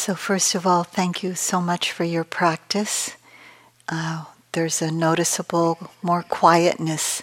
So, 0.00 0.14
first 0.14 0.54
of 0.54 0.66
all, 0.66 0.82
thank 0.82 1.22
you 1.22 1.34
so 1.34 1.60
much 1.60 1.92
for 1.92 2.04
your 2.04 2.24
practice. 2.24 3.18
Uh, 3.86 4.24
there's 4.52 4.80
a 4.80 4.90
noticeable 4.90 5.90
more 6.00 6.22
quietness 6.22 7.22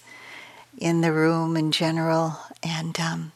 in 0.77 1.01
the 1.01 1.11
room 1.11 1.57
in 1.57 1.71
general, 1.71 2.37
and 2.61 2.99
um, 2.99 3.31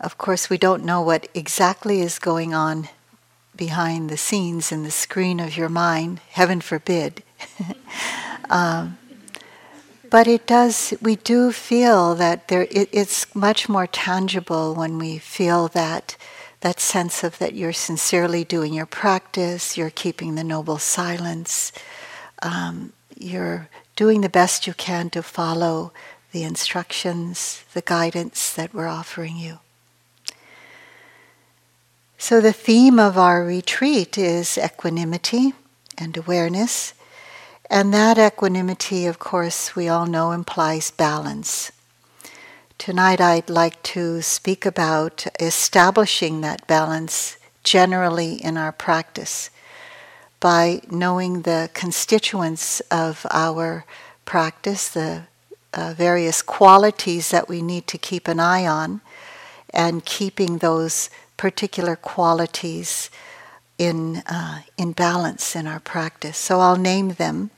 of 0.00 0.18
course, 0.18 0.50
we 0.50 0.58
don't 0.58 0.84
know 0.84 1.00
what 1.00 1.28
exactly 1.34 2.00
is 2.00 2.18
going 2.18 2.52
on 2.52 2.88
behind 3.54 4.10
the 4.10 4.16
scenes 4.16 4.72
in 4.72 4.82
the 4.82 4.90
screen 4.90 5.38
of 5.38 5.56
your 5.56 5.68
mind. 5.68 6.18
Heaven 6.30 6.60
forbid. 6.60 7.22
um, 8.50 8.98
but 10.10 10.26
it 10.26 10.48
does. 10.48 10.92
We 11.00 11.14
do 11.14 11.52
feel 11.52 12.16
that 12.16 12.48
there. 12.48 12.66
It, 12.72 12.88
it's 12.90 13.32
much 13.36 13.68
more 13.68 13.86
tangible 13.86 14.74
when 14.74 14.98
we 14.98 15.18
feel 15.18 15.68
that 15.68 16.16
that 16.64 16.80
sense 16.80 17.22
of 17.22 17.38
that 17.38 17.52
you're 17.52 17.74
sincerely 17.74 18.42
doing 18.42 18.72
your 18.72 18.86
practice, 18.86 19.76
you're 19.76 19.90
keeping 19.90 20.34
the 20.34 20.42
noble 20.42 20.78
silence, 20.78 21.72
um, 22.40 22.94
you're 23.18 23.68
doing 23.96 24.22
the 24.22 24.30
best 24.30 24.66
you 24.66 24.72
can 24.72 25.10
to 25.10 25.22
follow 25.22 25.92
the 26.32 26.42
instructions, 26.42 27.62
the 27.74 27.82
guidance 27.82 28.50
that 28.54 28.72
we're 28.72 28.88
offering 28.88 29.36
you. 29.36 29.58
So, 32.16 32.40
the 32.40 32.54
theme 32.54 32.98
of 32.98 33.18
our 33.18 33.44
retreat 33.44 34.16
is 34.16 34.56
equanimity 34.56 35.52
and 35.98 36.16
awareness. 36.16 36.94
And 37.68 37.92
that 37.92 38.16
equanimity, 38.16 39.04
of 39.04 39.18
course, 39.18 39.76
we 39.76 39.86
all 39.86 40.06
know 40.06 40.32
implies 40.32 40.90
balance. 40.90 41.72
Tonight, 42.78 43.20
I'd 43.20 43.48
like 43.48 43.82
to 43.84 44.20
speak 44.20 44.66
about 44.66 45.26
establishing 45.40 46.42
that 46.42 46.66
balance 46.66 47.38
generally 47.62 48.34
in 48.34 48.58
our 48.58 48.72
practice 48.72 49.48
by 50.38 50.82
knowing 50.90 51.42
the 51.42 51.70
constituents 51.72 52.80
of 52.90 53.24
our 53.30 53.86
practice, 54.26 54.88
the 54.90 55.22
uh, 55.72 55.94
various 55.96 56.42
qualities 56.42 57.30
that 57.30 57.48
we 57.48 57.62
need 57.62 57.86
to 57.86 57.96
keep 57.96 58.28
an 58.28 58.38
eye 58.38 58.66
on, 58.66 59.00
and 59.72 60.04
keeping 60.04 60.58
those 60.58 61.08
particular 61.38 61.96
qualities 61.96 63.08
in, 63.78 64.16
uh, 64.26 64.60
in 64.76 64.92
balance 64.92 65.56
in 65.56 65.66
our 65.66 65.80
practice. 65.80 66.36
So 66.36 66.60
I'll 66.60 66.76
name 66.76 67.10
them 67.10 67.50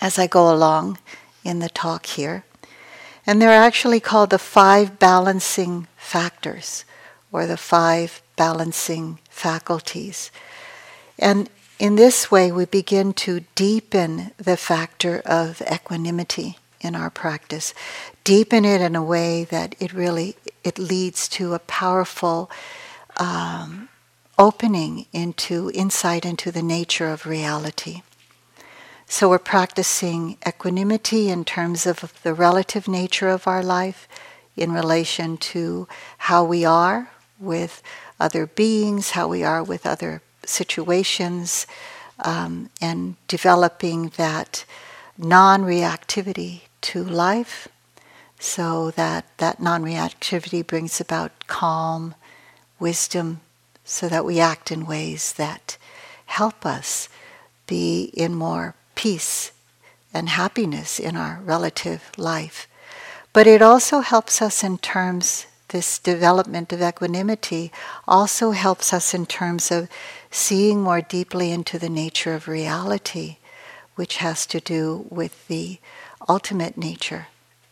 as 0.00 0.18
I 0.18 0.26
go 0.26 0.50
along 0.50 0.98
in 1.44 1.58
the 1.58 1.68
talk 1.68 2.06
here. 2.06 2.44
And 3.26 3.42
they're 3.42 3.50
actually 3.50 4.00
called 4.00 4.30
the 4.30 4.38
five 4.38 4.98
balancing 4.98 5.88
factors 5.96 6.84
or 7.32 7.46
the 7.46 7.56
five 7.56 8.22
balancing 8.36 9.18
faculties. 9.28 10.30
And 11.18 11.50
in 11.78 11.96
this 11.96 12.30
way, 12.30 12.52
we 12.52 12.64
begin 12.64 13.12
to 13.14 13.40
deepen 13.54 14.32
the 14.36 14.56
factor 14.56 15.20
of 15.26 15.60
equanimity 15.70 16.58
in 16.80 16.94
our 16.94 17.10
practice, 17.10 17.74
deepen 18.22 18.64
it 18.64 18.80
in 18.80 18.94
a 18.94 19.02
way 19.02 19.44
that 19.44 19.74
it 19.80 19.92
really 19.92 20.36
it 20.62 20.78
leads 20.78 21.28
to 21.28 21.54
a 21.54 21.58
powerful 21.58 22.50
um, 23.18 23.88
opening 24.38 25.06
into 25.12 25.70
insight 25.74 26.24
into 26.24 26.50
the 26.50 26.62
nature 26.62 27.08
of 27.08 27.26
reality. 27.26 28.02
So 29.08 29.30
we're 29.30 29.38
practicing 29.38 30.36
equanimity 30.46 31.28
in 31.28 31.44
terms 31.44 31.86
of 31.86 32.12
the 32.24 32.34
relative 32.34 32.88
nature 32.88 33.28
of 33.28 33.46
our 33.46 33.62
life 33.62 34.08
in 34.56 34.72
relation 34.72 35.36
to 35.36 35.86
how 36.18 36.42
we 36.42 36.64
are 36.64 37.10
with 37.38 37.82
other 38.18 38.46
beings, 38.46 39.10
how 39.10 39.28
we 39.28 39.44
are 39.44 39.62
with 39.62 39.86
other 39.86 40.22
situations, 40.44 41.68
um, 42.18 42.68
and 42.80 43.14
developing 43.28 44.08
that 44.16 44.64
non 45.16 45.62
reactivity 45.62 46.62
to 46.80 47.04
life. 47.04 47.68
So 48.40 48.90
that 48.92 49.24
that 49.38 49.60
non 49.60 49.84
reactivity 49.84 50.66
brings 50.66 51.00
about 51.00 51.46
calm, 51.46 52.16
wisdom, 52.80 53.40
so 53.84 54.08
that 54.08 54.24
we 54.24 54.40
act 54.40 54.72
in 54.72 54.84
ways 54.84 55.32
that 55.34 55.78
help 56.26 56.66
us 56.66 57.08
be 57.66 58.10
in 58.14 58.34
more 58.34 58.74
peace 58.96 59.52
and 60.12 60.30
happiness 60.30 60.98
in 60.98 61.16
our 61.16 61.40
relative 61.44 62.10
life. 62.16 62.66
But 63.32 63.46
it 63.46 63.62
also 63.62 64.00
helps 64.00 64.40
us 64.42 64.64
in 64.64 64.78
terms, 64.78 65.46
this 65.68 65.98
development 65.98 66.72
of 66.72 66.80
equanimity 66.80 67.70
also 68.08 68.52
helps 68.52 68.92
us 68.92 69.12
in 69.12 69.26
terms 69.26 69.70
of 69.70 69.88
seeing 70.30 70.80
more 70.80 71.02
deeply 71.02 71.52
into 71.52 71.78
the 71.78 71.90
nature 71.90 72.34
of 72.34 72.48
reality, 72.48 73.36
which 73.94 74.16
has 74.16 74.46
to 74.46 74.58
do 74.58 75.06
with 75.10 75.46
the 75.48 75.78
ultimate 76.28 76.78
nature 76.78 77.28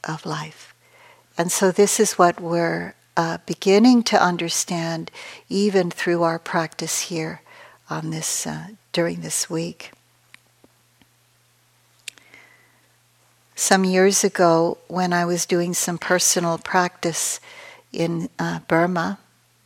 of 0.07 0.27
life. 0.27 0.75
And 1.39 1.51
so, 1.51 1.73
this 1.73 1.99
is 1.99 2.19
what 2.19 2.41
we're 2.41 2.95
uh, 3.17 3.39
beginning 3.47 4.03
to 4.03 4.23
understand 4.23 5.11
even 5.49 5.91
through 5.91 6.23
our 6.23 6.39
practice 6.39 7.09
here 7.09 7.41
on 7.89 8.11
this 8.11 8.47
uh, 8.47 8.67
during 8.93 9.23
this 9.23 9.49
week. 9.49 9.94
Some 13.55 13.85
years 13.85 14.25
ago 14.25 14.79
when 14.89 15.13
I 15.13 15.25
was 15.25 15.47
doing 15.47 15.75
some 15.75 15.99
personal 15.99 16.59
practice 16.59 17.41
in 17.93 18.29
uh, 18.39 18.61
Burma, 18.67 19.19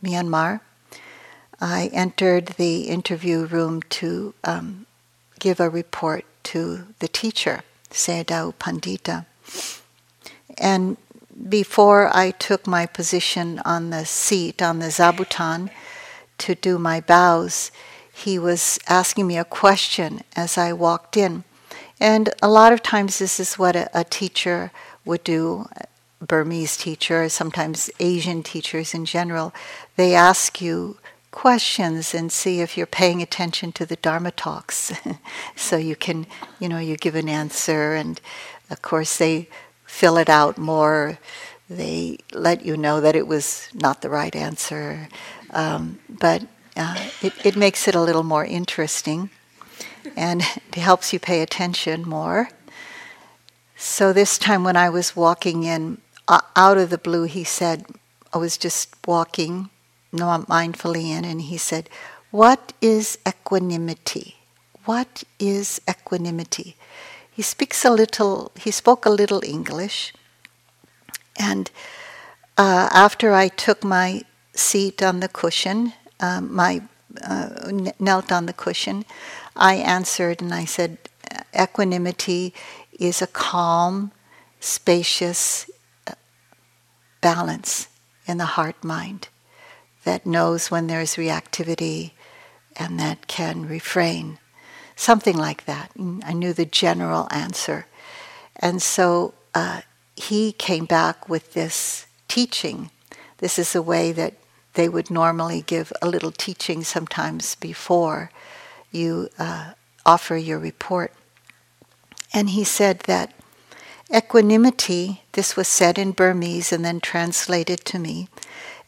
Myanmar. 0.03 0.61
I 1.59 1.89
entered 1.91 2.47
the 2.57 2.83
interview 2.83 3.45
room 3.45 3.81
to 3.89 4.33
um, 4.43 4.85
give 5.39 5.59
a 5.59 5.69
report 5.69 6.25
to 6.43 6.87
the 6.99 7.07
teacher, 7.07 7.63
Sayadaw 7.89 8.53
Pandita. 8.55 9.25
And 10.57 10.97
before 11.47 12.15
I 12.15 12.31
took 12.31 12.67
my 12.67 12.85
position 12.85 13.59
on 13.65 13.89
the 13.89 14.05
seat, 14.05 14.61
on 14.61 14.79
the 14.79 14.87
zabuton, 14.87 15.69
to 16.37 16.55
do 16.55 16.77
my 16.77 17.01
bows, 17.01 17.71
he 18.13 18.37
was 18.37 18.79
asking 18.87 19.27
me 19.27 19.37
a 19.37 19.45
question 19.45 20.21
as 20.35 20.57
I 20.57 20.73
walked 20.73 21.17
in. 21.17 21.43
And 21.99 22.29
a 22.41 22.49
lot 22.49 22.71
of 22.71 22.81
times, 22.81 23.19
this 23.19 23.39
is 23.39 23.59
what 23.59 23.75
a, 23.75 23.89
a 23.93 24.03
teacher 24.03 24.71
would 25.05 25.23
do. 25.23 25.67
Burmese 26.21 26.75
teacher, 26.75 27.29
sometimes 27.29 27.89
Asian 27.99 28.43
teachers 28.43 28.93
in 28.93 29.05
general, 29.05 29.53
they 29.95 30.13
ask 30.13 30.61
you 30.61 30.97
questions 31.31 32.13
and 32.13 32.31
see 32.31 32.59
if 32.59 32.77
you're 32.77 32.85
paying 32.85 33.21
attention 33.21 33.71
to 33.73 33.85
the 33.85 33.95
Dharma 33.95 34.31
talks. 34.31 34.91
so 35.55 35.77
you 35.77 35.95
can, 35.95 36.27
you 36.59 36.67
know, 36.67 36.79
you 36.79 36.97
give 36.97 37.15
an 37.15 37.29
answer, 37.29 37.93
and 37.95 38.19
of 38.69 38.81
course, 38.81 39.17
they 39.17 39.47
fill 39.85 40.17
it 40.17 40.29
out 40.29 40.57
more. 40.57 41.19
They 41.69 42.17
let 42.33 42.65
you 42.65 42.75
know 42.75 42.99
that 42.99 43.15
it 43.15 43.27
was 43.27 43.69
not 43.73 44.01
the 44.01 44.09
right 44.09 44.35
answer. 44.35 45.07
Um, 45.51 45.99
but 46.09 46.43
uh, 46.75 47.09
it, 47.21 47.33
it 47.45 47.55
makes 47.55 47.87
it 47.87 47.95
a 47.95 48.01
little 48.01 48.23
more 48.23 48.45
interesting 48.45 49.29
and 50.15 50.41
it 50.41 50.75
helps 50.75 51.13
you 51.13 51.19
pay 51.19 51.41
attention 51.41 52.07
more. 52.07 52.49
So 53.75 54.11
this 54.11 54.37
time 54.37 54.63
when 54.63 54.75
I 54.75 54.89
was 54.89 55.15
walking 55.15 55.63
in, 55.63 55.99
uh, 56.27 56.41
out 56.55 56.77
of 56.77 56.89
the 56.89 56.97
blue, 56.97 57.23
he 57.23 57.43
said, 57.43 57.85
I 58.33 58.37
was 58.37 58.57
just 58.57 58.89
walking, 59.07 59.69
not 60.11 60.47
mindfully 60.47 61.05
in, 61.05 61.25
and 61.25 61.41
he 61.41 61.57
said, 61.57 61.89
What 62.31 62.73
is 62.81 63.17
equanimity? 63.27 64.35
What 64.85 65.23
is 65.39 65.81
equanimity? 65.89 66.75
He 67.31 67.41
speaks 67.41 67.85
a 67.85 67.89
little, 67.89 68.51
he 68.55 68.69
spoke 68.71 69.05
a 69.05 69.09
little 69.09 69.41
English. 69.43 70.13
And 71.37 71.71
uh, 72.57 72.89
after 72.91 73.33
I 73.33 73.47
took 73.47 73.83
my 73.83 74.23
seat 74.53 75.01
on 75.01 75.21
the 75.21 75.29
cushion, 75.29 75.93
um, 76.19 76.53
my 76.53 76.81
uh, 77.23 77.71
knelt 77.99 78.31
on 78.31 78.45
the 78.45 78.53
cushion, 78.53 79.05
I 79.59 79.75
answered 79.75 80.41
and 80.41 80.53
I 80.53 80.65
said, 80.65 80.97
equanimity 81.53 82.53
is 82.97 83.21
a 83.21 83.27
calm, 83.27 84.11
spacious 84.59 85.69
uh, 86.07 86.13
balance 87.21 87.87
in 88.25 88.37
the 88.37 88.45
heart 88.45 88.83
mind 88.83 89.27
that 90.05 90.25
knows 90.25 90.71
when 90.71 90.87
there's 90.87 91.15
reactivity 91.15 92.11
and 92.77 92.99
that 92.99 93.27
can 93.27 93.67
refrain. 93.67 94.39
Something 94.95 95.37
like 95.37 95.65
that. 95.65 95.91
I 96.23 96.33
knew 96.33 96.53
the 96.53 96.65
general 96.65 97.27
answer. 97.29 97.85
And 98.55 98.81
so 98.81 99.33
uh, 99.53 99.81
he 100.15 100.53
came 100.53 100.85
back 100.85 101.27
with 101.27 101.53
this 101.53 102.05
teaching. 102.27 102.91
This 103.39 103.59
is 103.59 103.75
a 103.75 103.81
way 103.81 104.11
that 104.13 104.35
they 104.73 104.87
would 104.87 105.09
normally 105.09 105.61
give 105.61 105.91
a 106.01 106.07
little 106.07 106.31
teaching 106.31 106.83
sometimes 106.83 107.55
before 107.55 108.31
you 108.91 109.29
uh, 109.37 109.73
offer 110.05 110.35
your 110.35 110.59
report. 110.59 111.13
And 112.33 112.51
he 112.51 112.63
said 112.63 112.99
that 113.01 113.33
equanimity, 114.13 115.23
this 115.33 115.55
was 115.55 115.67
said 115.67 115.97
in 115.97 116.11
Burmese 116.11 116.71
and 116.71 116.83
then 116.83 116.99
translated 116.99 117.85
to 117.85 117.99
me, 117.99 118.27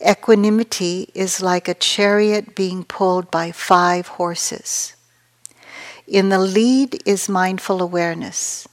equanimity 0.06 1.09
is 1.13 1.42
like 1.42 1.68
a 1.68 1.74
chariot 1.74 2.56
being 2.56 2.83
pulled 2.83 3.30
by 3.30 3.51
five 3.51 4.07
horses. 4.07 4.95
In 6.07 6.30
the 6.30 6.39
lead 6.39 7.01
is 7.06 7.30
mindful 7.30 7.81
awareness. 7.81 8.68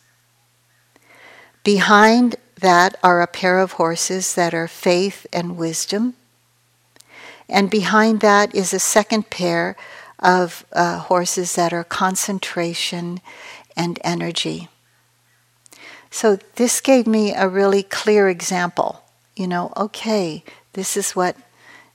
Behind 1.63 2.37
that 2.61 2.97
are 3.03 3.21
a 3.21 3.27
pair 3.27 3.59
of 3.59 3.73
horses 3.73 4.35
that 4.35 4.55
are 4.55 4.67
faith 4.67 5.27
and 5.33 5.57
wisdom. 5.57 6.15
And 7.49 7.71
behind 7.71 8.21
that 8.21 8.55
is 8.55 8.75
a 8.75 8.79
second 8.79 9.31
pair 9.31 9.77
of 10.19 10.65
uh, 10.73 10.99
horses 10.99 11.55
that 11.55 11.73
are 11.73 11.85
concentration 11.85 13.21
and 13.77 13.99
energy. 14.03 14.69
So 16.11 16.39
this 16.57 16.81
gave 16.81 17.07
me 17.07 17.35
a 17.35 17.49
really 17.49 17.83
clear 17.83 18.29
example. 18.29 19.05
You 19.37 19.47
know, 19.47 19.73
okay, 19.77 20.43
this 20.73 20.97
is 20.97 21.15
what 21.15 21.37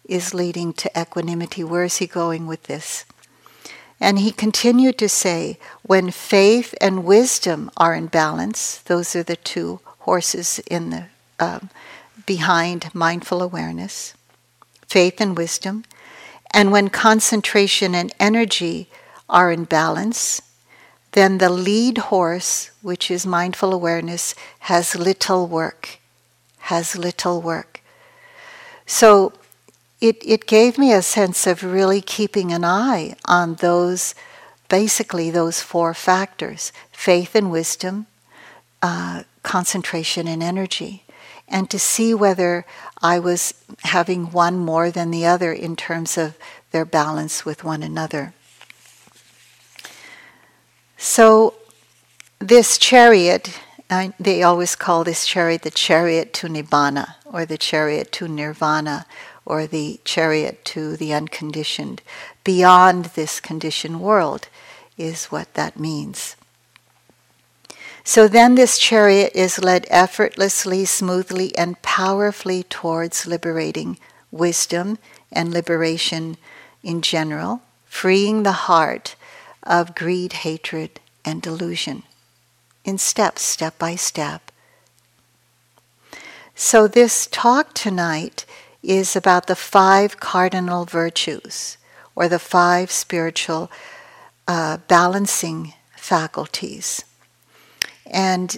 is 0.06 0.34
leading 0.34 0.74
to 0.74 0.92
equanimity. 1.00 1.64
Where 1.64 1.84
is 1.84 1.98
he 1.98 2.08
going 2.08 2.48
with 2.48 2.64
this? 2.64 3.06
And 4.00 4.20
he 4.20 4.32
continued 4.32 4.98
to 4.98 5.10
say, 5.10 5.58
when 5.82 6.12
faith 6.12 6.76
and 6.82 7.06
wisdom 7.06 7.72
are 7.78 7.96
in 7.96 8.08
balance, 8.08 8.80
those 8.80 9.16
are 9.16 9.24
the 9.24 9.38
two 9.38 9.80
horses 10.00 10.60
in 10.70 10.90
the 10.90 11.06
um, 11.40 11.70
behind 12.26 12.94
mindful 12.94 13.42
awareness, 13.42 14.14
faith 14.88 15.20
and 15.22 15.38
wisdom. 15.38 15.84
And 16.54 16.72
when 16.72 16.90
concentration 16.90 17.96
and 17.96 18.14
energy 18.20 18.88
are 19.28 19.52
in 19.52 19.64
balance, 19.64 20.42
then 21.14 21.40
the 21.40 21.50
lead 21.50 21.98
horse, 21.98 22.70
which 22.82 23.10
is 23.10 23.26
mindful 23.26 23.74
awareness, 23.74 24.36
has 24.60 24.96
little 24.96 25.48
work, 25.48 26.00
has 26.60 26.96
little 26.96 27.42
work. 27.42 27.82
So 28.86 29.34
it, 30.02 30.18
it 30.26 30.48
gave 30.48 30.78
me 30.78 30.92
a 30.92 31.02
sense 31.02 31.48
of 31.48 31.64
really 31.64 32.02
keeping 32.02 32.52
an 32.52 32.66
eye 32.66 33.16
on 33.26 33.56
those, 33.56 34.16
basically, 34.70 35.32
those 35.32 35.62
four 35.62 35.94
factors 35.94 36.72
faith 36.92 37.36
and 37.36 37.52
wisdom, 37.52 38.08
uh, 38.82 39.24
concentration 39.44 40.28
and 40.28 40.44
energy, 40.44 41.04
and 41.48 41.70
to 41.70 41.80
see 41.80 42.14
whether 42.14 42.66
I 43.02 43.20
was 43.20 43.54
having 43.84 44.32
one 44.32 44.58
more 44.58 44.90
than 44.92 45.12
the 45.12 45.26
other 45.26 45.52
in 45.52 45.76
terms 45.76 46.18
of 46.18 46.38
their 46.72 46.86
balance 46.86 47.46
with 47.46 47.64
one 47.64 47.84
another. 47.84 48.34
So, 50.98 51.56
this 52.40 52.78
chariot, 52.78 53.60
I, 53.90 54.14
they 54.20 54.44
always 54.44 54.76
call 54.76 55.04
this 55.04 55.26
chariot 55.26 55.62
the 55.62 55.72
chariot 55.72 56.34
to 56.34 56.48
Nibbana, 56.48 57.16
or 57.26 57.46
the 57.46 57.58
chariot 57.58 58.12
to 58.14 58.28
Nirvana, 58.28 59.06
or 59.46 59.68
the 59.68 60.00
chariot 60.06 60.64
to 60.66 60.96
the 60.96 61.14
unconditioned. 61.14 62.02
Beyond 62.44 63.06
this 63.16 63.40
conditioned 63.40 64.02
world 64.02 64.48
is 64.98 65.26
what 65.26 65.54
that 65.54 65.80
means. 65.80 66.36
So 68.04 68.28
then 68.28 68.56
this 68.56 68.78
chariot 68.78 69.32
is 69.34 69.64
led 69.64 69.86
effortlessly, 69.90 70.86
smoothly, 70.86 71.58
and 71.58 71.82
powerfully 71.82 72.64
towards 72.64 73.26
liberating 73.26 73.98
wisdom 74.30 74.98
and 75.32 75.54
liberation 75.54 76.38
in 76.84 77.02
general, 77.02 77.62
freeing 77.86 78.44
the 78.44 78.68
heart 78.68 79.16
of 79.64 79.96
greed, 79.96 80.34
hatred, 80.34 81.00
and 81.24 81.42
delusion 81.42 82.04
in 82.84 82.98
steps, 82.98 83.42
step 83.42 83.80
by 83.80 83.96
step. 83.96 84.52
So, 86.56 86.88
this 86.88 87.26
talk 87.28 87.74
tonight 87.74 88.46
is 88.84 89.16
about 89.16 89.48
the 89.48 89.56
five 89.56 90.20
cardinal 90.20 90.84
virtues 90.86 91.78
or 92.16 92.28
the 92.28 92.38
five 92.38 92.92
spiritual 92.92 93.72
uh, 94.48 94.78
balancing 94.90 95.74
faculties. 95.96 97.06
And 98.14 98.58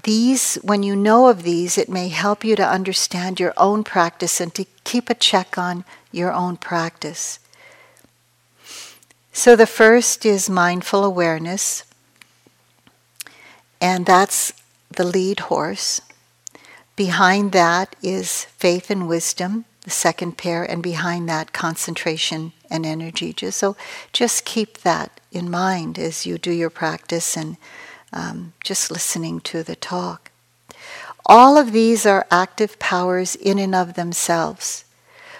these, 0.00 0.54
when 0.62 0.82
you 0.82 0.96
know 0.96 1.28
of 1.28 1.42
these, 1.42 1.76
it 1.76 1.88
may 1.88 2.08
help 2.08 2.44
you 2.44 2.56
to 2.56 2.66
understand 2.66 3.38
your 3.38 3.52
own 3.56 3.84
practice 3.84 4.40
and 4.40 4.54
to 4.54 4.64
keep 4.84 5.10
a 5.10 5.14
check 5.14 5.58
on 5.58 5.84
your 6.12 6.32
own 6.32 6.56
practice. 6.56 7.40
So 9.32 9.56
the 9.56 9.66
first 9.66 10.24
is 10.24 10.48
mindful 10.48 11.04
awareness, 11.04 11.82
and 13.80 14.06
that's 14.06 14.52
the 14.88 15.04
lead 15.04 15.40
horse. 15.40 16.00
Behind 16.94 17.50
that 17.50 17.96
is 18.00 18.44
faith 18.44 18.90
and 18.90 19.08
wisdom, 19.08 19.64
the 19.82 19.90
second 19.90 20.38
pair, 20.38 20.62
and 20.62 20.80
behind 20.80 21.28
that, 21.28 21.52
concentration 21.52 22.52
and 22.70 22.86
energy. 22.86 23.32
Just, 23.32 23.58
so 23.58 23.76
just 24.12 24.44
keep 24.44 24.78
that 24.78 25.20
in 25.32 25.50
mind 25.50 25.98
as 25.98 26.24
you 26.24 26.38
do 26.38 26.52
your 26.52 26.70
practice 26.70 27.36
and 27.36 27.56
um, 28.14 28.54
just 28.62 28.90
listening 28.90 29.40
to 29.40 29.62
the 29.62 29.76
talk. 29.76 30.30
All 31.26 31.58
of 31.58 31.72
these 31.72 32.06
are 32.06 32.26
active 32.30 32.78
powers 32.78 33.34
in 33.34 33.58
and 33.58 33.74
of 33.74 33.94
themselves, 33.94 34.84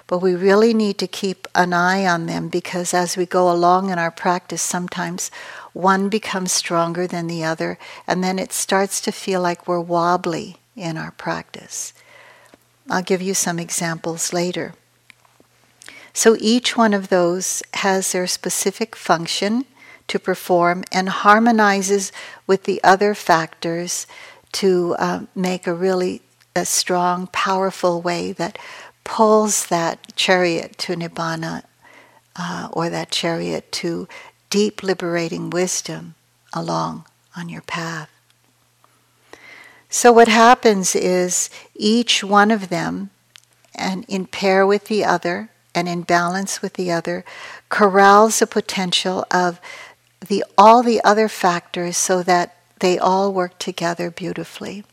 but 0.07 0.19
we 0.19 0.35
really 0.35 0.75
need 0.75 0.99
to 0.99 1.07
keep 1.07 1.47
an 1.55 1.73
eye 1.73 2.07
on 2.07 2.27
them 2.27 2.49
because 2.49 2.93
as 2.93 3.17
we 3.17 3.25
go 3.25 3.51
along 3.51 3.91
in 3.91 3.99
our 3.99 4.11
practice, 4.11 4.61
sometimes 4.61 5.31
one 5.73 6.09
becomes 6.09 6.53
stronger 6.53 7.07
than 7.07 7.27
the 7.27 7.45
other, 7.45 7.79
and 8.07 8.23
then 8.23 8.39
it 8.39 8.53
starts 8.53 9.01
to 9.03 9.13
feel 9.13 9.41
like 9.41 9.67
we're 9.67 9.81
wobbly 9.81 10.57
in 10.77 10.97
our 10.97 11.13
practice. 11.13 11.95
I'll 12.91 13.03
give 13.03 13.23
you 13.23 13.35
some 13.35 13.59
examples 13.59 14.33
later. 14.33 14.75
So 16.13 16.37
each 16.39 16.77
one 16.77 16.95
of 16.95 17.09
those 17.09 17.63
has 17.75 18.13
their 18.13 18.27
specific 18.27 18.95
function 18.95 19.65
to 20.09 20.19
perform 20.19 20.85
and 20.93 21.09
harmonizes 21.09 22.13
with 22.47 22.65
the 22.65 22.83
other 22.85 23.15
factors 23.15 24.07
to 24.53 24.95
uh, 24.99 25.21
make 25.35 25.67
a 25.67 25.75
really 25.75 26.23
a 26.57 26.65
strong, 26.65 27.27
powerful 27.29 28.01
way 28.01 28.33
that 28.33 28.59
pulls 29.03 29.67
that 29.67 30.15
chariot 30.17 30.79
to 30.79 30.95
nibbana 30.95 31.65
uh, 32.37 32.69
or 32.73 32.89
that 32.91 33.11
chariot 33.11 33.71
to 33.73 34.09
deep 34.51 34.83
liberating 34.83 35.51
wisdom 35.51 36.15
along 36.53 37.05
on 37.37 37.49
your 37.49 37.63
path. 37.63 38.11
So, 39.91 40.13
what 40.13 40.29
happens 40.29 40.97
is 40.97 41.51
each 41.75 42.25
one 42.25 42.51
of 42.51 42.69
them, 42.69 43.11
and 43.75 44.05
in 44.09 44.27
pair 44.27 44.67
with 44.67 44.87
the 44.87 45.05
other 45.05 45.51
and 45.75 45.89
in 45.89 46.03
balance 46.03 46.63
with 46.63 46.75
the 46.75 46.91
other, 46.91 47.25
corrals 47.69 48.39
the 48.39 48.47
potential 48.47 49.27
of 49.31 49.61
the, 50.27 50.45
all 50.57 50.83
the 50.83 51.03
other 51.05 51.29
factors 51.29 51.97
so 51.97 52.23
that 52.23 52.57
they 52.81 52.99
all 52.99 53.33
work 53.33 53.59
together 53.59 54.11
beautifully. 54.11 54.85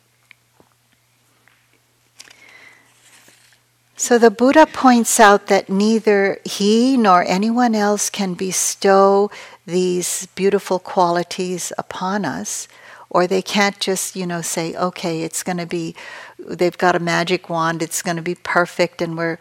So 3.96 4.18
the 4.18 4.32
Buddha 4.32 4.66
points 4.66 5.20
out 5.20 5.46
that 5.48 5.70
neither 5.70 6.40
he 6.44 6.98
nor 6.98 7.24
anyone 7.24 7.76
else 7.76 8.10
can 8.10 8.34
bestow 8.34 9.30
these 9.68 10.26
beautiful 10.34 10.80
qualities 10.80 11.72
upon 11.78 12.26
us, 12.26 12.68
or 13.12 13.28
they 13.28 13.44
can't 13.44 13.80
just, 13.80 14.16
you 14.16 14.26
know, 14.26 14.42
say, 14.42 14.74
okay, 14.74 15.22
it's 15.22 15.44
going 15.44 15.60
to 15.60 15.68
be, 15.68 15.94
they've 16.40 16.78
got 16.78 16.96
a 16.96 17.00
magic 17.00 17.48
wand, 17.48 17.84
it's 17.84 18.02
going 18.02 18.16
to 18.16 18.24
be 18.24 18.34
perfect, 18.34 19.04
and 19.04 19.16
we're, 19.16 19.38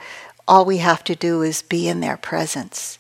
all 0.47 0.67
we 0.67 0.79
have 0.79 1.05
to 1.05 1.15
do 1.15 1.41
is 1.41 1.63
be 1.63 1.89
in 1.89 2.01
their 2.01 2.19
presence. 2.19 2.99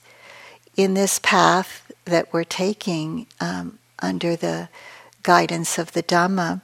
In 0.76 0.94
this 0.94 1.18
path, 1.18 1.79
that 2.04 2.32
we're 2.32 2.44
taking 2.44 3.26
um, 3.40 3.78
under 4.00 4.36
the 4.36 4.68
guidance 5.22 5.78
of 5.78 5.92
the 5.92 6.02
Dhamma, 6.02 6.62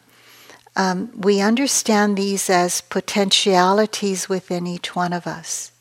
um, 0.77 1.11
we 1.19 1.41
understand 1.41 2.17
these 2.17 2.51
as 2.51 2.83
potentialities 2.83 4.29
within 4.29 4.67
each 4.67 4.95
one 4.95 5.13
of 5.13 5.27
us 5.27 5.73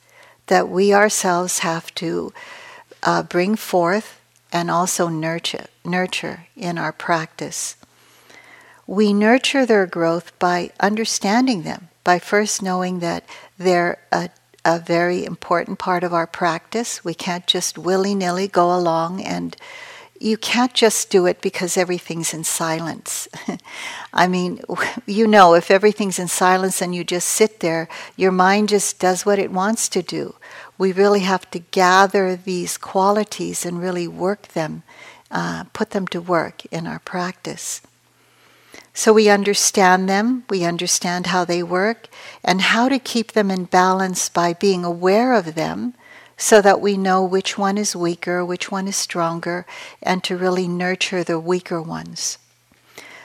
that 0.48 0.70
we 0.70 0.94
ourselves 0.94 1.60
have 1.60 1.94
to 1.96 2.32
uh, 3.04 3.24
bring 3.24 3.56
forth 3.56 4.22
and 4.54 4.72
also 4.72 5.10
nurture, 5.10 5.66
nurture 5.84 6.48
in 6.56 6.78
our 6.78 6.94
practice. 6.94 7.76
We 8.88 9.14
nurture 9.14 9.66
their 9.66 9.86
growth 9.86 10.38
by 10.40 10.72
understanding 10.80 11.64
them, 11.64 11.90
by 12.04 12.20
first 12.20 12.62
knowing 12.62 13.00
that 13.00 13.26
they're 13.58 14.00
a 14.12 14.30
a 14.66 14.80
very 14.80 15.24
important 15.24 15.78
part 15.78 16.04
of 16.04 16.14
our 16.14 16.28
practice. 16.28 17.06
We 17.06 17.14
can't 17.14 17.46
just 17.46 17.78
willy 17.78 18.16
nilly 18.16 18.48
go 18.48 18.76
along 18.76 19.22
and 19.22 19.56
you 20.20 20.38
can't 20.38 20.74
just 20.74 21.10
do 21.10 21.28
it 21.28 21.42
because 21.42 21.78
everything's 21.78 22.34
in 22.34 22.44
silence. 22.44 23.28
I 24.14 24.28
mean, 24.28 24.62
you 25.06 25.28
know, 25.28 25.54
if 25.54 25.70
everything's 25.70 26.20
in 26.20 26.28
silence 26.28 26.82
and 26.82 26.96
you 26.96 27.04
just 27.04 27.28
sit 27.28 27.60
there, 27.60 27.88
your 28.18 28.32
mind 28.32 28.70
just 28.70 29.00
does 29.00 29.26
what 29.26 29.40
it 29.40 29.52
wants 29.52 29.88
to 29.90 30.02
do. 30.02 30.36
We 30.78 30.92
really 30.92 31.22
have 31.22 31.50
to 31.52 31.60
gather 31.60 32.36
these 32.36 32.78
qualities 32.78 33.66
and 33.66 33.80
really 33.80 34.08
work 34.08 34.50
them, 34.50 34.84
uh, 35.30 35.66
put 35.74 35.92
them 35.92 36.08
to 36.08 36.20
work 36.22 36.66
in 36.66 36.88
our 36.88 37.00
practice. 37.00 37.82
So 38.98 39.12
we 39.12 39.28
understand 39.28 40.08
them, 40.08 40.46
we 40.50 40.64
understand 40.64 41.28
how 41.28 41.44
they 41.44 41.62
work, 41.62 42.08
and 42.46 42.62
how 42.62 42.88
to 42.88 42.98
keep 42.98 43.34
them 43.34 43.52
in 43.52 43.66
balance 43.66 44.30
by 44.30 44.54
being 44.54 44.86
aware 44.86 45.34
of 45.34 45.54
them 45.54 45.96
so 46.38 46.62
that 46.62 46.80
we 46.80 46.96
know 46.96 47.22
which 47.22 47.58
one 47.58 47.78
is 47.78 47.94
weaker, 47.94 48.44
which 48.44 48.72
one 48.72 48.88
is 48.88 48.96
stronger, 48.96 49.66
and 50.02 50.24
to 50.24 50.38
really 50.38 50.70
nurture 50.70 51.26
the 51.26 51.38
weaker 51.38 51.82
ones. 51.82 52.38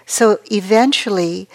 So 0.06 0.40
eventually, 0.50 1.48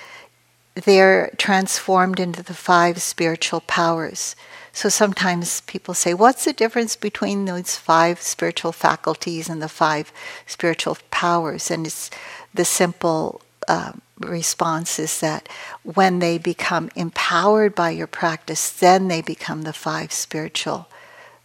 they're 0.76 1.30
transformed 1.38 2.18
into 2.18 2.42
the 2.42 2.54
five 2.54 3.02
spiritual 3.02 3.60
powers. 3.68 4.38
So 4.72 4.88
sometimes 4.88 5.60
people 5.62 5.94
say, 5.94 6.14
What's 6.14 6.46
the 6.46 6.54
difference 6.54 6.96
between 6.96 7.44
those 7.44 7.76
five 7.76 8.22
spiritual 8.22 8.72
faculties 8.72 9.50
and 9.50 9.62
the 9.62 9.68
five 9.68 10.14
spiritual 10.46 10.98
powers? 11.12 11.70
And 11.70 11.86
it's 11.86 12.10
the 12.54 12.64
simple 12.64 13.42
uh, 13.68 13.92
response 14.20 15.00
is 15.00 15.20
that 15.20 15.50
when 15.84 16.20
they 16.20 16.38
become 16.38 16.90
empowered 16.96 17.76
by 17.76 17.90
your 17.92 18.08
practice, 18.08 18.70
then 18.72 19.08
they 19.08 19.22
become 19.22 19.64
the 19.64 19.74
five 19.74 20.12
spiritual 20.12 20.88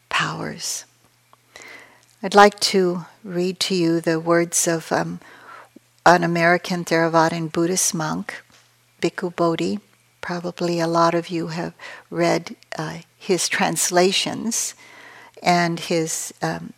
powers. 0.09 0.85
I'd 2.23 2.35
like 2.35 2.61
to 2.61 3.07
read 3.25 3.61
to 3.61 3.75
you 3.75 4.01
the 4.01 4.21
words 4.21 4.69
of 4.69 4.93
um, 4.93 5.21
an 6.05 6.23
American 6.23 6.85
Theravadan 6.85 7.51
Buddhist 7.51 7.95
monk, 7.95 8.43
Bhikkhu 9.01 9.35
Bodhi. 9.35 9.81
Probably 10.21 10.81
a 10.81 10.87
lot 10.87 11.15
of 11.15 11.29
you 11.29 11.49
have 11.49 11.73
read 12.11 12.57
uh, 12.77 12.99
his 13.17 13.49
translations 13.49 14.75
and 15.43 15.81
his 15.81 16.35
um, 16.43 16.75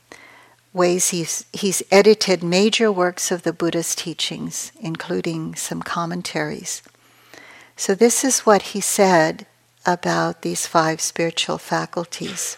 ways 0.72 1.10
he's, 1.10 1.44
he's 1.52 1.82
edited 1.90 2.42
major 2.42 2.90
works 2.90 3.30
of 3.30 3.42
the 3.42 3.52
Buddha's 3.52 3.94
teachings, 3.94 4.72
including 4.80 5.54
some 5.54 5.82
commentaries. 5.82 6.82
So, 7.76 7.94
this 7.94 8.24
is 8.24 8.40
what 8.40 8.62
he 8.62 8.80
said 8.80 9.46
about 9.84 10.42
these 10.42 10.66
five 10.66 11.00
spiritual 11.00 11.58
faculties. 11.58 12.56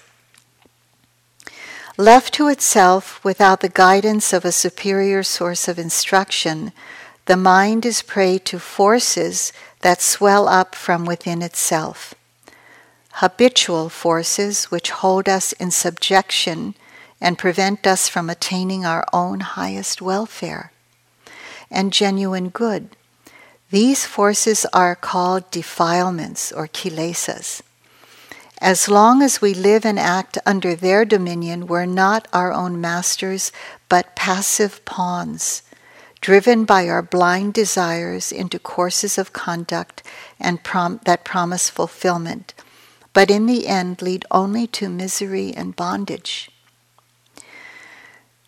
Left 1.96 2.34
to 2.34 2.48
itself 2.48 3.22
without 3.24 3.60
the 3.60 3.68
guidance 3.68 4.32
of 4.32 4.44
a 4.44 4.52
superior 4.52 5.22
source 5.22 5.68
of 5.68 5.78
instruction, 5.78 6.72
the 7.26 7.36
mind 7.36 7.86
is 7.86 8.02
prey 8.02 8.38
to 8.38 8.58
forces 8.58 9.52
that 9.80 10.02
swell 10.02 10.48
up 10.48 10.74
from 10.74 11.04
within 11.04 11.40
itself. 11.40 12.14
Habitual 13.12 13.88
forces 13.88 14.64
which 14.66 14.90
hold 14.90 15.28
us 15.28 15.52
in 15.52 15.70
subjection 15.70 16.74
and 17.24 17.38
prevent 17.38 17.86
us 17.86 18.06
from 18.06 18.28
attaining 18.28 18.84
our 18.84 19.02
own 19.10 19.40
highest 19.40 20.02
welfare 20.02 20.70
and 21.70 21.90
genuine 21.90 22.50
good. 22.50 22.90
These 23.70 24.04
forces 24.04 24.66
are 24.74 24.94
called 24.94 25.50
defilements 25.50 26.52
or 26.52 26.68
kilesas. 26.68 27.62
As 28.60 28.90
long 28.90 29.22
as 29.22 29.40
we 29.40 29.54
live 29.54 29.86
and 29.86 29.98
act 29.98 30.36
under 30.44 30.74
their 30.74 31.06
dominion, 31.06 31.66
we're 31.66 31.86
not 31.86 32.28
our 32.30 32.52
own 32.52 32.78
masters, 32.78 33.50
but 33.88 34.14
passive 34.14 34.84
pawns, 34.84 35.62
driven 36.20 36.66
by 36.66 36.88
our 36.90 37.02
blind 37.02 37.54
desires 37.54 38.32
into 38.32 38.58
courses 38.58 39.16
of 39.16 39.32
conduct 39.32 40.02
and 40.38 40.62
prom- 40.62 41.00
that 41.06 41.24
promise 41.24 41.70
fulfillment, 41.70 42.52
but 43.14 43.30
in 43.30 43.46
the 43.46 43.66
end 43.66 44.02
lead 44.02 44.26
only 44.30 44.66
to 44.66 44.90
misery 44.90 45.54
and 45.54 45.74
bondage. 45.74 46.50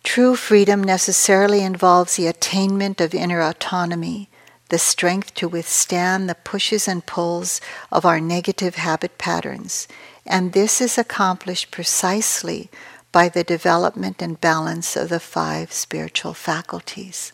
True 0.07 0.37
freedom 0.37 0.81
necessarily 0.81 1.63
involves 1.63 2.15
the 2.15 2.27
attainment 2.27 3.01
of 3.01 3.13
inner 3.13 3.41
autonomy, 3.41 4.29
the 4.69 4.79
strength 4.79 5.33
to 5.33 5.49
withstand 5.49 6.29
the 6.29 6.33
pushes 6.33 6.87
and 6.87 7.05
pulls 7.05 7.59
of 7.91 8.05
our 8.05 8.21
negative 8.21 8.75
habit 8.75 9.17
patterns, 9.17 9.85
and 10.25 10.53
this 10.53 10.79
is 10.79 10.97
accomplished 10.97 11.71
precisely 11.71 12.69
by 13.11 13.27
the 13.27 13.43
development 13.43 14.21
and 14.21 14.39
balance 14.39 14.95
of 14.95 15.09
the 15.09 15.19
five 15.19 15.73
spiritual 15.73 16.33
faculties. 16.33 17.33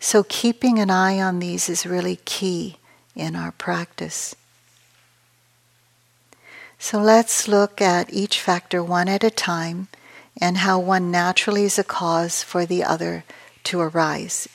So, 0.00 0.24
keeping 0.26 0.78
an 0.78 0.90
eye 0.90 1.20
on 1.20 1.40
these 1.40 1.68
is 1.68 1.84
really 1.84 2.16
key 2.24 2.78
in 3.14 3.36
our 3.36 3.52
practice. 3.52 4.34
So, 6.78 7.02
let's 7.02 7.46
look 7.46 7.82
at 7.82 8.10
each 8.10 8.40
factor 8.40 8.82
one 8.82 9.08
at 9.08 9.22
a 9.22 9.30
time 9.30 9.88
and 10.40 10.58
how 10.58 10.78
one 10.78 11.10
naturally 11.10 11.64
is 11.64 11.78
a 11.78 11.84
cause 11.84 12.42
for 12.42 12.66
the 12.66 12.84
other 12.84 13.24
to 13.64 13.80
arise. 13.80 14.48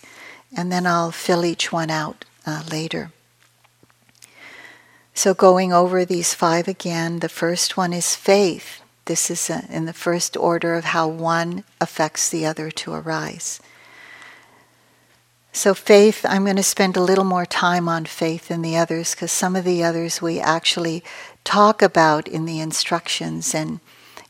And 0.56 0.72
then 0.72 0.86
I'll 0.86 1.12
fill 1.12 1.46
each 1.46 1.72
one 1.72 1.90
out 1.90 2.26
uh, 2.46 2.64
later. 2.70 3.12
So, 5.14 5.34
going 5.34 5.74
over 5.74 6.06
these 6.06 6.34
five 6.34 6.68
again, 6.68 7.20
the 7.20 7.30
first 7.30 7.78
one 7.78 7.94
is 7.94 8.16
faith. 8.16 8.82
This 9.06 9.30
is 9.30 9.50
a, 9.50 9.56
uh, 9.56 9.62
in 9.70 9.86
the 9.86 9.94
first 9.94 10.38
order 10.38 10.76
of 10.76 10.86
how 10.86 11.08
one 11.08 11.64
affects 11.80 12.30
the 12.30 12.46
other 12.46 12.72
to 12.72 12.94
arise. 12.94 13.60
So, 15.54 15.74
faith, 15.74 16.26
I'm 16.28 16.46
going 16.46 16.56
to 16.56 16.64
spend 16.64 16.96
a 16.96 17.04
little 17.04 17.26
more 17.26 17.46
time 17.46 17.90
on 17.90 18.06
faith 18.06 18.48
than 18.48 18.62
the 18.62 18.78
others 18.78 19.14
because 19.14 19.32
some 19.32 19.56
of 19.56 19.66
the 19.66 19.84
others 19.84 20.22
we 20.22 20.40
actually 20.40 21.04
talk 21.44 21.82
about 21.82 22.28
in 22.28 22.46
the 22.46 22.62
instructions 22.62 23.54
and 23.54 23.82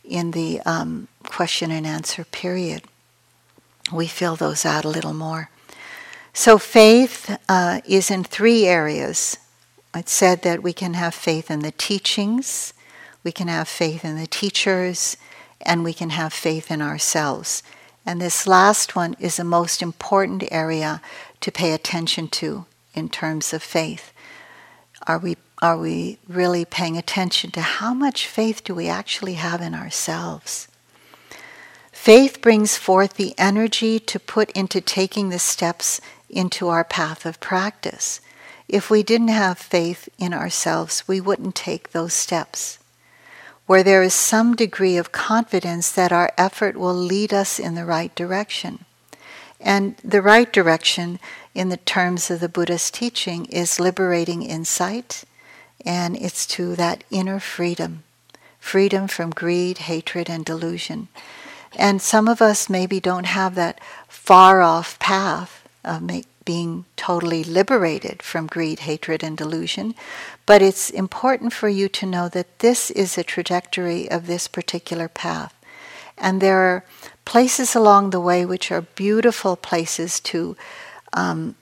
in 0.04 0.32
the 0.32 0.62
um, 0.62 1.08
question 1.24 1.72
and 1.72 1.86
answer 1.86 2.24
period. 2.24 2.84
We 3.92 4.08
fill 4.08 4.36
those 4.36 4.66
out 4.66 4.86
a 4.86 4.90
little 4.90 5.14
more. 5.14 5.50
So, 6.34 6.58
faith 6.58 7.38
uh, 7.50 7.82
is 7.86 8.10
in 8.10 8.24
three 8.24 8.66
areas. 8.66 9.38
I 9.94 10.04
said 10.06 10.44
that 10.44 10.64
we 10.64 10.72
can 10.72 10.94
have 10.94 11.14
faith 11.14 11.52
in 11.52 11.60
the 11.60 11.74
teachings, 11.74 12.74
we 13.24 13.32
can 13.32 13.50
have 13.50 13.68
faith 13.68 14.06
in 14.06 14.18
the 14.18 14.28
teachers, 14.28 15.18
and 15.60 15.84
we 15.84 15.94
can 15.94 16.12
have 16.12 16.32
faith 16.32 16.72
in 16.72 16.82
ourselves. 16.82 17.62
And 18.06 18.22
this 18.22 18.48
last 18.48 18.96
one 18.96 19.16
is 19.20 19.38
the 19.38 19.44
most 19.44 19.82
important 19.82 20.44
area 20.52 21.02
to 21.42 21.52
pay 21.52 21.74
attention 21.74 22.30
to 22.30 22.66
in 22.94 23.10
terms 23.10 23.54
of 23.54 23.62
faith. 23.62 24.12
Are 25.06 25.20
we 25.20 25.36
are 25.62 25.78
we 25.78 26.18
really 26.28 26.66
paying 26.66 26.98
attention 26.98 27.52
to 27.52 27.62
how 27.62 27.94
much 27.94 28.26
faith 28.26 28.64
do 28.64 28.74
we 28.74 28.88
actually 28.88 29.36
have 29.36 29.62
in 29.62 29.76
ourselves? 29.76 30.68
Faith 31.92 32.42
brings 32.42 32.78
forth 32.78 33.14
the 33.14 33.36
energy 33.38 34.00
to 34.00 34.20
put 34.20 34.50
into 34.52 34.82
taking 34.82 35.30
the 35.30 35.38
steps 35.38 36.02
into 36.30 36.68
our 36.68 36.84
path 36.84 37.28
of 37.28 37.40
practice. 37.40 38.22
If 38.68 38.90
we 38.90 39.04
didn't 39.04 39.28
have 39.28 39.60
faith 39.60 40.10
in 40.18 40.34
ourselves, 40.34 41.08
we 41.08 41.22
wouldn't 41.22 41.54
take 41.54 41.92
those 41.92 42.14
steps. 42.14 42.80
Where 43.68 43.84
there 43.84 44.02
is 44.02 44.16
some 44.16 44.56
degree 44.56 44.98
of 44.98 45.12
confidence 45.12 45.92
that 45.92 46.12
our 46.12 46.32
effort 46.38 46.76
will 46.76 46.96
lead 46.96 47.34
us 47.34 47.60
in 47.60 47.76
the 47.76 47.86
right 47.86 48.14
direction. 48.16 48.86
And 49.60 49.96
the 50.04 50.24
right 50.24 50.52
direction, 50.52 51.20
in 51.54 51.70
the 51.70 51.78
terms 51.78 52.32
of 52.32 52.40
the 52.40 52.50
Buddha's 52.50 52.90
teaching, 52.90 53.46
is 53.46 53.80
liberating 53.80 54.42
insight 54.42 55.24
and 55.86 56.16
it's 56.18 56.46
to 56.48 56.76
that 56.76 57.04
inner 57.12 57.40
freedom 57.40 58.04
freedom 58.62 59.08
from 59.08 59.32
greed, 59.32 59.80
hatred, 59.80 60.30
and 60.30 60.46
delusion. 60.46 61.10
And 61.76 62.02
some 62.02 62.28
of 62.28 62.42
us 62.42 62.70
maybe 62.70 63.00
don't 63.00 63.26
have 63.26 63.56
that 63.56 63.82
far 64.08 64.62
off 64.62 65.00
path 65.00 65.68
of 65.84 66.02
make, 66.02 66.28
being 66.46 66.86
totally 66.96 67.44
liberated 67.44 68.22
from 68.22 68.48
greed, 68.48 68.82
hatred, 68.82 69.24
and 69.24 69.38
delusion. 69.38 69.96
But 70.46 70.62
it's 70.62 70.90
important 70.90 71.54
for 71.54 71.70
you 71.70 71.90
to 71.90 72.06
know 72.06 72.30
that 72.30 72.60
this 72.60 72.92
is 72.92 73.18
a 73.18 73.24
trajectory 73.24 74.10
of 74.10 74.28
this 74.28 74.48
particular 74.48 75.08
path. 75.08 75.54
And 76.18 76.40
there 76.40 76.60
are 76.60 76.86
places 77.26 77.76
along 77.76 78.12
the 78.12 78.20
way 78.20 78.46
which 78.46 78.72
are 78.72 78.82
beautiful 78.82 79.56
places 79.56 80.20
to, 80.22 80.56
um, 81.14 81.56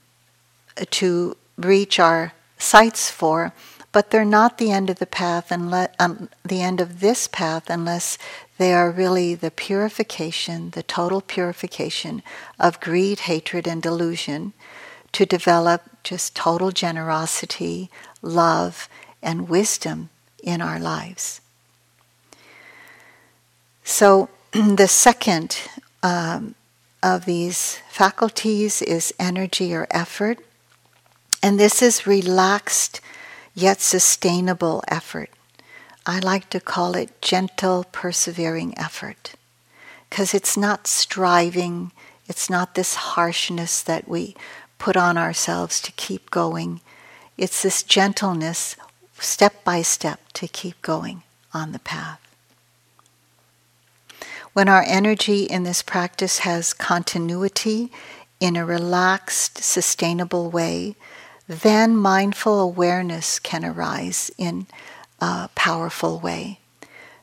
to 0.92 1.38
reach 1.58 2.00
our 2.00 2.34
sights 2.58 3.10
for 3.10 3.54
but 3.92 4.12
they're 4.12 4.26
not 4.26 4.58
the 4.58 4.72
end 4.72 4.90
of 4.90 5.00
the 5.00 5.06
path 5.06 5.52
unless 5.52 5.90
um, 6.00 6.30
the 6.44 6.62
end 6.62 6.80
of 6.80 7.00
this 7.00 7.28
path 7.28 7.70
unless 7.70 8.18
they 8.58 8.74
are 8.74 8.92
really 8.92 9.36
the 9.36 9.52
purification, 9.52 10.72
the 10.72 10.84
total 10.84 11.22
purification 11.22 12.22
of 12.60 12.80
greed, 12.82 13.22
hatred, 13.22 13.68
and 13.68 13.82
delusion 13.82 14.54
to 15.14 15.26
develop 15.26 15.82
just 16.04 16.36
total 16.36 16.72
generosity, 16.72 17.90
love, 18.22 18.90
and 19.22 19.50
wisdom 19.50 20.10
in 20.44 20.62
our 20.62 20.80
lives. 20.80 21.42
So, 23.84 24.30
the 24.52 24.88
second 24.88 25.58
um, 26.04 26.56
of 27.02 27.26
these 27.26 27.80
faculties 27.90 28.82
is 28.82 29.14
energy 29.18 29.74
or 29.74 29.88
effort, 29.90 30.40
and 31.42 31.60
this 31.60 31.82
is 31.82 32.06
relaxed 32.06 33.02
yet 33.54 33.82
sustainable 33.82 34.84
effort. 34.88 35.30
I 36.06 36.20
like 36.20 36.50
to 36.52 36.60
call 36.60 36.96
it 36.96 37.22
gentle, 37.22 37.86
persevering 37.92 38.78
effort 38.78 39.34
because 40.10 40.34
it's 40.34 40.58
not 40.58 40.88
striving, 40.88 41.92
it's 42.28 42.50
not 42.50 42.76
this 42.76 42.96
harshness 42.96 43.82
that 43.84 44.08
we 44.08 44.36
put 44.78 44.98
on 44.98 45.18
ourselves 45.18 45.82
to 45.82 45.92
keep 45.94 46.32
going. 46.32 46.82
It's 47.38 47.62
this 47.62 47.84
gentleness, 47.84 48.76
step 49.20 49.64
by 49.64 49.82
step, 49.82 50.20
to 50.34 50.48
keep 50.48 50.82
going 50.82 51.24
on 51.54 51.72
the 51.72 51.80
path. 51.80 52.20
When 54.54 54.68
our 54.68 54.84
energy 54.88 55.44
in 55.44 55.64
this 55.64 55.84
practice 55.84 56.40
has 56.40 56.74
continuity 56.74 57.92
in 58.40 58.56
a 58.56 58.66
relaxed, 58.66 59.60
sustainable 59.60 60.50
way, 60.50 60.96
then 61.50 61.98
mindful 61.98 62.60
awareness 62.60 63.40
can 63.40 63.66
arise 63.66 64.30
in 64.38 64.68
a 65.20 65.50
powerful 65.56 66.20
way. 66.20 66.60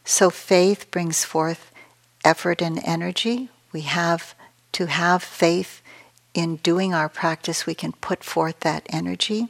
So 0.05 0.31
faith 0.31 0.91
brings 0.91 1.25
forth 1.25 1.71
effort 2.25 2.61
and 2.61 2.81
energy. 2.85 3.51
We 3.73 3.83
have 3.83 4.35
to 4.73 4.87
have 4.87 5.23
faith 5.23 5.81
in 6.35 6.57
doing 6.57 6.93
our 6.93 7.09
practice, 7.09 7.67
we 7.67 7.75
can 7.75 7.93
put 7.93 8.23
forth 8.23 8.61
that 8.61 8.85
energy. 8.91 9.49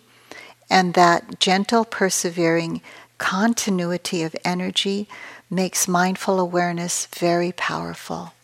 And 0.71 0.95
that 0.95 1.41
gentle, 1.41 1.85
persevering 1.85 2.81
continuity 3.19 4.23
of 4.23 4.37
energy 4.45 5.09
makes 5.51 5.89
mindful 5.89 6.39
awareness 6.39 7.07
very 7.07 7.51
powerful. 7.51 8.35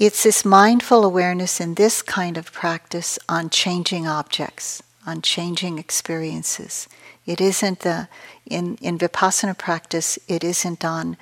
It's 0.00 0.22
this 0.22 0.44
mindful 0.44 1.04
awareness 1.04 1.60
in 1.60 1.74
this 1.74 2.02
kind 2.02 2.36
of 2.36 2.52
practice 2.52 3.18
on 3.28 3.50
changing 3.50 4.06
objects, 4.06 4.80
on 5.04 5.22
changing 5.22 5.76
experiences. 5.76 6.88
It 7.26 7.40
isn't 7.40 7.80
the, 7.80 8.08
in, 8.46 8.76
in 8.76 8.96
Vipassana 8.96 9.58
practice, 9.58 10.16
it 10.28 10.44
isn't 10.44 10.84
on 10.84 11.16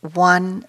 one 0.00 0.66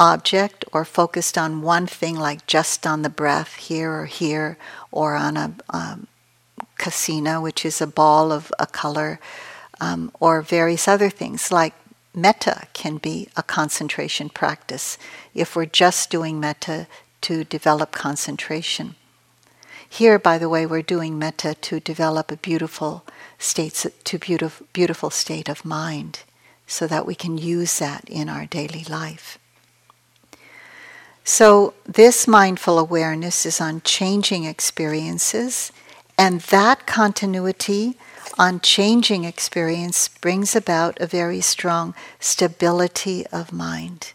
object 0.00 0.64
or 0.72 0.84
focused 0.84 1.38
on 1.38 1.62
one 1.62 1.86
thing, 1.86 2.16
like 2.16 2.48
just 2.48 2.84
on 2.84 3.02
the 3.02 3.08
breath 3.08 3.54
here 3.54 3.92
or 3.92 4.06
here, 4.06 4.58
or 4.90 5.14
on 5.14 5.36
a 5.36 5.54
um, 5.70 6.08
kasina, 6.80 7.40
which 7.40 7.64
is 7.64 7.80
a 7.80 7.86
ball 7.86 8.32
of 8.32 8.52
a 8.58 8.66
color, 8.66 9.20
um, 9.80 10.10
or 10.18 10.42
various 10.42 10.88
other 10.88 11.10
things 11.10 11.52
like 11.52 11.74
metta 12.14 12.66
can 12.72 12.98
be 12.98 13.28
a 13.36 13.42
concentration 13.42 14.28
practice 14.28 14.98
if 15.34 15.56
we're 15.56 15.66
just 15.66 16.10
doing 16.10 16.38
metta 16.38 16.86
to 17.22 17.44
develop 17.44 17.92
concentration. 17.92 18.94
Here, 19.88 20.18
by 20.18 20.38
the 20.38 20.48
way, 20.48 20.64
we're 20.64 20.82
doing 20.82 21.18
metta 21.18 21.54
to 21.54 21.80
develop 21.80 22.30
a 22.30 22.36
beautiful 22.36 23.04
state, 23.38 23.86
to 24.04 24.18
beautiful, 24.18 24.66
beautiful 24.72 25.10
state 25.10 25.48
of 25.48 25.64
mind, 25.64 26.20
so 26.66 26.86
that 26.86 27.06
we 27.06 27.14
can 27.14 27.36
use 27.36 27.78
that 27.78 28.04
in 28.08 28.28
our 28.28 28.46
daily 28.46 28.84
life. 28.88 29.38
So, 31.24 31.74
this 31.84 32.26
mindful 32.26 32.78
awareness 32.78 33.46
is 33.46 33.60
on 33.60 33.82
changing 33.82 34.44
experiences, 34.44 35.70
and 36.18 36.40
that 36.40 36.86
continuity 36.86 37.96
on 38.38 38.60
changing 38.60 39.24
experience 39.24 40.08
brings 40.08 40.56
about 40.56 41.00
a 41.00 41.06
very 41.06 41.40
strong 41.40 41.94
stability 42.20 43.26
of 43.28 43.52
mind. 43.52 44.12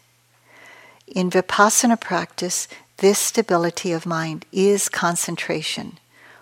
In 1.06 1.30
Vipassana 1.30 2.00
practice, 2.00 2.68
this 2.98 3.18
stability 3.18 3.92
of 3.92 4.06
mind 4.06 4.44
is 4.52 4.88
concentration, 4.88 5.98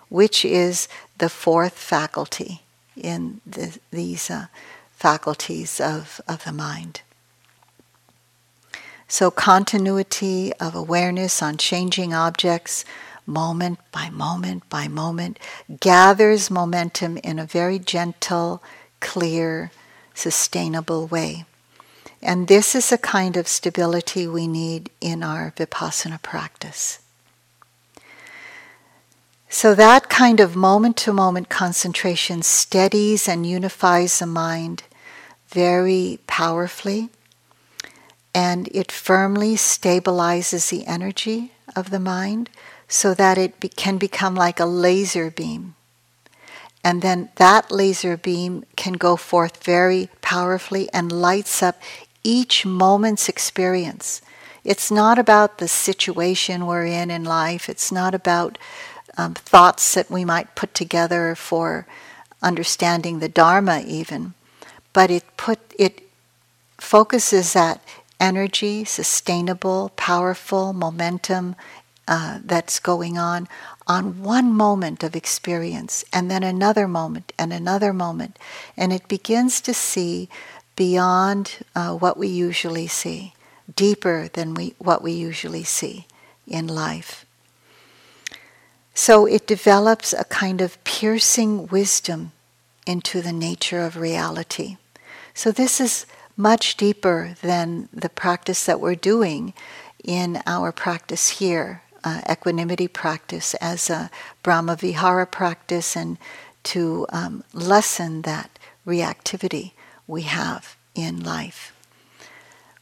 which 0.09 0.43
is 0.43 0.87
the 1.17 1.29
fourth 1.29 1.73
faculty 1.73 2.61
in 2.95 3.41
the, 3.45 3.77
these 3.91 4.29
uh, 4.29 4.47
faculties 4.91 5.79
of, 5.79 6.19
of 6.27 6.43
the 6.43 6.51
mind. 6.51 7.01
So, 9.07 9.31
continuity 9.31 10.51
of 10.55 10.75
awareness 10.75 11.41
on 11.41 11.57
changing 11.57 12.13
objects, 12.13 12.83
moment 13.27 13.79
by 13.91 14.09
moment 14.09 14.67
by 14.69 14.87
moment, 14.87 15.37
gathers 15.79 16.49
momentum 16.49 17.17
in 17.17 17.37
a 17.37 17.45
very 17.45 17.77
gentle, 17.77 18.63
clear, 18.99 19.71
sustainable 20.13 21.05
way. 21.05 21.45
And 22.21 22.47
this 22.47 22.73
is 22.73 22.91
a 22.91 22.97
kind 22.97 23.37
of 23.37 23.47
stability 23.47 24.25
we 24.25 24.47
need 24.47 24.89
in 24.99 25.21
our 25.21 25.53
vipassana 25.55 26.21
practice. 26.21 26.99
So, 29.49 29.75
that 29.75 30.09
kind 30.09 30.39
of 30.39 30.55
moment 30.55 30.97
to 30.97 31.13
moment 31.13 31.49
concentration 31.49 32.41
steadies 32.41 33.27
and 33.27 33.45
unifies 33.45 34.19
the 34.19 34.25
mind 34.25 34.83
very 35.49 36.19
powerfully 36.27 37.09
and 38.37 38.69
it 38.71 38.91
firmly 38.91 39.55
stabilizes 39.55 40.69
the 40.69 40.85
energy 40.85 41.53
of 41.75 41.89
the 41.89 41.99
mind 41.99 42.51
so 42.87 43.13
that 43.13 43.37
it 43.37 43.59
be- 43.59 43.69
can 43.69 43.97
become 43.97 44.35
like 44.35 44.59
a 44.59 44.65
laser 44.65 45.29
beam. 45.29 45.75
And 46.83 47.01
then 47.01 47.29
that 47.35 47.71
laser 47.71 48.15
beam 48.15 48.63
can 48.75 48.93
go 48.93 49.15
forth 49.17 49.63
very 49.63 50.09
powerfully 50.21 50.89
and 50.93 51.11
lights 51.11 51.61
up 51.61 51.81
each 52.23 52.65
moment's 52.65 53.27
experience. 53.27 54.21
It's 54.63 54.91
not 54.91 55.19
about 55.19 55.57
the 55.57 55.67
situation 55.67 56.65
we're 56.65 56.85
in 56.85 57.09
in 57.11 57.23
life, 57.23 57.69
it's 57.69 57.91
not 57.91 58.13
about 58.13 58.57
um, 59.17 59.33
thoughts 59.33 59.93
that 59.95 60.11
we 60.11 60.23
might 60.23 60.55
put 60.55 60.73
together 60.73 61.35
for 61.35 61.87
understanding 62.41 63.19
the 63.19 63.29
Dharma, 63.29 63.81
even, 63.85 64.33
but 64.93 65.09
it, 65.09 65.23
put, 65.37 65.59
it 65.79 66.03
focuses 66.77 67.53
that 67.53 67.81
energy, 68.19 68.83
sustainable, 68.83 69.91
powerful 69.95 70.73
momentum 70.73 71.55
uh, 72.07 72.39
that's 72.43 72.79
going 72.79 73.17
on 73.17 73.47
on 73.85 74.23
one 74.23 74.51
moment 74.53 75.03
of 75.03 75.15
experience 75.15 76.03
and 76.11 76.29
then 76.29 76.43
another 76.43 76.87
moment 76.87 77.33
and 77.37 77.53
another 77.53 77.93
moment. 77.93 78.37
And 78.75 78.91
it 78.93 79.07
begins 79.07 79.61
to 79.61 79.73
see 79.73 80.29
beyond 80.75 81.59
uh, 81.75 81.95
what 81.95 82.17
we 82.17 82.27
usually 82.27 82.87
see, 82.87 83.33
deeper 83.75 84.29
than 84.33 84.53
we, 84.53 84.75
what 84.77 85.01
we 85.01 85.11
usually 85.11 85.63
see 85.63 86.05
in 86.47 86.67
life. 86.67 87.25
So 88.93 89.25
it 89.25 89.45
develops 89.45 90.13
a 90.13 90.23
kind 90.23 90.59
of 90.61 90.83
piercing 90.83 91.67
wisdom 91.67 92.31
into 92.85 93.21
the 93.21 93.33
nature 93.33 93.81
of 93.81 93.97
reality. 93.97 94.77
So 95.33 95.51
this 95.51 95.79
is 95.79 96.05
much 96.35 96.77
deeper 96.77 97.35
than 97.41 97.89
the 97.93 98.09
practice 98.09 98.65
that 98.65 98.79
we're 98.79 98.95
doing 98.95 99.53
in 100.03 100.41
our 100.45 100.71
practice 100.71 101.29
here, 101.39 101.81
uh, 102.07 102.21
equanimity 102.33 102.87
practice 102.87 103.49
as 103.55 103.89
a 103.89 104.09
Brahma 104.43 104.75
Vihara 104.75 105.27
practice, 105.27 105.89
and 106.01 106.17
to 106.63 107.05
um, 107.09 107.43
lessen 107.53 108.21
that 108.21 108.49
reactivity 108.85 109.71
we 110.07 110.21
have 110.23 110.77
in 110.95 111.23
life. 111.23 111.73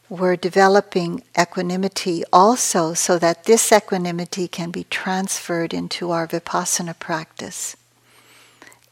We're 0.08 0.36
developing 0.36 1.24
equanimity 1.36 2.22
also 2.32 2.94
so 2.94 3.18
that 3.18 3.44
this 3.44 3.72
equanimity 3.72 4.46
can 4.46 4.70
be 4.70 4.84
transferred 4.84 5.74
into 5.74 6.12
our 6.12 6.28
vipassana 6.28 6.96
practice. 6.96 7.76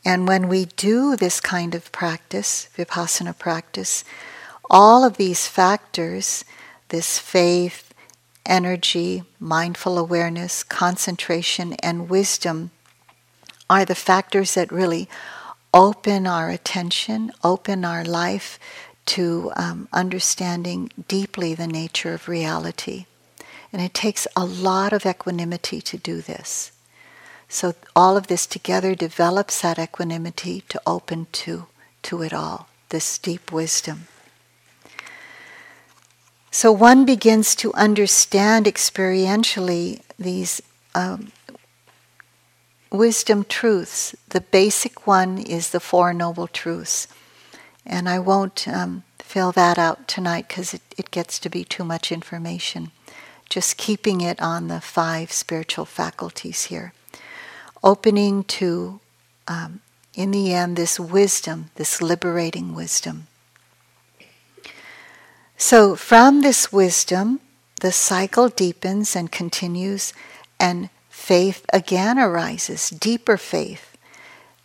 And 0.05 0.27
when 0.27 0.49
we 0.49 0.67
do 0.77 1.17
this 1.17 1.41
kind 1.41 1.75
of 1.75 1.93
practice, 1.93 2.69
vipassana 2.77 3.39
practice, 3.39 4.05
all 4.69 5.05
of 5.05 5.17
these 5.17 5.47
factors, 5.47 6.45
this 6.89 7.19
faith, 7.19 7.94
energy, 8.47 9.23
mindful 9.41 9.99
awareness, 9.99 10.63
concentration, 10.63 11.75
and 11.75 12.09
wisdom, 12.09 12.71
are 13.69 13.85
the 13.85 13.95
factors 13.95 14.55
that 14.55 14.71
really 14.71 15.09
open 15.73 16.27
our 16.27 16.51
attention, 16.51 17.33
open 17.43 17.85
our 17.85 18.05
life 18.05 18.59
to 19.07 19.53
um, 19.57 19.89
understanding 19.93 20.91
deeply 21.09 21.55
the 21.55 21.67
nature 21.67 22.15
of 22.15 22.29
reality. 22.29 23.07
And 23.73 23.83
it 23.83 23.93
takes 23.93 24.27
a 24.37 24.45
lot 24.45 24.93
of 24.93 25.05
equanimity 25.05 25.81
to 25.81 25.99
do 25.99 26.21
this. 26.21 26.71
So 27.49 27.75
all 27.95 28.17
of 28.17 28.29
this 28.29 28.47
together 28.47 28.95
develops 28.95 29.61
that 29.61 29.79
equanimity 29.79 30.63
to 30.69 30.81
open 30.87 31.27
to, 31.33 31.67
to 32.03 32.23
it 32.23 32.33
all, 32.33 32.69
this 32.89 33.19
deep 33.19 33.53
wisdom. 33.53 34.07
So 36.55 36.71
one 36.71 37.05
begins 37.05 37.57
to 37.57 37.75
understand 37.75 38.67
experientially 38.67 40.03
these 40.17 40.63
um, 40.95 41.33
wisdom 42.93 43.45
truths. 43.49 44.15
The 44.29 44.41
basic 44.41 45.05
one 45.05 45.39
is 45.39 45.71
the 45.71 45.81
Four 45.81 46.15
Noble 46.15 46.47
Truths. 46.47 47.09
And 47.85 48.09
I 48.09 48.21
won't 48.21 48.69
um, 48.69 49.03
fill 49.19 49.51
that 49.51 49.81
out 49.81 50.07
tonight 50.07 50.47
because 50.47 50.73
it, 50.73 50.83
it 50.97 51.11
gets 51.11 51.41
to 51.41 51.51
be 51.51 51.65
too 51.65 51.83
much 51.83 52.13
information. 52.13 52.93
Just 53.51 53.77
keeping 53.77 54.21
it 54.21 54.41
on 54.41 54.69
the 54.69 54.81
five 54.81 55.33
spiritual 55.33 55.87
faculties 55.87 56.67
here. 56.67 56.93
Opening 57.83 58.45
to, 58.45 59.01
um, 59.49 59.81
in 60.15 60.31
the 60.31 60.55
end, 60.55 60.77
this 60.77 61.01
wisdom, 61.01 61.71
this 61.75 62.01
liberating 62.01 62.77
wisdom. 62.77 63.27
So, 65.57 65.95
from 65.97 66.41
this 66.41 66.73
wisdom, 66.73 67.41
the 67.81 67.93
cycle 67.93 68.49
deepens 68.49 69.15
and 69.15 69.31
continues, 69.31 70.13
and 70.59 70.91
faith 71.09 71.65
again 71.73 72.19
arises, 72.19 72.91
deeper 72.91 73.37
faith, 73.37 73.97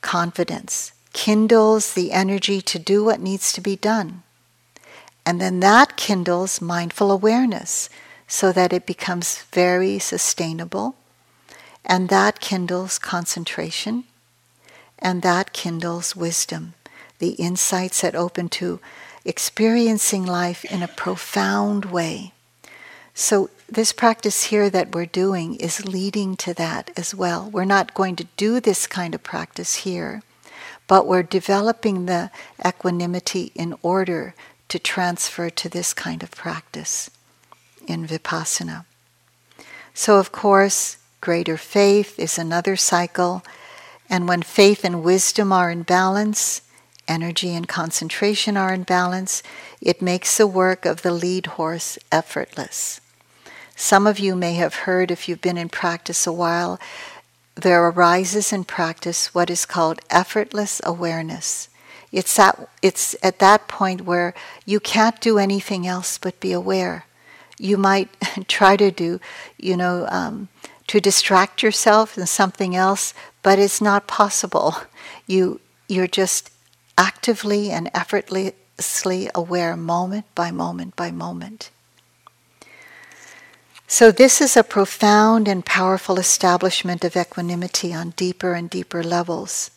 confidence, 0.02 0.94
kindles 1.14 1.94
the 1.94 2.12
energy 2.12 2.62
to 2.62 2.80
do 2.80 3.04
what 3.04 3.20
needs 3.20 3.54
to 3.54 3.62
be 3.62 3.76
done. 3.76 4.24
And 5.26 5.40
then 5.40 5.60
that 5.60 5.96
kindles 5.96 6.62
mindful 6.62 7.12
awareness 7.12 7.90
so 8.28 8.52
that 8.52 8.74
it 8.74 8.86
becomes 8.86 9.44
very 9.54 10.00
sustainable. 10.00 10.96
And 11.86 12.10
that 12.10 12.40
kindles 12.40 12.98
concentration. 13.00 14.06
And 14.98 15.22
that 15.22 15.54
kindles 15.54 16.16
wisdom, 16.16 16.74
the 17.20 17.32
insights 17.32 18.02
that 18.02 18.16
open 18.16 18.50
to 18.50 18.80
experiencing 19.26 20.26
life 20.26 20.66
in 20.66 20.82
a 20.82 20.88
profound 20.88 21.86
way. 21.86 22.34
So, 23.14 23.50
this 23.68 23.92
practice 23.92 24.46
here 24.46 24.70
that 24.70 24.96
we're 24.96 25.06
doing 25.06 25.56
is 25.56 25.86
leading 25.86 26.36
to 26.38 26.54
that 26.56 26.90
as 26.96 27.14
well. 27.14 27.50
We're 27.50 27.66
not 27.66 27.94
going 27.94 28.16
to 28.16 28.28
do 28.38 28.60
this 28.60 28.88
kind 28.88 29.14
of 29.14 29.22
practice 29.22 29.76
here, 29.78 30.24
but 30.88 31.06
we're 31.06 31.24
developing 31.24 32.06
the 32.06 32.32
equanimity 32.66 33.52
in 33.54 33.76
order 33.84 34.34
to 34.70 34.80
transfer 34.80 35.50
to 35.50 35.70
this 35.70 35.94
kind 35.94 36.24
of 36.24 36.32
practice 36.32 37.12
in 37.88 38.08
Vipassana. 38.08 38.86
So, 39.94 40.18
of 40.18 40.32
course, 40.32 40.98
greater 41.20 41.58
faith 41.58 42.18
is 42.18 42.38
another 42.38 42.76
cycle, 42.76 43.44
and 44.10 44.28
when 44.28 44.42
faith 44.42 44.86
and 44.86 45.04
wisdom 45.04 45.52
are 45.52 45.70
in 45.70 45.84
balance, 45.84 46.62
energy 47.10 47.54
and 47.56 47.68
concentration 47.68 48.56
are 48.56 48.74
in 48.74 48.84
balance, 48.84 49.44
it 49.82 50.02
makes 50.02 50.38
the 50.38 50.48
work 50.48 50.86
of 50.86 51.02
the 51.02 51.12
lead 51.12 51.48
horse 51.58 51.98
effortless. 52.12 53.02
Some 53.76 54.06
of 54.06 54.20
you 54.20 54.36
may 54.36 54.54
have 54.56 54.86
heard, 54.86 55.10
if 55.10 55.28
you've 55.28 55.42
been 55.42 55.58
in 55.58 55.70
practice 55.70 56.28
a 56.28 56.34
while, 56.34 56.80
there 57.56 57.86
arises 57.86 58.54
in 58.54 58.64
practice 58.64 59.34
what 59.34 59.50
is 59.50 59.66
called 59.66 60.00
effortless 60.10 60.82
awareness. 60.84 61.70
It's 62.12 62.38
at, 62.40 62.70
it's 62.82 63.16
at 63.22 63.40
that 63.40 63.68
point 63.68 64.02
where 64.02 64.34
you 64.66 64.80
can't 64.80 65.20
do 65.22 65.38
anything 65.38 65.86
else 65.86 66.18
but 66.18 66.40
be 66.40 66.52
aware. 66.52 67.06
You 67.58 67.78
might 67.78 68.10
try 68.48 68.78
to 68.78 68.92
do, 68.92 69.20
you 69.58 69.78
know, 69.78 70.08
um, 70.10 70.50
to 70.88 71.00
distract 71.00 71.62
yourself 71.62 72.18
in 72.18 72.26
something 72.26 72.76
else, 72.76 73.14
but 73.44 73.60
it's 73.60 73.82
not 73.82 74.08
possible. 74.08 74.76
You, 75.28 75.60
you're 75.88 76.08
just 76.08 76.50
actively 77.00 77.72
and 77.72 77.90
effortlessly 77.96 79.30
aware 79.34 79.76
moment 79.76 80.26
by 80.36 80.52
moment 80.52 80.96
by 80.96 81.10
moment. 81.10 81.72
So, 83.88 84.12
this 84.12 84.40
is 84.40 84.56
a 84.56 84.64
profound 84.64 85.48
and 85.48 85.66
powerful 85.66 86.20
establishment 86.20 87.04
of 87.04 87.16
equanimity 87.16 87.92
on 87.92 88.12
deeper 88.12 88.54
and 88.54 88.70
deeper 88.70 89.02
levels. 89.02 89.72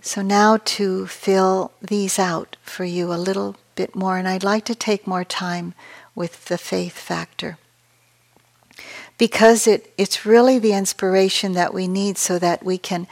So, 0.00 0.20
now 0.20 0.56
to 0.76 1.06
fill 1.06 1.70
these 1.80 2.18
out 2.18 2.56
for 2.64 2.84
you 2.84 3.12
a 3.12 3.24
little 3.28 3.54
bit 3.76 3.94
more, 3.94 4.18
and 4.18 4.26
I'd 4.26 4.42
like 4.42 4.64
to 4.64 4.74
take 4.74 5.06
more 5.06 5.24
time 5.24 5.74
with 6.16 6.46
the 6.46 6.58
faith 6.58 6.98
factor. 6.98 7.56
Because 9.16 9.68
it, 9.68 9.92
it's 9.96 10.26
really 10.26 10.58
the 10.58 10.72
inspiration 10.72 11.52
that 11.52 11.72
we 11.72 11.86
need 11.86 12.18
so 12.18 12.36
that 12.40 12.64
we 12.64 12.78
can 12.78 13.06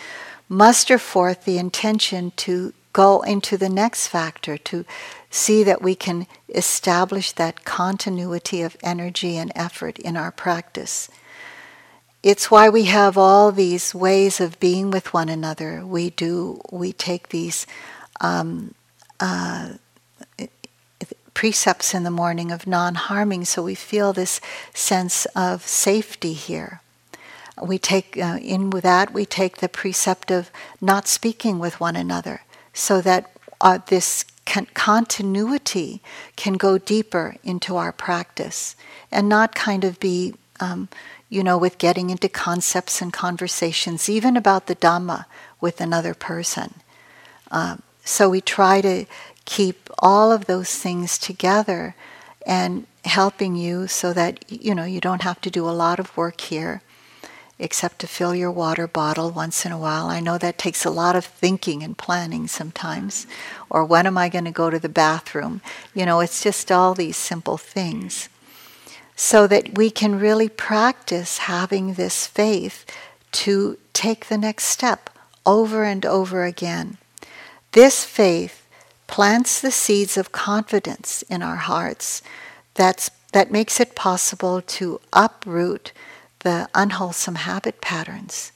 muster 0.50 0.98
forth 0.98 1.44
the 1.44 1.56
intention 1.56 2.32
to 2.32 2.74
go 2.92 3.22
into 3.22 3.56
the 3.56 3.68
next 3.68 4.08
factor, 4.08 4.58
to 4.58 4.84
see 5.30 5.62
that 5.62 5.80
we 5.80 5.94
can 5.94 6.26
establish 6.48 7.30
that 7.32 7.64
continuity 7.64 8.60
of 8.60 8.76
energy 8.82 9.36
and 9.36 9.52
effort 9.54 9.96
in 10.00 10.16
our 10.16 10.32
practice. 10.32 11.08
It's 12.22 12.50
why 12.50 12.68
we 12.68 12.84
have 12.84 13.16
all 13.16 13.52
these 13.52 13.94
ways 13.94 14.40
of 14.40 14.58
being 14.58 14.90
with 14.90 15.14
one 15.14 15.28
another. 15.28 15.86
We 15.86 16.10
do, 16.10 16.60
we 16.70 16.92
take 16.92 17.28
these 17.28 17.64
um, 18.20 18.74
uh, 19.20 19.74
precepts 21.32 21.94
in 21.94 22.02
the 22.02 22.10
morning 22.10 22.50
of 22.50 22.66
non 22.66 22.96
harming, 22.96 23.44
so 23.44 23.62
we 23.62 23.76
feel 23.76 24.12
this 24.12 24.40
sense 24.74 25.26
of 25.36 25.64
safety 25.64 26.32
here 26.32 26.80
we 27.62 27.78
take 27.78 28.16
uh, 28.16 28.38
in 28.40 28.70
with 28.70 28.84
that 28.84 29.12
we 29.12 29.24
take 29.24 29.58
the 29.58 29.68
precept 29.68 30.30
of 30.30 30.50
not 30.80 31.06
speaking 31.06 31.58
with 31.58 31.80
one 31.80 31.96
another 31.96 32.42
so 32.72 33.00
that 33.00 33.30
uh, 33.60 33.78
this 33.86 34.24
con- 34.46 34.68
continuity 34.74 36.02
can 36.36 36.54
go 36.54 36.78
deeper 36.78 37.36
into 37.44 37.76
our 37.76 37.92
practice 37.92 38.76
and 39.10 39.28
not 39.28 39.54
kind 39.54 39.84
of 39.84 40.00
be 40.00 40.34
um, 40.60 40.88
you 41.28 41.42
know 41.42 41.58
with 41.58 41.78
getting 41.78 42.10
into 42.10 42.28
concepts 42.28 43.00
and 43.00 43.12
conversations 43.12 44.08
even 44.08 44.36
about 44.36 44.66
the 44.66 44.76
dhamma 44.76 45.24
with 45.60 45.80
another 45.80 46.14
person. 46.14 46.74
Um, 47.50 47.82
so 48.04 48.30
we 48.30 48.40
try 48.40 48.80
to 48.80 49.04
keep 49.44 49.90
all 49.98 50.32
of 50.32 50.46
those 50.46 50.74
things 50.76 51.18
together 51.18 51.94
and 52.46 52.86
helping 53.04 53.56
you 53.56 53.86
so 53.86 54.12
that 54.12 54.44
you 54.50 54.74
know 54.74 54.84
you 54.84 55.00
don't 55.00 55.22
have 55.22 55.40
to 55.42 55.50
do 55.50 55.68
a 55.68 55.70
lot 55.70 55.98
of 55.98 56.16
work 56.16 56.40
here 56.40 56.82
except 57.60 57.98
to 58.00 58.06
fill 58.06 58.34
your 58.34 58.50
water 58.50 58.88
bottle 58.88 59.30
once 59.30 59.66
in 59.66 59.70
a 59.70 59.78
while. 59.78 60.06
I 60.06 60.18
know 60.18 60.38
that 60.38 60.58
takes 60.58 60.84
a 60.84 60.90
lot 60.90 61.14
of 61.14 61.24
thinking 61.24 61.82
and 61.82 61.96
planning 61.96 62.48
sometimes. 62.48 63.26
Or 63.68 63.84
when 63.84 64.06
am 64.06 64.18
I 64.18 64.28
going 64.28 64.46
to 64.46 64.50
go 64.50 64.70
to 64.70 64.78
the 64.78 64.88
bathroom? 64.88 65.60
You 65.94 66.06
know, 66.06 66.20
it's 66.20 66.42
just 66.42 66.72
all 66.72 66.94
these 66.94 67.16
simple 67.16 67.58
things. 67.58 68.28
So 69.14 69.46
that 69.46 69.76
we 69.76 69.90
can 69.90 70.18
really 70.18 70.48
practice 70.48 71.38
having 71.38 71.94
this 71.94 72.26
faith 72.26 72.86
to 73.32 73.78
take 73.92 74.26
the 74.26 74.38
next 74.38 74.64
step 74.64 75.10
over 75.44 75.84
and 75.84 76.06
over 76.06 76.44
again. 76.44 76.96
This 77.72 78.04
faith 78.04 78.66
plants 79.06 79.60
the 79.60 79.70
seeds 79.70 80.16
of 80.16 80.32
confidence 80.32 81.22
in 81.28 81.42
our 81.42 81.56
hearts 81.56 82.22
that's, 82.74 83.10
that 83.32 83.50
makes 83.50 83.78
it 83.80 83.94
possible 83.94 84.62
to 84.62 85.00
uproot 85.12 85.92
the 86.40 86.68
unwholesome 86.74 87.36
habit 87.36 87.80
patterns. 87.80 88.52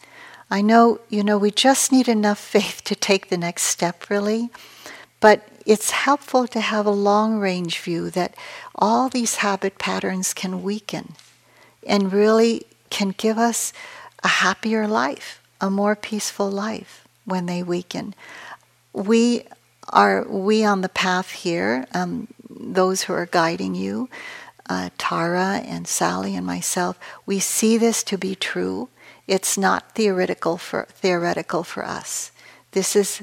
I 0.50 0.60
know, 0.60 1.00
you 1.08 1.24
know, 1.24 1.38
we 1.38 1.50
just 1.50 1.92
need 1.92 2.08
enough 2.08 2.38
faith 2.56 2.82
to 2.84 2.94
take 2.94 3.28
the 3.28 3.38
next 3.38 3.62
step, 3.64 4.10
really, 4.10 4.50
but 5.20 5.48
it's 5.66 5.90
helpful 5.90 6.46
to 6.48 6.60
have 6.60 6.86
a 6.86 6.90
long 6.90 7.38
range 7.38 7.78
view 7.78 8.10
that 8.10 8.34
all 8.74 9.08
these 9.08 9.36
habit 9.36 9.78
patterns 9.78 10.34
can 10.34 10.62
weaken 10.62 11.14
and 11.86 12.12
really 12.12 12.64
can 12.90 13.10
give 13.16 13.38
us 13.38 13.72
a 14.22 14.28
happier 14.28 14.86
life, 14.86 15.40
a 15.60 15.70
more 15.70 15.96
peaceful 15.96 16.50
life 16.50 17.06
when 17.24 17.46
they 17.46 17.62
weaken. 17.62 18.14
We 18.92 19.44
are, 19.88 20.26
we 20.28 20.64
on 20.64 20.82
the 20.82 20.88
path 20.88 21.30
here, 21.30 21.86
um, 21.92 22.28
those 22.48 23.02
who 23.02 23.12
are 23.12 23.26
guiding 23.26 23.74
you, 23.74 24.08
uh, 24.68 24.90
Tara 24.98 25.62
and 25.64 25.86
Sally 25.86 26.34
and 26.34 26.46
myself, 26.46 26.98
we 27.26 27.38
see 27.38 27.76
this 27.76 28.02
to 28.04 28.18
be 28.18 28.34
true. 28.34 28.88
It's 29.26 29.58
not 29.58 29.94
theoretical 29.94 30.56
for 30.56 30.86
theoretical 30.90 31.64
for 31.64 31.84
us. 31.84 32.32
This 32.72 32.96
is, 32.96 33.22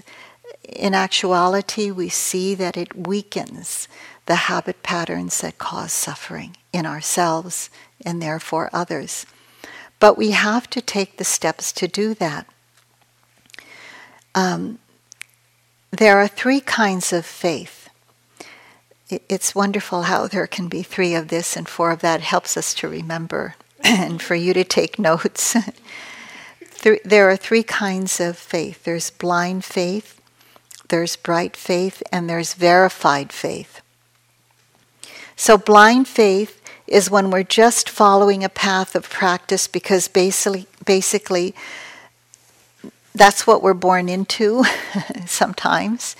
in 0.68 0.94
actuality, 0.94 1.92
we 1.92 2.10
see 2.10 2.56
that 2.56 2.78
it 2.78 2.96
weakens 2.96 3.88
the 4.26 4.36
habit 4.36 4.84
patterns 4.84 5.42
that 5.42 5.58
cause 5.58 5.92
suffering 5.92 6.56
in 6.72 6.86
ourselves 6.86 7.70
and 8.06 8.22
therefore 8.22 8.70
others. 8.72 9.26
But 10.00 10.18
we 10.18 10.32
have 10.32 10.70
to 10.72 10.82
take 10.82 11.18
the 11.18 11.24
steps 11.24 11.72
to 11.74 11.88
do 11.88 12.14
that. 12.16 12.48
Um, 14.34 14.80
there 15.92 16.18
are 16.18 16.28
three 16.28 16.62
kinds 16.62 17.12
of 17.12 17.26
faith 17.26 17.81
it's 19.30 19.56
wonderful 19.56 20.04
how 20.04 20.28
there 20.28 20.47
can 20.47 20.67
be 20.67 20.84
three 20.84 21.13
of 21.15 21.28
this 21.28 21.56
and 21.56 21.67
four 21.67 21.91
of 21.91 22.02
that. 22.02 22.21
Helps 22.21 22.56
us 22.56 22.74
to 22.76 22.88
remember 22.88 23.56
and 23.84 24.21
for 24.21 24.36
you 24.36 24.54
to 24.54 24.63
take 24.63 25.00
notes. 25.00 25.56
there 27.06 27.30
are 27.30 27.38
three 27.38 27.63
kinds 27.63 28.19
of 28.19 28.38
faith 28.38 28.84
there's 28.84 29.10
blind 29.10 29.63
faith, 29.65 30.19
there's 30.89 31.15
bright 31.15 31.56
faith, 31.56 32.02
and 32.12 32.30
there's 32.30 32.54
verified 32.54 33.32
faith. 33.32 33.82
So, 35.36 35.58
blind 35.58 36.08
faith 36.08 36.62
is 36.88 37.10
when 37.10 37.32
we're 37.32 37.43
just 37.43 37.89
following 37.89 38.43
a 38.43 38.50
path 38.50 38.95
of 38.95 39.10
practice 39.10 39.67
because 39.67 40.08
basically, 40.08 40.67
basically 40.86 41.56
that's 43.13 43.45
what 43.45 43.62
we're 43.62 43.74
born 43.74 44.10
into 44.10 44.63
sometimes. 45.26 46.15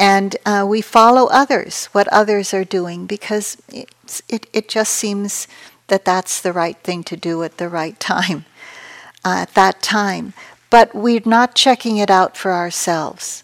And 0.00 0.38
uh, 0.46 0.64
we 0.66 0.80
follow 0.80 1.26
others, 1.26 1.90
what 1.92 2.08
others 2.08 2.54
are 2.54 2.64
doing, 2.64 3.04
because 3.04 3.58
it, 3.70 4.46
it 4.50 4.66
just 4.66 4.94
seems 4.94 5.46
that 5.88 6.06
that's 6.06 6.40
the 6.40 6.54
right 6.54 6.78
thing 6.78 7.04
to 7.04 7.18
do 7.18 7.42
at 7.42 7.58
the 7.58 7.68
right 7.68 8.00
time, 8.00 8.46
uh, 9.26 9.44
at 9.44 9.52
that 9.52 9.82
time. 9.82 10.32
But 10.70 10.94
we're 10.94 11.20
not 11.26 11.54
checking 11.54 11.98
it 11.98 12.08
out 12.10 12.34
for 12.34 12.50
ourselves. 12.50 13.42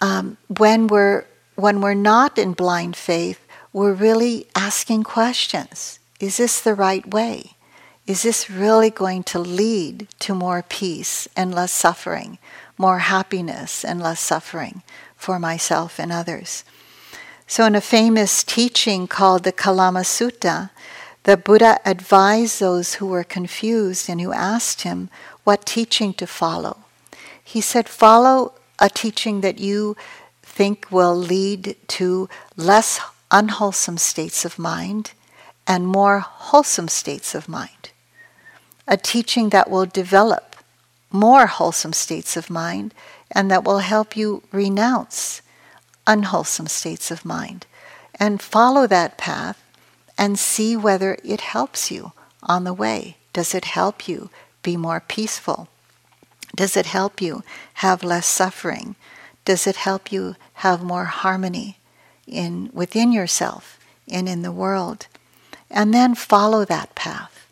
Um, 0.00 0.38
when, 0.48 0.88
we're, 0.88 1.26
when 1.54 1.80
we're 1.80 1.94
not 1.94 2.36
in 2.36 2.52
blind 2.54 2.96
faith, 2.96 3.46
we're 3.72 3.92
really 3.92 4.48
asking 4.56 5.04
questions. 5.04 6.00
Is 6.18 6.38
this 6.38 6.60
the 6.60 6.74
right 6.74 7.08
way? 7.14 7.54
is 8.06 8.22
this 8.22 8.50
really 8.50 8.90
going 8.90 9.22
to 9.22 9.38
lead 9.38 10.08
to 10.18 10.34
more 10.34 10.64
peace 10.68 11.28
and 11.36 11.54
less 11.54 11.70
suffering, 11.70 12.38
more 12.76 12.98
happiness 12.98 13.84
and 13.84 14.02
less 14.02 14.18
suffering 14.18 14.82
for 15.20 15.38
myself 15.38 16.00
and 16.00 16.10
others? 16.10 16.64
So, 17.46 17.64
in 17.66 17.74
a 17.74 17.80
famous 17.80 18.42
teaching 18.42 19.06
called 19.06 19.44
the 19.44 19.52
Kalama 19.52 20.00
Sutta, 20.00 20.70
the 21.24 21.36
Buddha 21.36 21.78
advised 21.84 22.58
those 22.58 22.94
who 22.94 23.06
were 23.06 23.24
confused 23.24 24.08
and 24.08 24.20
who 24.20 24.32
asked 24.32 24.82
him 24.82 25.10
what 25.44 25.66
teaching 25.66 26.14
to 26.14 26.26
follow. 26.26 26.78
He 27.42 27.60
said, 27.60 27.88
Follow 27.88 28.54
a 28.78 28.88
teaching 28.88 29.40
that 29.42 29.58
you 29.58 29.96
think 30.42 30.86
will 30.90 31.14
lead 31.14 31.76
to 31.98 32.28
less 32.56 33.00
unwholesome 33.30 33.98
states 33.98 34.44
of 34.44 34.58
mind 34.58 35.12
and 35.66 35.86
more 35.86 36.20
wholesome 36.20 36.88
states 36.88 37.34
of 37.34 37.48
mind 37.48 37.90
a 38.90 38.96
teaching 38.96 39.50
that 39.50 39.70
will 39.70 39.86
develop 39.86 40.56
more 41.12 41.46
wholesome 41.46 41.92
states 41.92 42.36
of 42.36 42.50
mind 42.50 42.92
and 43.32 43.50
that 43.50 43.64
will 43.64 43.78
help 43.78 44.16
you 44.16 44.42
renounce 44.52 45.42
unwholesome 46.06 46.66
states 46.66 47.10
of 47.10 47.24
mind 47.24 47.66
and 48.18 48.42
follow 48.42 48.86
that 48.86 49.16
path 49.16 49.62
and 50.18 50.38
see 50.38 50.76
whether 50.76 51.16
it 51.24 51.40
helps 51.40 51.90
you 51.90 52.12
on 52.42 52.64
the 52.64 52.74
way. 52.74 53.16
Does 53.32 53.54
it 53.54 53.64
help 53.64 54.08
you 54.08 54.30
be 54.62 54.76
more 54.76 55.00
peaceful? 55.00 55.68
Does 56.54 56.76
it 56.76 56.86
help 56.86 57.20
you 57.20 57.42
have 57.74 58.02
less 58.02 58.26
suffering? 58.26 58.96
Does 59.44 59.66
it 59.66 59.76
help 59.76 60.12
you 60.12 60.36
have 60.54 60.82
more 60.82 61.06
harmony 61.06 61.78
in 62.26 62.70
within 62.72 63.12
yourself 63.12 63.78
and 64.08 64.28
in 64.28 64.42
the 64.42 64.52
world? 64.52 65.06
And 65.70 65.94
then 65.94 66.14
follow 66.14 66.64
that 66.64 66.94
path. 66.94 67.46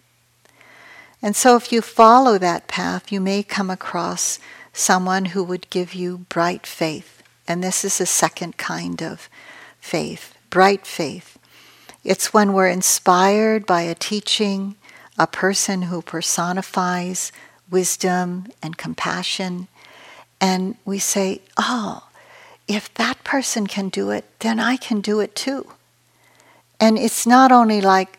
And 1.22 1.34
so, 1.34 1.56
if 1.56 1.72
you 1.72 1.80
follow 1.80 2.38
that 2.38 2.68
path, 2.68 3.10
you 3.10 3.20
may 3.20 3.42
come 3.42 3.70
across 3.70 4.38
someone 4.78 5.26
who 5.26 5.42
would 5.44 5.68
give 5.70 5.94
you 5.94 6.18
bright 6.28 6.66
faith. 6.66 7.22
And 7.46 7.62
this 7.62 7.84
is 7.84 8.00
a 8.00 8.06
second 8.06 8.56
kind 8.56 9.02
of 9.02 9.28
faith 9.80 10.34
bright 10.50 10.86
faith. 10.86 11.38
It's 12.04 12.32
when 12.32 12.54
we're 12.54 12.68
inspired 12.68 13.66
by 13.66 13.82
a 13.82 13.94
teaching, 13.94 14.76
a 15.18 15.26
person 15.26 15.82
who 15.82 16.00
personifies 16.00 17.32
wisdom 17.70 18.46
and 18.62 18.78
compassion, 18.78 19.68
and 20.40 20.76
we 20.86 20.98
say, 20.98 21.42
Oh, 21.58 22.08
if 22.66 22.92
that 22.94 23.22
person 23.24 23.66
can 23.66 23.90
do 23.90 24.10
it, 24.10 24.24
then 24.38 24.58
I 24.58 24.78
can 24.78 25.02
do 25.02 25.20
it 25.20 25.34
too. 25.34 25.70
And 26.80 26.96
it's 26.96 27.26
not 27.26 27.52
only 27.52 27.82
like 27.82 28.18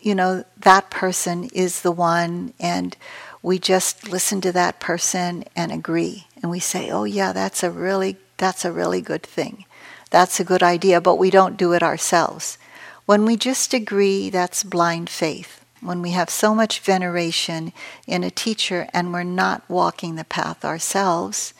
you 0.00 0.14
know, 0.14 0.44
that 0.58 0.90
person 0.90 1.44
is 1.52 1.82
the 1.82 1.92
one, 1.92 2.54
and 2.58 2.96
we 3.42 3.58
just 3.58 4.08
listen 4.08 4.40
to 4.42 4.52
that 4.52 4.80
person 4.80 5.44
and 5.56 5.72
agree. 5.72 6.26
And 6.42 6.50
we 6.50 6.60
say, 6.60 6.90
oh, 6.90 7.04
yeah, 7.04 7.32
that's 7.32 7.62
a 7.62 7.70
really, 7.70 8.16
that's 8.36 8.64
a 8.64 8.72
really 8.72 9.00
good 9.00 9.22
thing. 9.22 9.64
That's 10.10 10.40
a 10.40 10.44
good 10.44 10.62
idea, 10.62 11.00
but 11.00 11.16
we 11.16 11.30
don't 11.30 11.56
do 11.56 11.72
it 11.72 11.82
ourselves. 11.82 12.58
When 13.06 13.24
we 13.24 13.36
just 13.36 13.72
agree, 13.72 14.30
that's 14.30 14.62
blind 14.62 15.08
faith. 15.08 15.64
When 15.80 16.02
we 16.02 16.10
have 16.10 16.28
so 16.28 16.54
much 16.54 16.80
veneration 16.80 17.72
in 18.06 18.22
a 18.22 18.30
teacher 18.30 18.88
and 18.92 19.12
we're 19.12 19.22
not 19.22 19.68
walking 19.68 20.16
the 20.16 20.24
path 20.24 20.64
ourselves, 20.64 21.54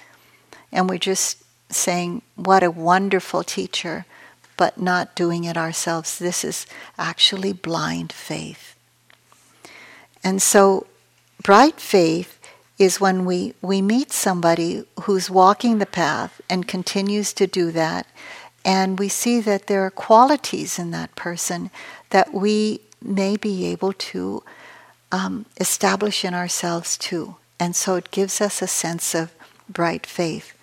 and 0.71 0.89
we're 0.89 0.99
just 0.99 1.43
saying, 1.71 2.23
What 2.37 2.63
a 2.63 2.71
wonderful 2.71 3.43
teacher 3.43 4.05
but 4.61 4.79
not 4.79 5.15
doing 5.15 5.45
it 5.45 5.57
ourselves. 5.57 6.19
This 6.19 6.45
is 6.45 6.67
actually 6.99 7.55
blind 7.55 8.13
faith. 8.13 8.77
And 10.23 10.43
so, 10.43 10.87
bright 11.43 11.81
faith 11.81 12.39
is 12.79 13.01
when 13.01 13.25
we, 13.25 13.55
we 13.61 13.83
meet 13.83 14.11
somebody 14.13 14.85
who's 15.03 15.31
walking 15.31 15.79
the 15.79 15.87
path 15.87 16.41
and 16.49 16.67
continues 16.67 17.33
to 17.35 17.47
do 17.47 17.71
that, 17.73 18.07
and 18.65 18.99
we 18.99 19.09
see 19.09 19.41
that 19.41 19.67
there 19.67 19.85
are 19.85 19.91
qualities 19.91 20.79
in 20.79 20.91
that 20.91 21.15
person 21.15 21.71
that 22.11 22.33
we 22.33 22.81
may 23.03 23.37
be 23.37 23.67
able 23.67 23.93
to 23.93 24.43
um, 25.13 25.47
establish 25.59 26.25
in 26.25 26.35
ourselves 26.35 26.97
too. 26.97 27.37
And 27.59 27.75
so 27.75 27.97
it 27.97 28.11
gives 28.11 28.41
us 28.41 28.63
a 28.63 28.67
sense 28.67 29.15
of 29.15 29.33
bright 29.69 30.07
faith. 30.07 30.55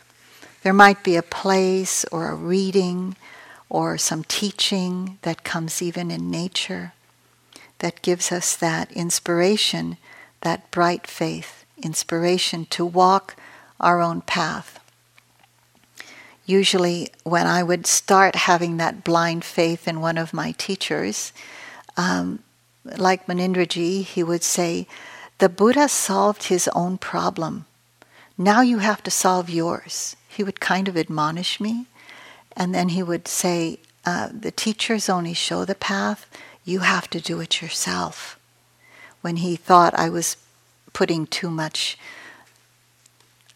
There 0.63 0.73
might 0.73 1.03
be 1.03 1.15
a 1.15 1.23
place 1.23 2.05
or 2.05 2.29
a 2.29 2.35
reading 2.35 3.15
or 3.69 3.97
some 3.97 4.23
teaching 4.23 5.17
that 5.21 5.43
comes 5.43 5.81
even 5.81 6.09
in 6.11 6.31
nature 6.31 6.93
that 7.79 8.01
gives 8.01 8.31
us 8.31 8.55
that 8.55 8.91
inspiration, 8.91 9.97
that 10.41 10.69
bright 10.71 11.07
faith, 11.07 11.65
inspiration 11.81 12.65
to 12.71 12.85
walk 12.85 13.35
our 13.79 14.01
own 14.01 14.21
path. 14.21 14.79
Usually, 16.45 17.09
when 17.23 17.45
I 17.45 17.61
would 17.61 17.85
start 17.85 18.35
having 18.35 18.77
that 18.77 19.03
blind 19.03 19.43
faith 19.43 19.87
in 19.87 19.99
one 19.99 20.17
of 20.17 20.33
my 20.33 20.53
teachers, 20.53 21.33
um, 21.97 22.39
like 22.85 23.27
Munindraji, 23.27 24.03
he 24.03 24.23
would 24.23 24.43
say, 24.43 24.87
The 25.39 25.49
Buddha 25.49 25.89
solved 25.89 26.43
his 26.43 26.69
own 26.69 26.97
problem. 26.97 27.65
Now 28.37 28.61
you 28.61 28.77
have 28.77 29.03
to 29.03 29.11
solve 29.11 29.49
yours. 29.49 30.15
He 30.29 30.43
would 30.43 30.59
kind 30.59 30.87
of 30.87 30.95
admonish 30.95 31.59
me. 31.59 31.87
And 32.55 32.73
then 32.73 32.89
he 32.89 33.03
would 33.03 33.27
say, 33.27 33.79
uh, 34.05 34.29
The 34.31 34.51
teachers 34.51 35.09
only 35.09 35.33
show 35.33 35.65
the 35.65 35.75
path, 35.75 36.27
you 36.63 36.79
have 36.79 37.09
to 37.09 37.19
do 37.19 37.41
it 37.41 37.61
yourself. 37.61 38.36
When 39.27 39.43
he 39.43 39.57
thought 39.57 39.93
I 39.99 40.07
was 40.07 40.37
putting 40.93 41.27
too 41.27 41.49
much 41.49 41.97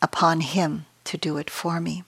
upon 0.01 0.41
him 0.41 0.85
to 1.05 1.17
do 1.17 1.37
it 1.37 1.49
for 1.49 1.79
me. 1.79 2.03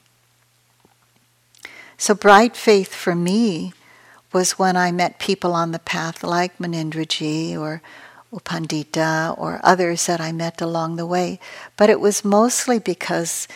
So, 1.97 2.13
bright 2.13 2.57
faith 2.57 2.93
for 2.93 3.15
me 3.15 3.71
was 4.33 4.59
when 4.59 4.75
I 4.75 4.91
met 4.91 5.17
people 5.17 5.53
on 5.53 5.71
the 5.71 5.79
path 5.79 6.25
like 6.25 6.57
Munindraji 6.57 7.57
or 7.57 7.81
U 8.33 8.41
Pandita 8.43 9.33
or 9.37 9.61
others 9.63 10.07
that 10.07 10.19
I 10.19 10.33
met 10.33 10.59
along 10.59 10.97
the 10.97 11.05
way. 11.05 11.39
But 11.77 11.89
it 11.89 12.01
was 12.01 12.25
mostly 12.25 12.79
because 12.79 13.47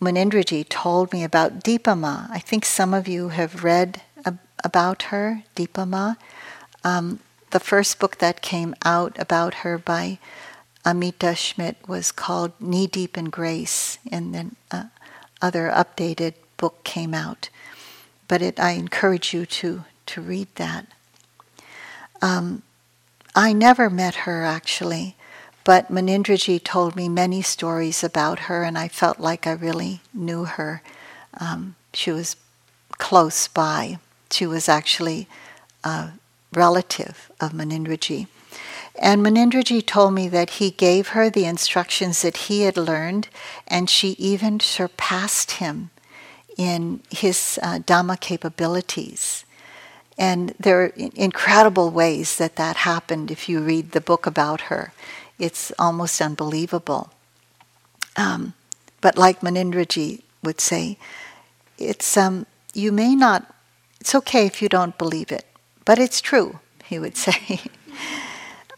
Munindraji 0.00 0.64
told 0.70 1.12
me 1.12 1.22
about 1.22 1.62
Dipa 1.62 1.94
Ma. 1.98 2.28
I 2.30 2.38
think 2.38 2.64
some 2.64 2.94
of 2.94 3.06
you 3.06 3.28
have 3.28 3.62
read 3.62 4.00
ab- 4.24 4.38
about 4.64 5.12
her, 5.12 5.42
Dipa 5.54 5.86
Ma. 5.86 6.14
Um, 6.82 7.20
the 7.50 7.60
first 7.60 7.98
book 7.98 8.18
that 8.18 8.42
came 8.42 8.74
out 8.84 9.18
about 9.18 9.54
her 9.62 9.78
by 9.78 10.18
Amita 10.84 11.34
Schmidt 11.34 11.76
was 11.86 12.12
called 12.12 12.52
Knee 12.60 12.86
Deep 12.86 13.18
in 13.18 13.26
Grace, 13.26 13.98
and 14.10 14.34
then 14.34 14.56
uh, 14.70 14.84
other 15.42 15.70
updated 15.74 16.34
book 16.56 16.84
came 16.84 17.14
out. 17.14 17.50
But 18.28 18.42
it, 18.42 18.60
I 18.60 18.72
encourage 18.72 19.34
you 19.34 19.46
to, 19.46 19.84
to 20.06 20.20
read 20.20 20.48
that. 20.54 20.86
Um, 22.22 22.62
I 23.34 23.52
never 23.52 23.90
met 23.90 24.26
her 24.26 24.44
actually. 24.44 25.16
But 25.64 25.92
Munindraji 25.92 26.62
told 26.64 26.96
me 26.96 27.08
many 27.08 27.42
stories 27.42 28.02
about 28.02 28.40
her, 28.40 28.62
and 28.62 28.78
I 28.78 28.88
felt 28.88 29.20
like 29.20 29.46
I 29.46 29.52
really 29.52 30.00
knew 30.14 30.44
her. 30.44 30.82
Um, 31.38 31.76
she 31.92 32.10
was 32.10 32.36
close 32.92 33.46
by. 33.46 33.98
She 34.30 34.46
was 34.46 34.68
actually 34.68 35.28
a 35.84 36.12
relative 36.52 37.30
of 37.40 37.52
Munindraji. 37.52 38.26
And 38.98 39.24
Munindraji 39.24 39.86
told 39.86 40.14
me 40.14 40.28
that 40.28 40.50
he 40.50 40.70
gave 40.70 41.08
her 41.08 41.30
the 41.30 41.46
instructions 41.46 42.22
that 42.22 42.36
he 42.36 42.62
had 42.62 42.76
learned, 42.76 43.28
and 43.66 43.88
she 43.88 44.10
even 44.18 44.60
surpassed 44.60 45.52
him 45.52 45.90
in 46.56 47.00
his 47.10 47.58
uh, 47.62 47.78
Dhamma 47.78 48.20
capabilities. 48.20 49.44
And 50.18 50.54
there 50.60 50.82
are 50.82 50.92
incredible 51.14 51.90
ways 51.90 52.36
that 52.36 52.56
that 52.56 52.76
happened 52.76 53.30
if 53.30 53.48
you 53.48 53.60
read 53.60 53.92
the 53.92 54.00
book 54.00 54.26
about 54.26 54.62
her 54.62 54.92
it's 55.40 55.72
almost 55.78 56.20
unbelievable. 56.20 57.10
Um, 58.16 58.52
but 59.00 59.16
like 59.16 59.40
Munindraji 59.40 60.22
would 60.42 60.60
say, 60.60 60.98
it's 61.78 62.16
um, 62.16 62.46
you 62.74 62.92
may 62.92 63.16
not. 63.16 63.52
It's 64.00 64.14
okay 64.14 64.46
if 64.46 64.62
you 64.62 64.68
don't 64.68 64.96
believe 64.98 65.32
it, 65.32 65.46
but 65.84 65.98
it's 65.98 66.20
true. 66.20 66.60
He 66.84 66.98
would 66.98 67.16
say. 67.26 67.60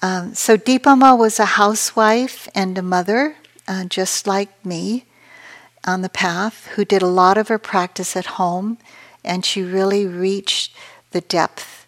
um, 0.00 0.34
so 0.34 0.56
Dipa 0.56 0.96
Ma 0.96 1.14
was 1.14 1.38
a 1.38 1.44
housewife 1.44 2.48
and 2.54 2.76
a 2.76 2.82
mother, 2.82 3.36
uh, 3.68 3.84
just 3.84 4.26
like 4.26 4.64
me, 4.64 5.04
on 5.84 6.02
the 6.02 6.08
path, 6.08 6.68
who 6.74 6.84
did 6.84 7.02
a 7.02 7.06
lot 7.06 7.36
of 7.36 7.48
her 7.48 7.58
practice 7.58 8.16
at 8.16 8.38
home, 8.38 8.78
and 9.24 9.44
she 9.44 9.62
really 9.62 10.06
reached 10.06 10.74
the 11.10 11.20
depth 11.20 11.86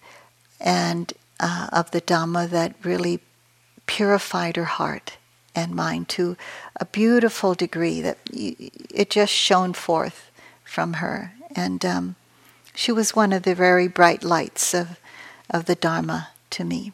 and 0.61 1.13
uh, 1.41 1.69
of 1.73 1.91
the 1.91 2.01
Dhamma 2.01 2.49
that 2.51 2.75
really 2.83 3.21
purified 3.87 4.57
her 4.57 4.65
heart 4.65 5.17
and 5.55 5.75
mind 5.75 6.09
to 6.09 6.37
a 6.81 6.85
beautiful 6.87 7.55
degree 7.55 8.01
that 8.01 8.19
it 8.33 9.11
just 9.11 9.33
shone 9.33 9.73
forth 9.73 10.31
from 10.65 10.95
her. 10.95 11.33
And 11.55 11.85
um, 11.85 12.17
she 12.75 12.91
was 12.91 13.15
one 13.15 13.33
of 13.33 13.45
the 13.45 13.55
very 13.55 13.87
bright 13.87 14.25
lights 14.25 14.75
of, 14.75 14.99
of 15.51 15.67
the 15.67 15.75
Dharma 15.75 16.31
to 16.51 16.65
me. 16.65 16.93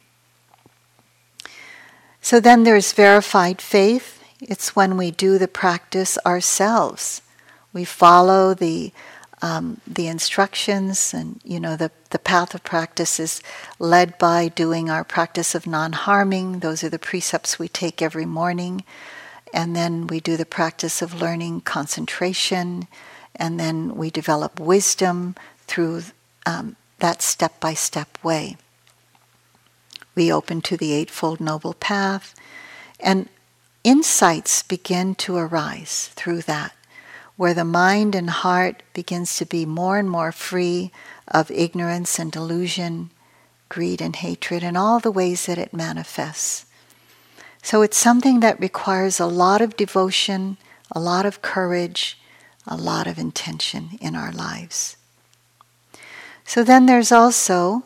So 2.21 2.41
then 2.41 2.65
there's 2.65 2.93
verified 2.93 3.61
faith. 3.61 4.23
It's 4.41 4.77
when 4.77 4.97
we 4.97 5.11
do 5.11 5.39
the 5.39 5.49
practice 5.49 6.19
ourselves. 6.27 7.23
We 7.73 7.85
follow 7.85 8.55
the 8.55 8.93
um, 9.43 9.81
the 9.87 10.07
instructions 10.07 11.15
and 11.15 11.41
you 11.45 11.59
know 11.59 11.77
the, 11.77 11.91
the 12.11 12.19
path 12.19 12.55
of 12.55 12.63
practice 12.63 13.19
is 13.19 13.43
led 13.79 14.19
by 14.19 14.49
doing 14.49 14.91
our 14.91 15.03
practice 15.03 15.55
of 15.55 15.67
non-harming 15.67 16.59
those 16.59 16.85
are 16.85 16.91
the 16.91 16.99
precepts 16.99 17.59
we 17.59 17.69
take 17.69 18.03
every 18.03 18.27
morning 18.27 18.85
and 19.55 19.75
then 19.75 20.07
we 20.07 20.21
do 20.21 20.37
the 20.37 20.45
practice 20.45 21.01
of 21.01 21.23
learning 21.23 21.63
concentration 21.63 22.87
and 23.35 23.59
then 23.59 23.97
we 23.97 24.11
develop 24.11 24.61
wisdom 24.61 25.35
through 25.67 26.03
um, 26.45 26.77
that 27.01 27.23
step-by-step 27.23 28.19
way 28.23 28.57
we 30.15 30.33
open 30.33 30.61
to 30.61 30.77
the 30.77 30.93
eightfold 30.93 31.41
noble 31.41 31.75
path 31.75 32.35
and 32.99 33.29
insights 33.85 34.63
begin 34.63 35.15
to 35.15 35.37
arise 35.37 36.11
through 36.15 36.43
that 36.43 36.75
where 37.41 37.55
the 37.55 37.65
mind 37.65 38.15
and 38.15 38.29
heart 38.29 38.83
begins 38.93 39.39
to 39.39 39.47
be 39.47 39.65
more 39.65 39.97
and 39.97 40.11
more 40.11 40.31
free 40.31 40.93
of 41.27 41.51
ignorance 41.51 42.19
and 42.19 42.31
delusion, 42.31 43.11
greed 43.71 44.03
and 44.03 44.17
hatred, 44.17 44.63
and 44.63 44.77
all 44.77 45.01
the 45.01 45.11
ways 45.11 45.47
that 45.47 45.57
it 45.57 45.73
manifests. 45.73 46.67
So 47.63 47.81
it's 47.81 47.97
something 47.97 48.41
that 48.41 48.61
requires 48.61 49.19
a 49.19 49.25
lot 49.25 49.63
of 49.63 49.75
devotion, 49.75 50.59
a 50.93 51.01
lot 51.01 51.25
of 51.25 51.41
courage, 51.41 52.19
a 52.67 52.77
lot 52.77 53.07
of 53.07 53.19
intention 53.19 53.97
in 54.03 54.15
our 54.15 54.33
lives. 54.33 54.99
So 56.51 56.65
then 56.65 56.87
there's 56.87 57.13
also 57.13 57.85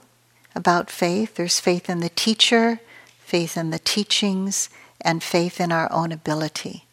about 0.55 0.89
faith 0.89 1.35
there's 1.35 1.61
faith 1.61 1.91
in 1.91 2.01
the 2.01 2.09
teacher, 2.09 2.81
faith 3.19 3.59
in 3.59 3.69
the 3.69 3.79
teachings, 3.79 4.71
and 5.03 5.23
faith 5.23 5.61
in 5.61 5.71
our 5.71 5.93
own 5.93 6.13
ability. 6.13 6.87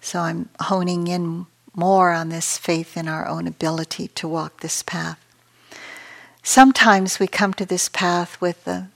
So 0.00 0.18
I'm 0.18 0.48
honing 0.58 1.06
in 1.06 1.46
more 1.76 2.10
on 2.10 2.30
this 2.30 2.58
faith 2.58 2.96
in 2.96 3.06
our 3.06 3.28
own 3.28 3.46
ability 3.46 4.08
to 4.08 4.26
walk 4.26 4.62
this 4.62 4.82
path. 4.82 5.24
Sometimes 6.42 7.20
we 7.20 7.28
come 7.28 7.54
to 7.54 7.64
this 7.64 7.88
path 7.88 8.40
with 8.40 8.64
the 8.64 8.88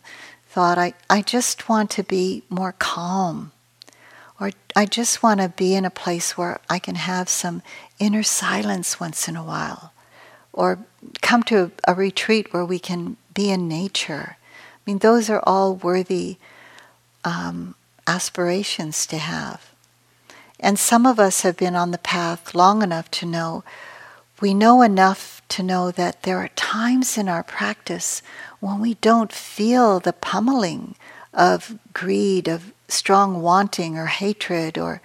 thought, 0.49 0.79
I, 0.79 0.95
I 1.09 1.23
just 1.23 1.69
want 1.69 1.93
to 1.93 2.03
be 2.03 2.43
more 2.51 2.75
calm, 2.77 3.53
or 4.41 4.51
I 4.75 4.87
just 4.87 5.23
want 5.23 5.39
to 5.39 5.51
be 5.51 5.77
in 5.77 5.85
a 5.85 5.91
place 5.91 6.37
where 6.37 6.59
I 6.69 6.81
can 6.81 6.97
have 6.97 7.29
some 7.29 7.63
inner 8.01 8.25
silence 8.25 8.99
once 8.99 9.29
in 9.29 9.37
a 9.37 9.45
while, 9.45 9.93
or 10.53 10.81
come 11.23 11.43
to 11.45 11.73
a, 11.87 11.95
retreat 11.95 12.53
where 12.53 12.65
we 12.65 12.79
can 12.79 13.17
be 13.35 13.51
in 13.51 13.69
nature. 13.69 14.37
I 14.39 14.81
mean, 14.87 14.99
those 14.99 15.29
are 15.31 15.43
all 15.45 15.75
worthy 15.75 16.37
um, 17.25 17.75
aspirations 18.07 19.07
to 19.07 19.19
have. 19.19 19.73
And 20.59 20.79
some 20.79 21.07
of 21.07 21.19
us 21.21 21.43
have 21.43 21.57
been 21.57 21.77
on 21.77 21.91
the 21.91 21.99
path 21.99 22.55
long 22.55 22.83
enough 22.83 23.11
to 23.13 23.27
know, 23.27 23.65
we 24.41 24.55
know 24.55 24.83
enough 24.83 25.43
to 25.49 25.63
know 25.63 25.91
that 25.91 26.23
there 26.23 26.39
are 26.39 26.49
times 26.57 27.19
in 27.19 27.29
our 27.29 27.43
practice 27.43 28.23
when 28.61 28.81
we 28.81 28.95
don't 28.95 29.33
feel 29.33 30.01
the 30.01 30.13
pummeling 30.13 30.95
of 31.33 31.79
greed, 31.93 32.49
of 32.49 32.73
strong 32.89 33.43
wanting 33.43 33.99
or 33.99 34.07
hatred, 34.07 34.79
or 34.79 35.03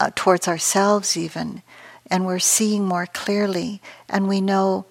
uh, 0.00 0.10
towards 0.14 0.48
ourselves 0.48 1.16
even. 1.16 1.62
And 2.10 2.26
we're 2.26 2.38
seeing 2.38 2.84
more 2.84 3.06
clearly, 3.06 3.80
and 4.08 4.28
we 4.28 4.40
know 4.40 4.86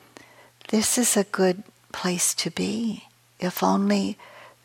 this 0.68 0.98
is 0.98 1.16
a 1.16 1.24
good 1.24 1.64
place 1.92 2.34
to 2.36 2.52
be. 2.52 3.06
If 3.40 3.64
only 3.64 4.18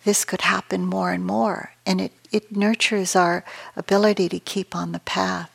this 0.04 0.24
could 0.24 0.42
happen 0.42 0.84
more 0.84 1.12
and 1.12 1.24
more. 1.24 1.72
And 1.86 2.00
it, 2.00 2.12
it 2.30 2.56
nurtures 2.56 3.14
our 3.14 3.44
ability 3.76 4.28
to 4.30 4.40
keep 4.40 4.74
on 4.74 4.92
the 4.92 5.00
path. 5.00 5.50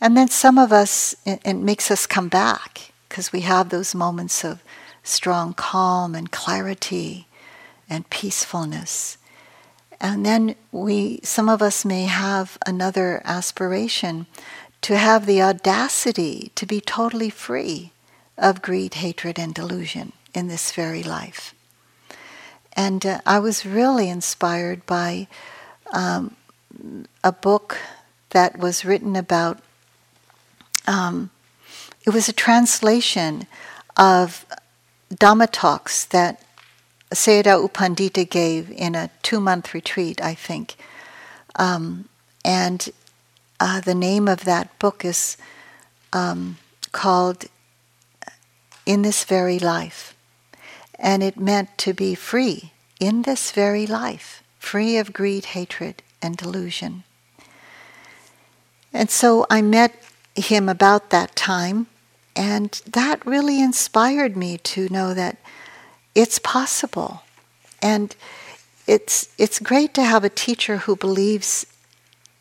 And 0.00 0.16
then 0.16 0.28
some 0.28 0.58
of 0.58 0.72
us, 0.72 1.14
it, 1.24 1.40
it 1.44 1.54
makes 1.54 1.90
us 1.90 2.06
come 2.06 2.28
back 2.28 2.92
because 3.08 3.32
we 3.32 3.42
have 3.42 3.68
those 3.68 3.94
moments 3.94 4.44
of 4.44 4.62
strong 5.02 5.52
calm 5.54 6.14
and 6.14 6.30
clarity 6.30 7.26
and 7.88 8.08
peacefulness. 8.10 9.18
And 10.00 10.24
then 10.26 10.56
we, 10.72 11.20
some 11.22 11.48
of 11.48 11.62
us 11.62 11.84
may 11.84 12.04
have 12.04 12.58
another 12.66 13.22
aspiration 13.24 14.26
to 14.80 14.96
have 14.96 15.26
the 15.26 15.42
audacity 15.42 16.50
to 16.56 16.66
be 16.66 16.80
totally 16.80 17.30
free 17.30 17.92
of 18.36 18.62
greed, 18.62 18.94
hatred, 18.94 19.38
and 19.38 19.54
delusion 19.54 20.12
in 20.34 20.48
this 20.48 20.72
very 20.72 21.02
life. 21.02 21.54
And 22.72 23.04
uh, 23.04 23.20
I 23.26 23.38
was 23.38 23.66
really 23.66 24.08
inspired 24.08 24.86
by 24.86 25.28
um, 25.92 26.36
a 27.22 27.32
book 27.32 27.78
that 28.30 28.58
was 28.58 28.84
written 28.84 29.14
about, 29.14 29.60
um, 30.86 31.30
it 32.06 32.10
was 32.10 32.28
a 32.28 32.32
translation 32.32 33.46
of 33.96 34.46
Dhamma 35.14 35.48
talks 35.52 36.06
that 36.06 36.42
Sayadaw 37.10 37.62
U 37.62 37.68
Pandita 37.68 38.28
gave 38.28 38.70
in 38.70 38.94
a 38.94 39.10
two 39.22 39.38
month 39.38 39.74
retreat, 39.74 40.20
I 40.22 40.34
think. 40.34 40.76
Um, 41.56 42.08
and 42.44 42.88
uh, 43.60 43.80
the 43.80 43.94
name 43.94 44.26
of 44.28 44.44
that 44.44 44.76
book 44.78 45.04
is 45.04 45.36
um, 46.12 46.56
called 46.92 47.44
In 48.86 49.02
This 49.02 49.24
Very 49.24 49.58
Life 49.58 50.12
and 51.02 51.22
it 51.22 51.38
meant 51.38 51.76
to 51.76 51.92
be 51.92 52.14
free 52.14 52.72
in 53.00 53.22
this 53.22 53.50
very 53.50 53.86
life, 53.86 54.42
free 54.60 54.96
of 54.96 55.12
greed, 55.12 55.46
hatred, 55.46 56.00
and 56.22 56.36
delusion. 56.36 57.02
And 58.92 59.10
so 59.10 59.44
I 59.50 59.60
met 59.60 60.00
him 60.36 60.68
about 60.68 61.10
that 61.10 61.34
time, 61.34 61.88
and 62.36 62.70
that 62.86 63.26
really 63.26 63.60
inspired 63.60 64.36
me 64.36 64.58
to 64.58 64.88
know 64.88 65.12
that 65.12 65.38
it's 66.14 66.38
possible. 66.38 67.22
And 67.82 68.14
it's, 68.86 69.34
it's 69.36 69.58
great 69.58 69.92
to 69.94 70.04
have 70.04 70.22
a 70.22 70.30
teacher 70.30 70.78
who 70.78 70.94
believes 70.94 71.66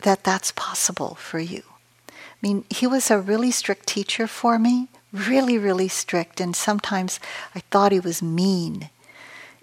that 0.03 0.23
that's 0.23 0.51
possible 0.51 1.15
for 1.15 1.39
you. 1.39 1.63
I 2.09 2.13
mean, 2.43 2.65
he 2.69 2.85
was 2.85 3.09
a 3.09 3.19
really 3.19 3.49
strict 3.49 3.87
teacher 3.87 4.27
for 4.27 4.59
me, 4.59 4.87
really, 5.11 5.57
really 5.57 5.87
strict, 5.87 6.39
and 6.39 6.55
sometimes 6.55 7.19
I 7.55 7.61
thought 7.71 7.91
he 7.91 7.99
was 7.99 8.21
mean, 8.21 8.89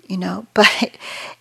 you 0.06 0.16
know. 0.16 0.46
But 0.54 0.90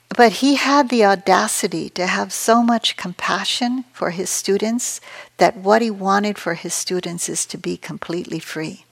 but 0.09 0.33
he 0.33 0.55
had 0.55 0.89
the 0.89 1.05
audacity 1.05 1.89
to 1.91 2.07
have 2.07 2.31
so 2.31 2.63
much 2.63 2.97
compassion 2.97 3.83
for 3.91 4.11
his 4.11 4.29
students 4.29 5.01
that 5.37 5.57
what 5.57 5.81
he 5.81 5.91
wanted 5.91 6.37
for 6.37 6.53
his 6.53 6.73
students 6.73 7.29
is 7.29 7.45
to 7.47 7.57
be 7.57 7.77
completely 7.77 8.39
free. 8.39 8.85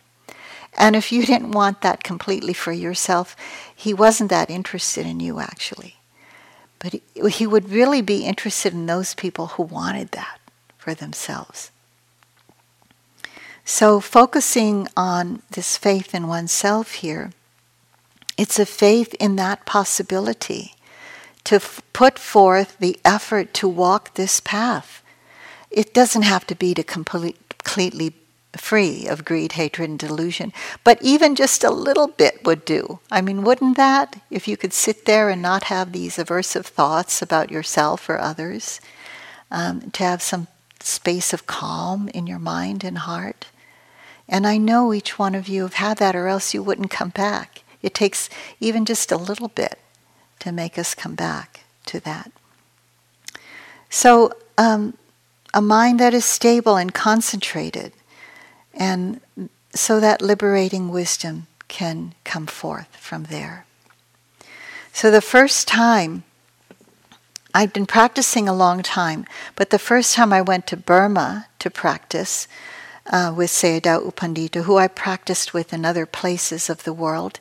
And 0.78 0.96
if 0.96 1.12
you 1.12 1.26
didn't 1.26 1.52
want 1.52 1.82
that 1.82 2.04
completely 2.04 2.54
for 2.54 2.72
yourself, 2.72 3.36
he 3.74 3.94
wasn't 3.94 4.30
that 4.30 4.50
interested 4.50 5.06
in 5.06 5.20
you 5.20 5.40
actually. 5.40 5.96
But 6.80 6.94
he, 6.94 7.30
he 7.30 7.48
would 7.48 7.70
really 7.70 8.02
be 8.02 8.26
interested 8.26 8.74
in 8.74 8.86
those 8.86 9.16
people 9.16 9.48
who 9.48 9.64
wanted 9.64 10.12
that 10.12 10.40
for 10.78 10.94
themselves. 10.94 11.72
So, 13.68 14.00
focusing 14.00 14.88
on 14.96 15.42
this 15.50 15.76
faith 15.76 16.14
in 16.14 16.28
oneself 16.28 16.94
here, 16.94 17.32
it's 18.38 18.60
a 18.60 18.66
faith 18.66 19.16
in 19.16 19.38
that 19.38 19.66
possibility 19.66 20.76
to 21.46 21.56
f- 21.56 21.82
put 21.92 22.20
forth 22.20 22.78
the 22.78 23.00
effort 23.04 23.56
to 23.56 23.68
walk 23.68 24.14
this 24.14 24.40
path. 24.40 25.02
It 25.72 25.96
doesn't 25.96 26.22
have 26.22 26.46
to 26.48 26.56
be 26.56 26.76
to 26.76 26.84
complete, 26.84 27.58
completely 27.58 28.14
free 28.56 29.08
of 29.08 29.26
greed, 29.26 29.54
hatred, 29.54 29.90
and 29.90 30.00
delusion, 30.00 30.54
but 30.84 31.02
even 31.02 31.36
just 31.36 31.64
a 31.64 31.72
little 31.72 32.08
bit 32.08 32.46
would 32.46 32.66
do. 32.66 33.00
I 33.10 33.22
mean, 33.22 33.44
wouldn't 33.44 33.78
that? 33.78 34.22
If 34.30 34.48
you 34.48 34.58
could 34.58 34.74
sit 34.74 35.06
there 35.06 35.30
and 35.30 35.42
not 35.42 35.66
have 35.66 35.92
these 35.92 36.18
aversive 36.18 36.66
thoughts 36.66 37.20
about 37.20 37.52
yourself 37.52 38.08
or 38.08 38.20
others, 38.20 38.80
um, 39.50 39.90
to 39.92 40.04
have 40.04 40.22
some 40.22 40.48
space 40.82 41.34
of 41.34 41.48
calm 41.48 42.10
in 42.10 42.28
your 42.28 42.40
mind 42.40 42.84
and 42.84 43.00
heart. 43.00 43.48
And 44.28 44.48
I 44.48 44.58
know 44.58 44.94
each 44.94 45.20
one 45.20 45.36
of 45.36 45.48
you 45.48 45.64
have 45.64 45.76
had 45.76 45.98
that, 45.98 46.16
or 46.16 46.28
else 46.28 46.54
you 46.54 46.64
wouldn't 46.64 46.90
come 46.90 47.10
back. 47.10 47.64
It 47.82 47.94
takes 47.94 48.30
even 48.60 48.86
just 48.86 49.12
a 49.12 49.18
little 49.18 49.50
bit 49.50 49.80
to 50.40 50.52
make 50.52 50.78
us 50.78 50.96
come 50.96 51.16
back 51.16 51.62
to 51.86 52.00
that. 52.02 52.32
So, 53.90 54.34
um, 54.58 54.98
a 55.54 55.62
mind 55.62 56.00
that 56.00 56.14
is 56.14 56.26
stable 56.26 56.76
and 56.76 56.94
concentrated, 56.94 57.94
and 58.74 59.22
so 59.74 60.00
that 60.00 60.22
liberating 60.22 60.90
wisdom 60.90 61.48
can 61.68 62.14
come 62.24 62.48
forth 62.48 62.96
from 62.98 63.26
there. 63.26 63.66
So, 64.92 65.12
the 65.12 65.22
first 65.22 65.68
time, 65.68 66.24
I'd 67.54 67.72
been 67.72 67.86
practicing 67.86 68.50
a 68.50 68.54
long 68.54 68.84
time, 68.84 69.26
but 69.56 69.70
the 69.70 69.80
first 69.80 70.16
time 70.16 70.34
I 70.34 70.42
went 70.42 70.68
to 70.68 70.78
Burma 70.78 71.48
to 71.60 71.70
practice, 71.70 72.48
uh, 73.08 73.34
with 73.36 73.50
Sayadaw 73.50 74.06
U 74.06 74.12
Pandita, 74.12 74.64
who 74.64 74.78
I 74.78 74.88
practiced 74.88 75.54
with 75.54 75.74
in 75.74 75.86
other 75.86 76.06
places 76.06 76.70
of 76.70 76.84
the 76.84 76.94
world. 76.94 77.40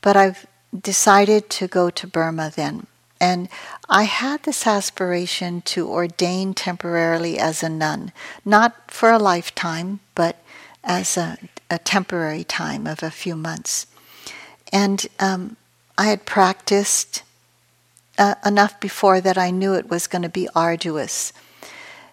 But 0.00 0.16
I've 0.16 0.46
decided 0.78 1.50
to 1.50 1.68
go 1.68 1.90
to 1.90 2.06
Burma 2.06 2.52
then. 2.54 2.86
And 3.20 3.48
I 3.88 4.04
had 4.04 4.42
this 4.42 4.66
aspiration 4.66 5.62
to 5.62 5.88
ordain 5.88 6.54
temporarily 6.54 7.38
as 7.38 7.62
a 7.62 7.68
nun, 7.68 8.12
not 8.44 8.90
for 8.90 9.10
a 9.10 9.18
lifetime, 9.18 10.00
but 10.14 10.42
as 10.82 11.16
a, 11.16 11.38
a 11.70 11.78
temporary 11.78 12.42
time 12.42 12.86
of 12.86 13.02
a 13.02 13.10
few 13.10 13.36
months. 13.36 13.86
And 14.72 15.06
um, 15.20 15.56
I 15.96 16.06
had 16.06 16.26
practiced 16.26 17.22
uh, 18.18 18.34
enough 18.44 18.80
before 18.80 19.20
that 19.20 19.38
I 19.38 19.50
knew 19.50 19.74
it 19.74 19.88
was 19.88 20.06
going 20.06 20.22
to 20.22 20.28
be 20.28 20.48
arduous. 20.54 21.32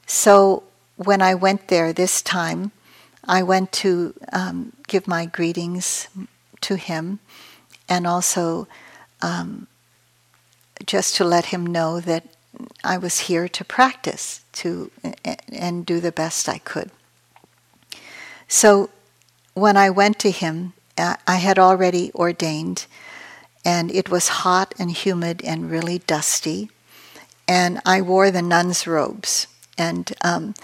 So 0.06 0.64
when 0.96 1.22
I 1.22 1.34
went 1.34 1.70
there 1.70 1.92
this 1.92 2.22
time, 2.22 2.72
I 3.24 3.44
went 3.44 3.72
to 3.74 4.14
um, 4.32 4.74
give 4.88 5.08
my 5.08 5.26
greetings 5.26 6.08
to 6.62 6.76
him 6.76 7.20
and 7.88 8.08
also 8.08 8.68
um, 9.22 9.68
just 10.86 11.16
to 11.16 11.24
let 11.24 11.46
him 11.46 11.66
know 11.66 12.00
that 12.00 12.26
I 12.84 12.98
was 12.98 13.22
here 13.22 13.48
to 13.48 13.64
practice 13.64 14.42
to 14.54 14.92
and 15.52 15.86
do 15.86 16.00
the 16.00 16.12
best 16.12 16.50
I 16.50 16.58
could. 16.60 16.92
So 18.48 18.90
when 19.54 19.78
I 19.78 19.90
went 19.90 20.20
to 20.20 20.32
him, 20.32 20.74
I 20.98 21.36
had 21.36 21.60
already 21.60 22.12
ordained, 22.14 22.86
and 23.64 23.92
it 23.92 24.10
was 24.10 24.28
hot 24.28 24.74
and 24.80 24.92
humid 24.92 25.42
and 25.44 25.70
really 25.70 26.00
dusty, 26.00 26.70
and 27.48 27.80
I 27.86 28.02
wore 28.02 28.32
the 28.32 28.42
nun's 28.42 28.86
robes, 28.88 29.48
and 29.78 30.12
um, 30.22 30.56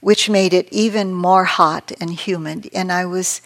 which 0.00 0.30
made 0.30 0.52
it 0.54 0.68
even 0.70 1.12
more 1.12 1.44
hot 1.44 1.92
and 2.00 2.10
humid. 2.10 2.68
And 2.72 2.90
I 2.90 3.04
was 3.04 3.42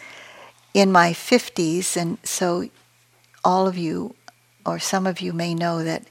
in 0.73 0.91
my 0.91 1.11
50s, 1.11 1.95
and 1.97 2.17
so 2.23 2.69
all 3.43 3.67
of 3.67 3.77
you, 3.77 4.15
or 4.65 4.79
some 4.79 5.05
of 5.05 5.21
you, 5.21 5.33
may 5.33 5.53
know 5.53 5.83
that 5.83 6.03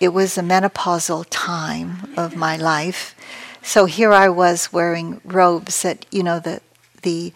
it 0.00 0.08
was 0.08 0.38
a 0.38 0.42
menopausal 0.42 1.26
time 1.28 2.12
of 2.16 2.34
my 2.34 2.56
life. 2.56 3.14
So 3.62 3.84
here 3.84 4.12
I 4.12 4.30
was 4.30 4.72
wearing 4.72 5.20
robes 5.24 5.82
that, 5.82 6.06
you 6.10 6.22
know, 6.22 6.40
the, 6.40 6.62
the 7.02 7.32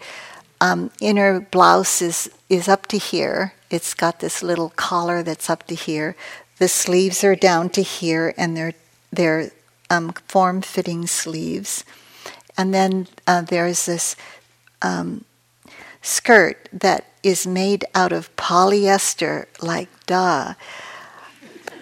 um, 0.59 0.91
inner 0.99 1.39
blouse 1.39 2.01
is, 2.01 2.29
is 2.49 2.67
up 2.67 2.87
to 2.87 2.97
here. 2.97 3.53
It's 3.69 3.93
got 3.93 4.19
this 4.19 4.41
little 4.41 4.69
collar 4.71 5.21
that's 5.21 5.49
up 5.49 5.67
to 5.67 5.75
here. 5.75 6.15
The 6.57 6.67
sleeves 6.67 7.23
are 7.23 7.35
down 7.35 7.69
to 7.71 7.83
here, 7.83 8.33
and 8.37 8.57
they're, 8.57 8.73
they're 9.11 9.51
um, 9.89 10.13
form 10.27 10.61
fitting 10.61 11.05
sleeves. 11.05 11.83
And 12.57 12.73
then 12.73 13.07
uh, 13.27 13.41
there's 13.41 13.85
this 13.85 14.15
um, 14.81 15.25
skirt 16.01 16.69
that 16.71 17.05
is 17.23 17.47
made 17.47 17.85
out 17.93 18.11
of 18.11 18.35
polyester, 18.35 19.47
like 19.61 19.89
duh. 20.05 20.53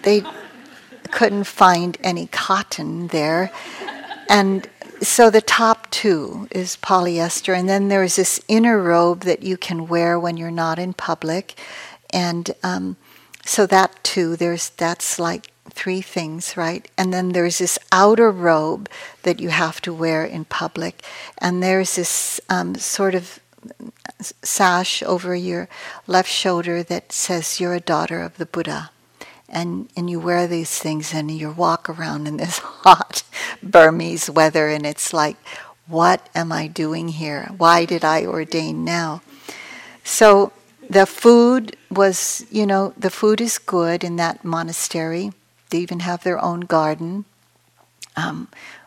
They 0.02 0.22
couldn't 1.10 1.44
find 1.44 1.96
any 2.02 2.26
cotton 2.26 3.08
there. 3.08 3.52
And 4.28 4.68
so 5.00 5.30
the 5.30 5.42
top 5.42 5.90
two 5.90 6.48
is 6.50 6.76
polyester, 6.76 7.56
and 7.56 7.68
then 7.68 7.88
there's 7.88 8.16
this 8.16 8.40
inner 8.48 8.78
robe 8.78 9.22
that 9.24 9.42
you 9.42 9.56
can 9.56 9.86
wear 9.86 10.18
when 10.18 10.36
you're 10.36 10.50
not 10.50 10.78
in 10.78 10.94
public, 10.94 11.58
and 12.10 12.50
um, 12.62 12.96
so 13.44 13.66
that 13.66 14.02
too, 14.02 14.36
there's 14.36 14.70
that's 14.70 15.18
like 15.18 15.50
three 15.74 16.00
things, 16.00 16.56
right? 16.56 16.88
And 16.96 17.12
then 17.12 17.30
there's 17.32 17.58
this 17.58 17.78
outer 17.92 18.30
robe 18.30 18.88
that 19.22 19.40
you 19.40 19.50
have 19.50 19.80
to 19.82 19.92
wear 19.92 20.24
in 20.24 20.44
public, 20.44 21.02
and 21.38 21.62
there's 21.62 21.96
this 21.96 22.40
um, 22.48 22.74
sort 22.76 23.14
of 23.14 23.40
sash 24.42 25.02
over 25.02 25.34
your 25.34 25.68
left 26.06 26.30
shoulder 26.30 26.82
that 26.82 27.12
says 27.12 27.60
you're 27.60 27.74
a 27.74 27.80
daughter 27.80 28.20
of 28.20 28.36
the 28.36 28.46
Buddha. 28.46 28.90
And, 29.48 29.88
and 29.96 30.10
you 30.10 30.18
wear 30.18 30.46
these 30.48 30.78
things 30.78 31.14
and 31.14 31.30
you 31.30 31.50
walk 31.50 31.88
around 31.88 32.26
in 32.26 32.38
this 32.38 32.58
hot 32.82 33.22
Burmese 33.62 34.28
weather, 34.30 34.68
and 34.68 34.84
it's 34.86 35.12
like, 35.12 35.36
what 35.86 36.28
am 36.34 36.50
I 36.50 36.66
doing 36.66 37.08
here? 37.08 37.50
Why 37.56 37.84
did 37.84 38.04
I 38.04 38.24
ordain 38.24 38.84
now? 38.84 39.22
So 40.02 40.52
the 40.88 41.06
food 41.06 41.76
was, 41.90 42.46
you 42.50 42.66
know, 42.66 42.92
the 42.96 43.10
food 43.10 43.40
is 43.40 43.58
good 43.58 44.02
in 44.02 44.16
that 44.16 44.44
monastery. 44.44 45.32
They 45.74 45.80
even 45.80 46.06
have 46.06 46.22
their 46.22 46.40
own 46.40 46.60
garden, 46.60 47.24
um, 48.14 48.46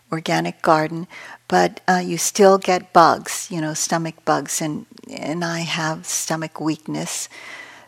organic 0.09 0.61
garden, 0.61 1.07
but 1.49 1.81
uh, 1.85 2.01
you 2.01 2.17
still 2.17 2.57
get 2.57 2.93
bugs, 2.93 3.49
you 3.51 3.59
know, 3.59 3.73
stomach 3.73 4.23
bugs, 4.23 4.61
and 4.61 4.85
and 5.11 5.43
I 5.43 5.59
have 5.67 6.05
stomach 6.05 6.61
weakness. 6.61 7.27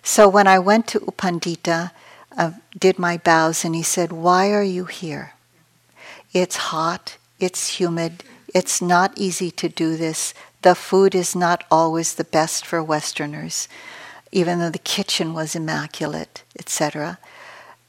So 0.03 0.27
when 0.27 0.47
I 0.47 0.59
went 0.59 0.85
to 0.87 0.99
U 0.99 1.13
Pandita, 1.15 1.91
uh, 2.37 2.51
did 2.77 2.99
my 2.99 3.15
bows, 3.15 3.63
and 3.63 3.73
he 3.73 3.83
said, 3.83 4.11
"Why 4.11 4.51
are 4.51 4.67
you 4.77 4.83
here? 4.83 5.31
It's 6.33 6.57
hot, 6.73 7.15
it's 7.39 7.79
humid, 7.79 8.25
it's 8.53 8.81
not 8.81 9.17
easy 9.17 9.49
to 9.51 9.69
do 9.69 9.95
this. 9.95 10.33
The 10.61 10.75
food 10.75 11.15
is 11.15 11.37
not 11.37 11.63
always 11.71 12.15
the 12.15 12.31
best 12.37 12.65
for 12.65 12.83
Westerners, 12.83 13.69
even 14.33 14.59
though 14.59 14.73
the 14.75 14.91
kitchen 14.95 15.33
was 15.33 15.55
immaculate, 15.55 16.43
etc." 16.59 17.17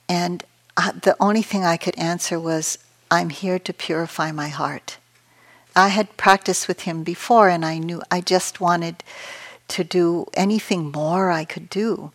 And 0.09 0.45
uh, 0.81 0.93
the 0.93 1.15
only 1.21 1.43
thing 1.43 1.63
I 1.63 1.77
could 1.77 1.99
answer 1.99 2.41
was, 2.41 2.79
I'm 3.11 3.29
here 3.29 3.59
to 3.59 3.73
purify 3.73 4.33
my 4.33 4.49
heart. 4.49 4.97
I 5.77 5.89
had 5.89 6.17
practiced 6.17 6.69
with 6.69 6.81
him 6.81 7.03
before 7.05 7.51
and 7.51 7.67
I 7.67 7.77
knew 7.77 8.01
I 8.11 8.23
just 8.23 8.63
wanted 8.63 9.05
to 9.69 9.85
do 9.85 10.27
anything 10.33 10.91
more 10.91 11.31
I 11.31 11.45
could 11.45 11.69
do. 11.69 12.13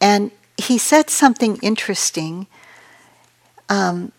And 0.00 0.32
he 0.56 0.78
said 0.78 1.10
something 1.10 1.58
interesting 1.62 2.48
um, 3.68 4.10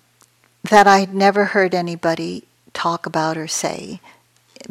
that 0.69 0.87
I'd 0.87 1.13
never 1.13 1.45
heard 1.45 1.75
anybody 1.75 2.45
talk 2.73 3.05
about 3.05 3.37
or 3.37 3.49
say 3.49 3.99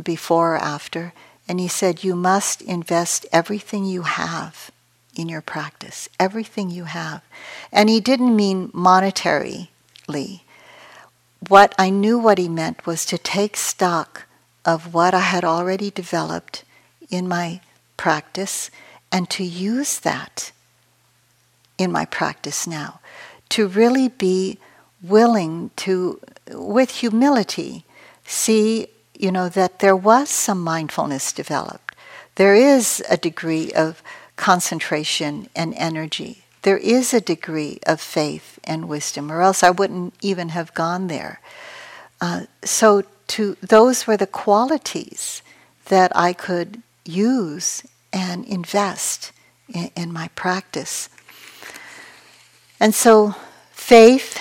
before 0.02 0.54
or 0.54 0.58
after. 0.58 1.12
And 1.46 1.60
he 1.60 1.68
said, 1.68 2.02
You 2.02 2.16
must 2.16 2.62
invest 2.62 3.26
everything 3.30 3.84
you 3.84 4.02
have 4.02 4.70
in 5.14 5.28
your 5.28 5.42
practice, 5.42 6.08
everything 6.18 6.70
you 6.70 6.84
have. 6.84 7.22
And 7.70 7.88
he 7.88 8.00
didn't 8.00 8.34
mean 8.34 8.68
monetarily. 8.70 9.68
What 11.48 11.74
I 11.78 11.90
knew 11.90 12.18
what 12.18 12.38
he 12.38 12.48
meant 12.48 12.86
was 12.86 13.04
to 13.06 13.18
take 13.18 13.56
stock 13.56 14.26
of 14.64 14.94
what 14.94 15.14
I 15.14 15.20
had 15.20 15.44
already 15.44 15.90
developed 15.90 16.64
in 17.10 17.28
my 17.28 17.60
practice 17.96 18.70
and 19.10 19.28
to 19.30 19.44
use 19.44 19.98
that 20.00 20.52
in 21.78 21.92
my 21.92 22.04
practice 22.04 22.66
now. 22.66 23.00
To 23.50 23.66
really 23.66 24.08
be 24.08 24.58
willing 25.02 25.70
to, 25.76 26.20
with 26.50 26.90
humility, 26.90 27.84
see, 28.24 28.86
you 29.14 29.30
know, 29.30 29.48
that 29.48 29.80
there 29.80 29.96
was 29.96 30.30
some 30.30 30.62
mindfulness 30.62 31.32
developed. 31.32 31.94
There 32.36 32.54
is 32.54 33.02
a 33.10 33.16
degree 33.16 33.72
of 33.72 34.02
concentration 34.42 35.48
and 35.54 35.72
energy. 35.76 36.42
There 36.62 36.76
is 36.76 37.14
a 37.14 37.20
degree 37.20 37.78
of 37.86 38.00
faith 38.00 38.58
and 38.64 38.88
wisdom, 38.88 39.30
or 39.30 39.40
else 39.40 39.62
I 39.62 39.70
wouldn't 39.70 40.14
even 40.20 40.48
have 40.48 40.74
gone 40.74 41.06
there. 41.06 41.40
Uh, 42.20 42.46
so, 42.64 43.04
to 43.28 43.56
those 43.60 44.04
were 44.08 44.16
the 44.16 44.26
qualities 44.26 45.42
that 45.84 46.10
I 46.16 46.32
could 46.32 46.82
use 47.04 47.84
and 48.12 48.44
invest 48.46 49.30
in, 49.72 49.92
in 49.94 50.12
my 50.12 50.26
practice. 50.34 51.08
And 52.80 52.92
so, 52.96 53.36
faith 53.70 54.40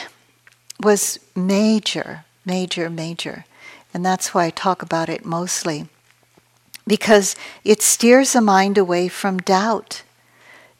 was 0.79 1.19
major, 1.35 2.25
major, 2.43 2.89
major. 2.89 3.45
And 3.93 4.03
that's 4.03 4.33
why 4.33 4.45
I 4.45 4.49
talk 4.49 4.81
about 4.81 5.09
it 5.09 5.23
mostly 5.23 5.89
because 6.87 7.35
it 7.63 7.81
steers 7.81 8.33
the 8.33 8.41
mind 8.41 8.77
away 8.77 9.07
from 9.07 9.37
doubt. 9.37 10.03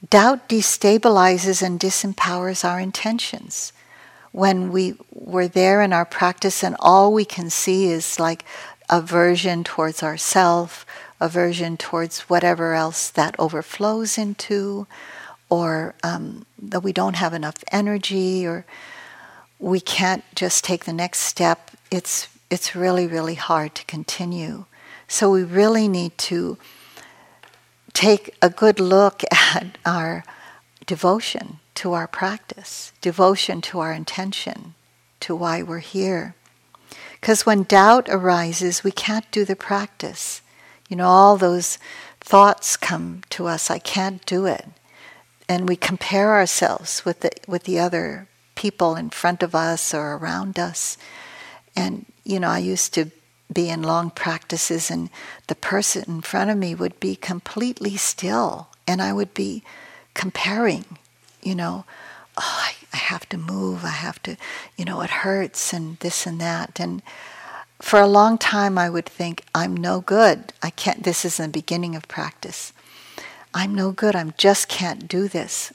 Doubt 0.10 0.50
destabilizes 0.50 1.62
and 1.62 1.80
disempowers 1.80 2.66
our 2.68 2.80
intentions. 2.80 3.72
When 4.32 4.72
we 4.72 4.96
were 5.14 5.48
there 5.48 5.82
in 5.82 5.94
our 5.94 6.06
practice 6.06 6.64
and 6.64 6.76
all 6.80 7.14
we 7.14 7.26
can 7.26 7.50
see 7.50 7.88
is 7.88 8.20
like 8.20 8.44
aversion 8.90 9.64
towards 9.64 10.02
ourself, 10.02 10.86
aversion 11.20 11.78
towards 11.78 12.22
whatever 12.22 12.74
else 12.74 13.10
that 13.12 13.36
overflows 13.38 14.18
into, 14.18 14.88
or 15.50 15.94
um, 16.02 16.46
that 16.58 16.82
we 16.82 16.92
don't 16.94 17.16
have 17.16 17.34
enough 17.34 17.64
energy, 17.72 18.48
or 18.48 18.66
we 19.60 19.80
can't 19.80 20.24
just 20.34 20.64
take 20.64 20.86
the 20.86 20.94
next 20.94 21.20
step, 21.20 21.72
it's, 21.92 22.28
it's 22.50 22.76
really, 22.76 23.06
really 23.06 23.36
hard 23.36 23.76
to 23.76 23.86
continue. 23.86 24.66
So 25.12 25.30
we 25.30 25.44
really 25.44 25.90
need 25.90 26.18
to 26.20 26.58
take 27.92 28.34
a 28.42 28.50
good 28.50 28.80
look 28.80 29.24
at 29.32 29.78
our 29.86 30.24
devotion 30.86 31.60
to 31.76 31.92
our 31.92 32.08
practice, 32.08 32.94
devotion 33.02 33.60
to 33.64 33.82
our 33.82 33.92
intention, 33.92 34.74
to 35.20 35.36
why 35.36 35.64
we're 35.64 35.80
here. 35.80 36.34
Because 37.20 37.46
when 37.46 37.64
doubt 37.64 38.08
arises, 38.08 38.86
we 38.86 38.92
can't 38.94 39.30
do 39.32 39.44
the 39.44 39.58
practice. 39.58 40.42
You 40.88 40.96
know, 40.96 41.08
all 41.08 41.36
those 41.36 41.78
thoughts 42.22 42.78
come 42.78 43.24
to 43.32 43.48
us 43.48 43.70
I 43.70 43.80
can't 43.80 44.26
do 44.26 44.46
it. 44.46 44.66
and 45.50 45.68
we 45.68 45.76
compare 45.76 46.36
ourselves 46.36 47.04
with 47.04 47.20
the 47.20 47.32
with 47.50 47.64
the 47.64 47.78
other 47.78 48.30
people 48.56 48.96
in 48.96 49.10
front 49.10 49.44
of 49.44 49.54
us 49.54 49.94
or 49.94 50.16
around 50.16 50.58
us. 50.58 50.98
And 51.76 52.06
you 52.24 52.40
know, 52.40 52.48
I 52.48 52.60
used 52.60 52.94
to 52.94 53.12
be 53.54 53.70
in 53.70 53.84
long 53.84 54.10
practices 54.12 54.90
and 54.92 55.10
the 55.48 55.56
person 55.56 56.04
in 56.08 56.22
front 56.22 56.50
of 56.50 56.58
me 56.58 56.76
would 56.76 57.00
be 57.00 57.16
completely 57.16 57.98
still 57.98 58.68
and 58.88 59.02
I 59.02 59.14
would 59.14 59.34
be 59.34 59.64
comparing, 60.14 60.86
you 61.42 61.56
know, 61.56 61.86
oh, 62.38 62.60
I, 62.62 62.74
I 62.94 62.98
have 62.98 63.28
to 63.30 63.38
move, 63.38 63.84
I 63.86 63.90
have 63.90 64.22
to, 64.24 64.38
you 64.78 64.86
know, 64.86 65.02
it 65.02 65.10
hurts 65.10 65.74
and 65.74 65.98
this 66.00 66.26
and 66.26 66.40
that. 66.42 66.80
And 66.80 67.02
for 67.82 68.00
a 68.00 68.08
long 68.08 68.38
time 68.38 68.78
I 68.78 68.90
would 68.90 69.06
think, 69.06 69.44
I'm 69.56 69.76
no 69.76 70.02
good. 70.02 70.54
I 70.62 70.70
can't, 70.70 71.04
this 71.04 71.26
is 71.26 71.38
the 71.38 71.48
beginning 71.48 71.96
of 71.96 72.08
practice. 72.08 72.74
I'm 73.54 73.76
no 73.76 73.92
good. 73.92 74.16
I 74.16 74.24
just 74.38 74.68
can't 74.68 75.08
do 75.08 75.28
this. 75.28 75.74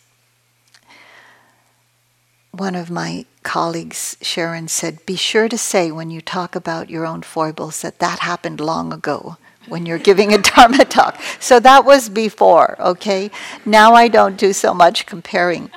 One 2.56 2.74
of 2.74 2.90
my 2.90 3.26
colleagues, 3.42 4.16
Sharon, 4.22 4.68
said, 4.68 5.04
Be 5.04 5.14
sure 5.14 5.46
to 5.46 5.58
say 5.58 5.92
when 5.92 6.10
you 6.10 6.22
talk 6.22 6.56
about 6.56 6.88
your 6.88 7.04
own 7.04 7.20
foibles 7.20 7.82
that 7.82 7.98
that 7.98 8.20
happened 8.20 8.60
long 8.60 8.94
ago 8.94 9.36
when 9.68 9.84
you're 9.84 9.98
giving 9.98 10.32
a 10.32 10.38
Dharma 10.42 10.86
talk. 10.86 11.20
So 11.38 11.60
that 11.60 11.84
was 11.84 12.08
before, 12.08 12.76
okay? 12.80 13.30
Now 13.66 13.92
I 13.92 14.08
don't 14.08 14.38
do 14.38 14.54
so 14.54 14.72
much 14.72 15.04
comparing. 15.04 15.70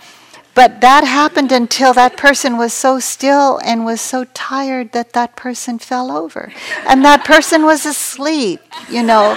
But 0.55 0.79
that 0.79 1.03
happened 1.03 1.51
until 1.51 1.93
that 1.95 2.15
person 2.15 2.57
was 2.57 2.71
so 2.73 2.97
still 2.97 3.59
and 3.65 3.83
was 3.83 3.99
so 3.99 4.23
tired 4.23 4.93
that 4.93 5.11
that 5.11 5.35
person 5.35 5.79
fell 5.79 6.09
over. 6.09 6.53
And 6.87 7.03
that 7.03 7.25
person 7.25 7.65
was 7.65 7.85
asleep, 7.85 8.61
you 8.89 9.03
know. 9.03 9.35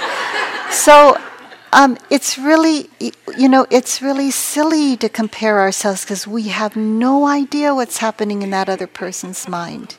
So 0.70 1.20
um, 1.72 1.96
it's 2.10 2.36
really, 2.36 2.90
you 3.36 3.48
know, 3.48 3.66
it's 3.70 4.02
really 4.02 4.30
silly 4.30 4.96
to 4.98 5.08
compare 5.08 5.58
ourselves 5.58 6.02
because 6.02 6.26
we 6.26 6.48
have 6.48 6.76
no 6.76 7.26
idea 7.26 7.74
what's 7.74 7.98
happening 7.98 8.42
in 8.42 8.50
that 8.50 8.68
other 8.68 8.86
person's 8.86 9.48
mind. 9.48 9.96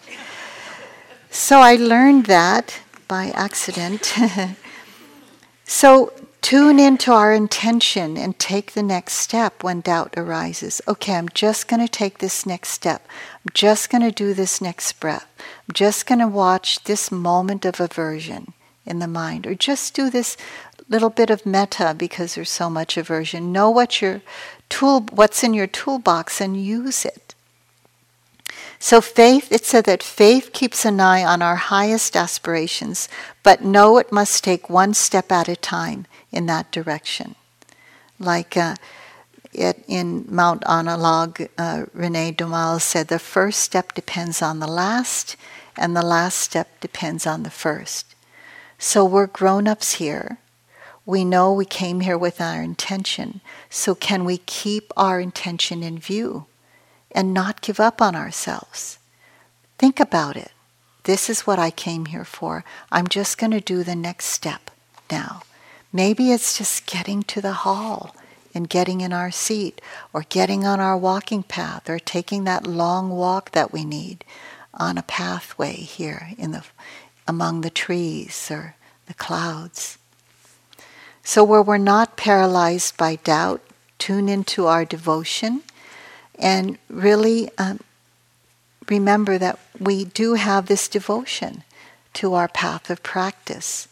So 1.32 1.60
I 1.60 1.76
learned 1.76 2.28
that 2.28 2.80
by 3.08 3.32
accident. 3.32 4.14
so 5.66 6.14
tune 6.42 6.78
into 6.78 7.12
our 7.12 7.34
intention 7.34 8.18
and 8.18 8.38
take 8.38 8.74
the 8.74 8.84
next 8.84 9.14
step 9.14 9.64
when 9.64 9.82
doubt 9.82 10.14
arises. 10.16 10.80
Okay, 10.88 11.16
I'm 11.16 11.30
just 11.30 11.68
going 11.68 11.80
to 11.80 11.92
take 11.92 12.20
this 12.20 12.46
next 12.46 12.70
step. 12.70 13.08
I'm 13.44 13.52
just 13.56 13.90
going 13.90 14.04
to 14.04 14.12
do 14.12 14.36
this 14.36 14.62
next 14.62 15.00
breath. 15.00 15.28
I'm 15.40 15.74
just 15.74 16.06
going 16.06 16.20
to 16.20 16.28
watch 16.28 16.84
this 16.84 17.12
moment 17.12 17.66
of 17.66 17.80
aversion 17.80 18.54
in 18.86 19.00
the 19.00 19.08
mind, 19.08 19.48
or 19.48 19.56
just 19.56 19.94
do 19.94 20.10
this 20.10 20.38
little 20.94 21.10
bit 21.10 21.30
of 21.32 21.46
metta 21.46 21.96
because 21.98 22.36
there's 22.36 22.50
so 22.62 22.70
much 22.70 22.98
aversion. 22.98 23.52
Know 23.52 23.70
what 23.70 24.02
your 24.02 24.22
tool, 24.70 25.02
what's 25.12 25.44
in 25.44 25.54
your 25.54 25.68
toolbox, 25.68 26.40
and 26.40 26.56
use 26.56 27.04
it. 27.04 27.34
So 28.80 29.02
faith, 29.02 29.52
it 29.52 29.66
said 29.66 29.86
that 29.86 30.04
faith 30.04 30.52
keeps 30.54 30.86
an 30.86 31.00
eye 31.00 31.24
on 31.24 31.42
our 31.42 31.56
highest 31.56 32.16
aspirations, 32.16 33.08
but 33.42 33.64
know 33.64 33.98
it 33.98 34.12
must 34.12 34.44
take 34.44 34.70
one 34.70 34.94
step 34.94 35.32
at 35.32 35.48
a 35.48 35.56
time 35.56 36.06
in 36.32 36.46
that 36.48 36.72
direction. 36.72 37.36
Like 38.20 38.58
uh, 38.58 38.76
it, 39.54 39.84
in 39.88 40.26
Mount 40.28 40.64
Analog, 40.68 41.42
uh, 41.58 41.86
Rene 41.94 42.34
Daumal 42.34 42.82
said, 42.82 43.08
the 43.08 43.20
first 43.20 43.62
step 43.62 43.94
depends 43.94 44.42
on 44.42 44.60
the 44.60 44.68
last, 44.68 45.38
and 45.78 45.96
the 45.96 46.06
last 46.06 46.38
step 46.38 46.68
depends 46.82 47.26
on 47.26 47.44
the 47.44 47.50
first. 47.50 48.14
So 48.78 49.06
we're 49.06 49.28
grown 49.28 49.68
ups 49.68 49.94
here. 49.94 50.40
We 51.06 51.26
know 51.26 51.52
we 51.52 51.66
came 51.66 52.00
here 52.00 52.18
with 52.18 52.40
our 52.40 52.62
intention. 52.62 53.42
So, 53.70 53.94
can 53.94 54.24
we 54.24 54.38
keep 54.38 54.92
our 54.96 55.20
intention 55.20 55.84
in 55.84 56.00
view 56.00 56.46
and 57.12 57.34
not 57.34 57.62
give 57.62 57.80
up 57.80 58.02
on 58.02 58.16
ourselves? 58.16 59.00
Think 59.78 60.00
about 60.00 60.38
it. 60.38 60.52
This 61.04 61.30
is 61.30 61.42
what 61.42 61.60
I 61.60 61.72
came 61.72 62.06
here 62.06 62.24
for. 62.24 62.64
I'm 62.90 63.08
just 63.08 63.38
going 63.38 63.52
to 63.52 63.60
do 63.60 63.84
the 63.84 63.96
next 63.96 64.28
step 64.28 64.72
now. 65.12 65.44
Maybe 65.92 66.32
it's 66.32 66.58
just 66.58 66.86
getting 66.86 67.24
to 67.24 67.42
the 67.42 67.54
hall 67.54 68.16
and 68.56 68.70
getting 68.70 69.02
in 69.02 69.12
our 69.12 69.32
seat, 69.32 69.82
or 70.14 70.26
getting 70.30 70.64
on 70.64 70.80
our 70.80 70.96
walking 70.96 71.42
path, 71.42 71.90
or 71.90 71.98
taking 71.98 72.44
that 72.44 72.68
long 72.68 73.10
walk 73.10 73.52
that 73.52 73.74
we 73.74 73.84
need 73.84 74.24
on 74.74 74.98
a 74.98 75.04
pathway 75.04 75.74
here 75.74 76.30
in 76.38 76.52
the, 76.52 76.64
among 77.28 77.62
the 77.62 77.70
trees 77.70 78.50
or 78.52 78.76
the 79.08 79.14
clouds. 79.16 79.98
So, 81.24 81.44
where 81.44 81.62
we're 81.62 81.78
not 81.78 82.18
paralyzed 82.18 82.98
by 82.98 83.16
doubt, 83.16 83.62
tune 83.98 84.28
into 84.28 84.68
our 84.68 84.84
devotion 84.84 85.64
and 86.38 86.78
really 86.90 87.50
um, 87.58 87.80
remember 88.90 89.38
that 89.38 89.58
we 89.80 90.04
do 90.04 90.34
have 90.34 90.66
this 90.66 90.90
devotion 90.90 91.64
to 92.16 92.34
our 92.34 92.50
path 92.50 92.90
of 92.90 93.02
practice. 93.04 93.88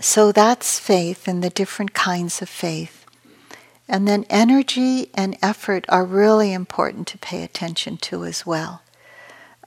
So, 0.00 0.30
that's 0.30 0.78
faith 0.78 1.26
and 1.26 1.42
the 1.42 1.50
different 1.50 1.92
kinds 1.92 2.40
of 2.40 2.48
faith. 2.48 3.04
And 3.88 4.06
then 4.06 4.24
energy 4.30 5.10
and 5.12 5.36
effort 5.42 5.84
are 5.88 6.04
really 6.04 6.52
important 6.52 7.08
to 7.08 7.18
pay 7.18 7.42
attention 7.42 7.96
to 7.98 8.24
as 8.24 8.46
well. 8.46 8.82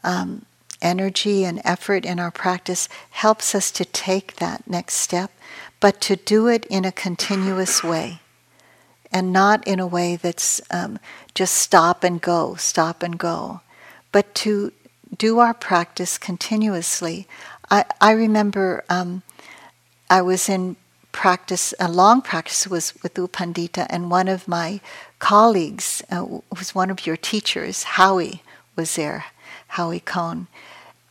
Um, 0.05 0.45
energy 0.81 1.43
and 1.43 1.61
effort 1.65 2.05
in 2.05 2.19
our 2.19 2.31
practice 2.31 2.87
helps 3.11 3.53
us 3.53 3.71
to 3.71 3.83
take 3.83 4.37
that 4.37 4.67
next 4.69 4.95
step 4.95 5.31
but 5.79 6.01
to 6.01 6.15
do 6.15 6.47
it 6.47 6.65
in 6.65 6.85
a 6.85 6.91
continuous 6.91 7.83
way 7.83 8.19
and 9.11 9.31
not 9.31 9.65
in 9.67 9.79
a 9.79 9.87
way 9.87 10.15
that's 10.15 10.61
um, 10.71 10.99
just 11.33 11.55
stop 11.55 12.03
and 12.03 12.21
go, 12.21 12.55
stop 12.55 13.03
and 13.03 13.17
go, 13.17 13.61
but 14.11 14.33
to 14.35 14.71
do 15.17 15.39
our 15.39 15.53
practice 15.53 16.17
continuously. 16.17 17.27
I, 17.69 17.85
I 18.01 18.11
remember 18.11 18.83
um, 18.89 19.23
I 20.09 20.21
was 20.21 20.49
in 20.49 20.75
practice, 21.11 21.73
a 21.79 21.89
long 21.89 22.21
practice 22.21 22.67
was 22.67 22.93
with 23.01 23.17
U 23.17 23.27
Pandita, 23.27 23.87
and 23.89 24.11
one 24.11 24.27
of 24.27 24.47
my 24.47 24.81
colleagues 25.19 26.03
uh, 26.11 26.25
was 26.57 26.75
one 26.75 26.89
of 26.89 27.05
your 27.07 27.15
teachers, 27.15 27.83
Howie, 27.83 28.43
was 28.75 28.95
there, 28.95 29.25
Howie 29.67 30.01
Cohn. 30.01 30.47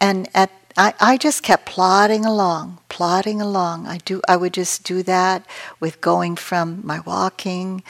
And 0.01 0.29
at 0.35 0.51
I, 0.77 0.95
I 1.01 1.17
just 1.17 1.43
kept 1.43 1.67
plodding 1.67 2.25
along, 2.25 2.79
plodding 2.89 3.41
along. 3.41 3.87
I 3.87 3.99
do 3.99 4.21
I 4.29 4.37
would 4.37 4.55
just 4.55 4.85
do 4.85 5.03
that 5.05 5.47
with 5.81 6.01
going 6.01 6.37
from 6.37 6.81
my 6.85 7.01
walking 7.01 7.83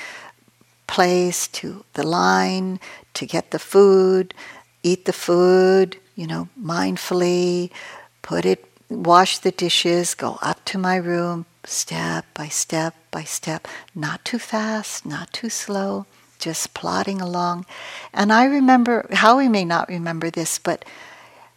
place 0.87 1.49
to 1.49 1.85
the 1.95 2.07
line 2.07 2.78
to 3.14 3.26
get 3.26 3.51
the 3.51 3.59
food, 3.59 4.35
eat 4.82 5.07
the 5.07 5.12
food, 5.12 5.97
you 6.14 6.26
know, 6.26 6.49
mindfully, 6.61 7.70
put 8.22 8.45
it 8.45 8.64
wash 8.91 9.39
the 9.39 9.51
dishes, 9.51 10.14
go 10.14 10.39
up 10.43 10.64
to 10.66 10.78
my 10.78 10.97
room, 10.97 11.47
step 11.64 12.26
by 12.35 12.49
step 12.49 12.95
by 13.11 13.24
step, 13.24 13.66
not 13.95 14.24
too 14.24 14.39
fast, 14.39 15.07
not 15.07 15.32
too 15.32 15.49
slow, 15.49 16.07
just 16.39 16.74
plodding 16.74 17.20
along. 17.20 17.64
And 18.12 18.32
I 18.32 18.45
remember, 18.45 19.07
Howie 19.12 19.49
may 19.49 19.64
not 19.64 19.89
remember 19.89 20.30
this, 20.30 20.59
but 20.59 20.85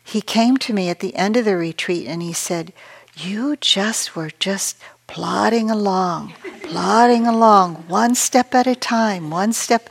he 0.08 0.22
came 0.22 0.56
to 0.56 0.74
me 0.74 0.88
at 0.88 1.02
the 1.02 1.14
end 1.16 1.36
of 1.36 1.44
the 1.44 1.58
retreat 1.58 2.08
and 2.08 2.22
he 2.22 2.32
said, 2.32 2.72
You 3.18 3.58
just 3.58 4.16
were 4.16 4.32
just 4.40 4.78
plodding 5.06 5.70
along, 5.70 6.34
plodding 6.64 7.28
along, 7.28 7.76
one 7.90 8.16
step 8.16 8.56
at 8.56 8.68
a 8.68 8.76
time, 8.76 9.30
one 9.30 9.52
step. 9.52 9.90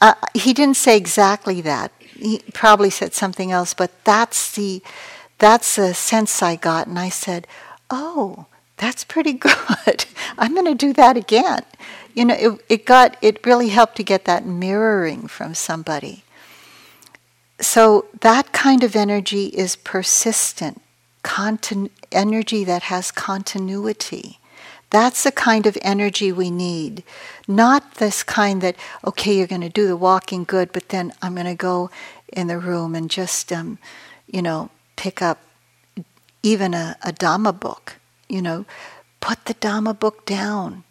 Uh, 0.00 0.14
he 0.32 0.54
didn't 0.54 0.78
say 0.78 0.96
exactly 0.96 1.60
that. 1.60 1.92
He 2.00 2.40
probably 2.54 2.88
said 2.88 3.12
something 3.12 3.52
else, 3.52 3.74
but 3.74 3.90
that's 4.04 4.52
the 4.52 4.82
that's 5.36 5.76
the 5.76 5.92
sense 5.92 6.42
I 6.42 6.56
got, 6.56 6.86
and 6.86 6.98
I 6.98 7.10
said, 7.10 7.46
"Oh, 7.90 8.46
that's 8.78 9.04
pretty 9.04 9.32
good. 9.48 10.06
I'm 10.38 10.54
going 10.54 10.64
to 10.64 10.74
do 10.74 10.94
that 10.94 11.18
again." 11.18 11.62
You 12.14 12.24
know, 12.24 12.34
it, 12.34 12.64
it 12.70 12.86
got 12.86 13.18
it 13.20 13.44
really 13.44 13.68
helped 13.68 13.96
to 13.96 14.02
get 14.02 14.24
that 14.24 14.46
mirroring 14.46 15.28
from 15.28 15.54
somebody. 15.54 16.24
So 17.60 18.06
that 18.20 18.52
kind 18.52 18.84
of 18.84 18.94
energy 18.94 19.46
is 19.46 19.76
persistent, 19.76 20.80
continu- 21.24 21.90
energy 22.12 22.64
that 22.64 22.84
has 22.84 23.10
continuity. 23.10 24.38
That's 24.90 25.24
the 25.24 25.32
kind 25.32 25.66
of 25.66 25.76
energy 25.82 26.32
we 26.32 26.50
need. 26.50 27.02
Not 27.46 27.94
this 27.94 28.22
kind 28.22 28.62
that, 28.62 28.76
okay, 29.04 29.36
you're 29.36 29.46
going 29.46 29.60
to 29.60 29.68
do 29.68 29.86
the 29.86 29.96
walking 29.96 30.44
good, 30.44 30.72
but 30.72 30.88
then 30.88 31.12
I'm 31.20 31.34
going 31.34 31.46
to 31.46 31.54
go 31.54 31.90
in 32.32 32.46
the 32.46 32.58
room 32.58 32.94
and 32.94 33.10
just, 33.10 33.52
um, 33.52 33.78
you 34.26 34.40
know, 34.40 34.70
pick 34.96 35.20
up 35.20 35.40
even 36.42 36.72
a, 36.74 36.96
a 37.02 37.12
Dhamma 37.12 37.58
book. 37.58 37.96
You 38.28 38.40
know, 38.40 38.66
put 39.20 39.44
the 39.46 39.54
Dhamma 39.54 39.98
book 39.98 40.24
down. 40.24 40.84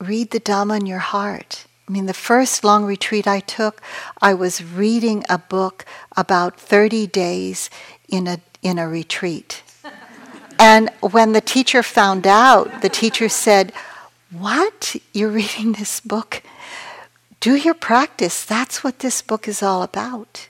Read 0.00 0.30
the 0.30 0.40
Dhamma 0.40 0.80
in 0.80 0.86
your 0.86 0.98
heart. 0.98 1.66
I 1.88 1.92
mean, 1.92 2.06
the 2.06 2.14
first 2.14 2.64
long 2.64 2.84
retreat 2.84 3.28
I 3.28 3.40
took, 3.40 3.80
I 4.20 4.34
was 4.34 4.62
reading 4.62 5.24
a 5.28 5.38
book 5.38 5.84
about 6.16 6.58
30 6.58 7.06
days 7.06 7.70
in 8.08 8.26
a, 8.26 8.40
in 8.62 8.78
a 8.78 8.88
retreat. 8.88 9.62
And 10.58 10.88
when 11.02 11.32
the 11.32 11.42
teacher 11.42 11.82
found 11.82 12.26
out, 12.26 12.80
the 12.80 12.88
teacher 12.88 13.28
said, 13.28 13.74
What? 14.30 14.96
You're 15.12 15.28
reading 15.28 15.72
this 15.72 16.00
book? 16.00 16.42
Do 17.40 17.56
your 17.56 17.74
practice. 17.74 18.42
That's 18.42 18.82
what 18.82 19.00
this 19.00 19.20
book 19.20 19.46
is 19.46 19.62
all 19.62 19.82
about. 19.82 20.48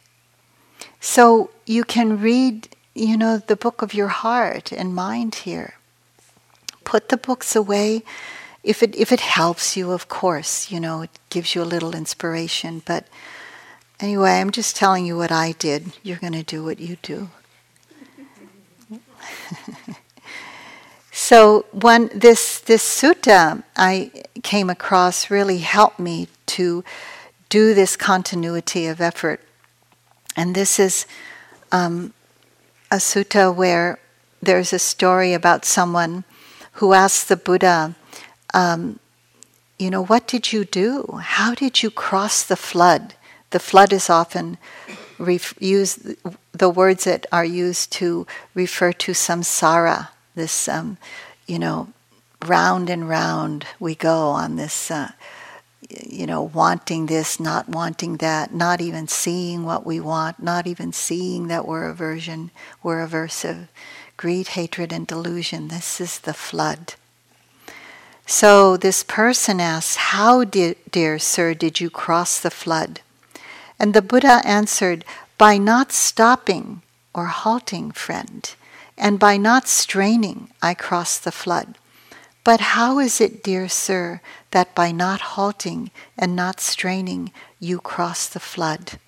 So 1.00 1.50
you 1.66 1.84
can 1.84 2.20
read, 2.20 2.68
you 2.94 3.16
know, 3.16 3.38
the 3.38 3.56
book 3.56 3.82
of 3.82 3.94
your 3.94 4.08
heart 4.08 4.72
and 4.72 4.94
mind 4.94 5.34
here. 5.46 5.74
Put 6.84 7.08
the 7.08 7.16
books 7.16 7.56
away. 7.56 8.02
If 8.66 8.82
it 8.82 8.94
if 8.96 9.12
it 9.12 9.20
helps 9.20 9.76
you, 9.76 9.92
of 9.92 10.08
course, 10.08 10.70
you 10.70 10.80
know, 10.80 11.02
it 11.02 11.10
gives 11.30 11.54
you 11.54 11.62
a 11.62 11.72
little 11.74 11.94
inspiration. 11.94 12.82
But 12.84 13.06
anyway, 14.00 14.40
I'm 14.40 14.50
just 14.50 14.76
telling 14.76 15.06
you 15.06 15.16
what 15.16 15.30
I 15.30 15.52
did. 15.52 15.92
You're 16.02 16.18
going 16.18 16.32
to 16.32 16.42
do 16.42 16.64
what 16.64 16.80
you 16.80 16.96
do. 17.02 17.28
So 21.18 21.64
when 21.72 22.10
this 22.14 22.60
this 22.60 22.84
sutta 22.84 23.64
I 23.74 24.12
came 24.42 24.68
across 24.68 25.30
really 25.30 25.58
helped 25.58 25.98
me 25.98 26.28
to 26.54 26.84
do 27.48 27.72
this 27.72 27.96
continuity 27.96 28.86
of 28.86 29.00
effort, 29.00 29.40
and 30.36 30.54
this 30.54 30.78
is 30.78 31.06
um, 31.72 32.12
a 32.90 32.96
sutta 32.96 33.52
where 33.52 33.98
there's 34.42 34.74
a 34.74 34.78
story 34.78 35.32
about 35.32 35.64
someone 35.64 36.24
who 36.72 36.92
asked 36.92 37.28
the 37.28 37.36
Buddha, 37.36 37.96
um, 38.56 38.98
you 39.78 39.90
know, 39.90 40.02
what 40.02 40.26
did 40.26 40.50
you 40.52 40.64
do? 40.64 41.20
How 41.22 41.54
did 41.54 41.82
you 41.82 41.90
cross 41.90 42.42
the 42.42 42.56
flood? 42.56 43.14
The 43.50 43.60
flood 43.60 43.92
is 43.92 44.08
often 44.08 44.56
ref- 45.18 45.60
used, 45.60 46.16
the 46.52 46.70
words 46.70 47.04
that 47.04 47.26
are 47.30 47.44
used 47.44 47.92
to 47.92 48.26
refer 48.54 48.92
to 48.94 49.12
samsara, 49.12 50.08
this, 50.34 50.68
um, 50.68 50.96
you 51.46 51.58
know, 51.58 51.88
round 52.46 52.88
and 52.88 53.06
round 53.08 53.66
we 53.78 53.94
go 53.94 54.28
on 54.28 54.56
this, 54.56 54.90
uh, 54.90 55.10
you 55.90 56.26
know, 56.26 56.42
wanting 56.42 57.06
this, 57.06 57.38
not 57.38 57.68
wanting 57.68 58.16
that, 58.16 58.54
not 58.54 58.80
even 58.80 59.06
seeing 59.06 59.64
what 59.64 59.84
we 59.84 60.00
want, 60.00 60.42
not 60.42 60.66
even 60.66 60.92
seeing 60.92 61.48
that 61.48 61.68
we're 61.68 61.88
aversion, 61.88 62.50
we're 62.82 63.06
aversive. 63.06 63.68
Greed, 64.16 64.48
hatred, 64.48 64.94
and 64.94 65.06
delusion. 65.06 65.68
This 65.68 66.00
is 66.00 66.20
the 66.20 66.32
flood. 66.32 66.94
So 68.26 68.76
this 68.76 69.02
person 69.02 69.60
asks, 69.60 69.96
How, 69.96 70.44
dear 70.44 71.18
sir, 71.18 71.54
did 71.54 71.80
you 71.80 71.88
cross 71.88 72.40
the 72.40 72.50
flood? 72.50 73.00
And 73.78 73.94
the 73.94 74.02
Buddha 74.02 74.42
answered, 74.44 75.04
By 75.38 75.58
not 75.58 75.92
stopping 75.92 76.82
or 77.14 77.26
halting, 77.26 77.92
friend 77.92 78.54
and 78.96 79.18
by 79.18 79.36
not 79.36 79.68
straining 79.68 80.50
I 80.62 80.74
crossed 80.74 81.24
the 81.24 81.32
flood. 81.32 81.76
But 82.44 82.60
how 82.60 82.98
is 82.98 83.20
it, 83.20 83.42
dear 83.42 83.68
sir, 83.68 84.20
that 84.52 84.74
by 84.74 84.92
not 84.92 85.20
halting 85.20 85.90
and 86.16 86.36
not 86.36 86.60
straining 86.60 87.32
you 87.58 87.80
cross 87.80 88.28
the 88.28 88.40
flood? 88.40 88.98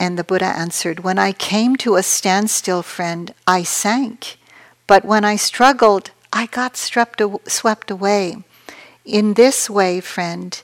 And 0.00 0.18
the 0.18 0.24
Buddha 0.24 0.46
answered, 0.46 1.00
When 1.00 1.18
I 1.18 1.32
came 1.32 1.76
to 1.76 1.94
a 1.94 2.02
standstill, 2.02 2.82
friend, 2.82 3.32
I 3.46 3.62
sank. 3.62 4.36
But 4.88 5.04
when 5.04 5.24
I 5.24 5.36
struggled, 5.36 6.10
I 6.32 6.46
got 6.46 6.76
swept 6.76 7.90
away. 7.90 8.36
In 9.04 9.34
this 9.34 9.68
way, 9.68 10.00
friend, 10.00 10.60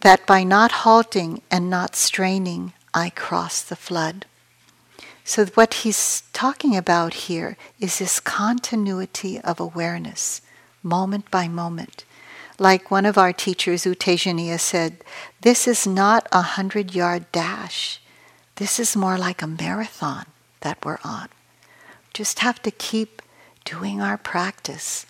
that 0.00 0.26
by 0.26 0.42
not 0.42 0.86
halting 0.86 1.42
and 1.50 1.68
not 1.68 1.96
straining, 1.96 2.72
I 2.94 3.10
cross 3.10 3.62
the 3.62 3.76
flood. 3.76 4.24
So, 5.24 5.44
what 5.46 5.74
he's 5.82 6.22
talking 6.32 6.76
about 6.76 7.26
here 7.28 7.56
is 7.80 7.98
this 7.98 8.20
continuity 8.20 9.40
of 9.40 9.58
awareness, 9.58 10.40
moment 10.82 11.30
by 11.30 11.48
moment. 11.48 12.04
Like 12.58 12.90
one 12.90 13.04
of 13.04 13.18
our 13.18 13.32
teachers, 13.32 13.84
U 13.84 13.94
Tejaniya, 13.94 14.58
said, 14.60 15.04
this 15.42 15.68
is 15.68 15.86
not 15.86 16.26
a 16.32 16.42
hundred 16.42 16.94
yard 16.94 17.26
dash. 17.32 18.00
This 18.54 18.78
is 18.78 18.96
more 18.96 19.18
like 19.18 19.42
a 19.42 19.46
marathon 19.46 20.26
that 20.60 20.82
we're 20.84 20.98
on. 21.04 21.28
Just 22.14 22.38
have 22.38 22.62
to 22.62 22.70
keep 22.70 23.15
doing 23.66 24.00
our 24.00 24.16
practice 24.16 25.04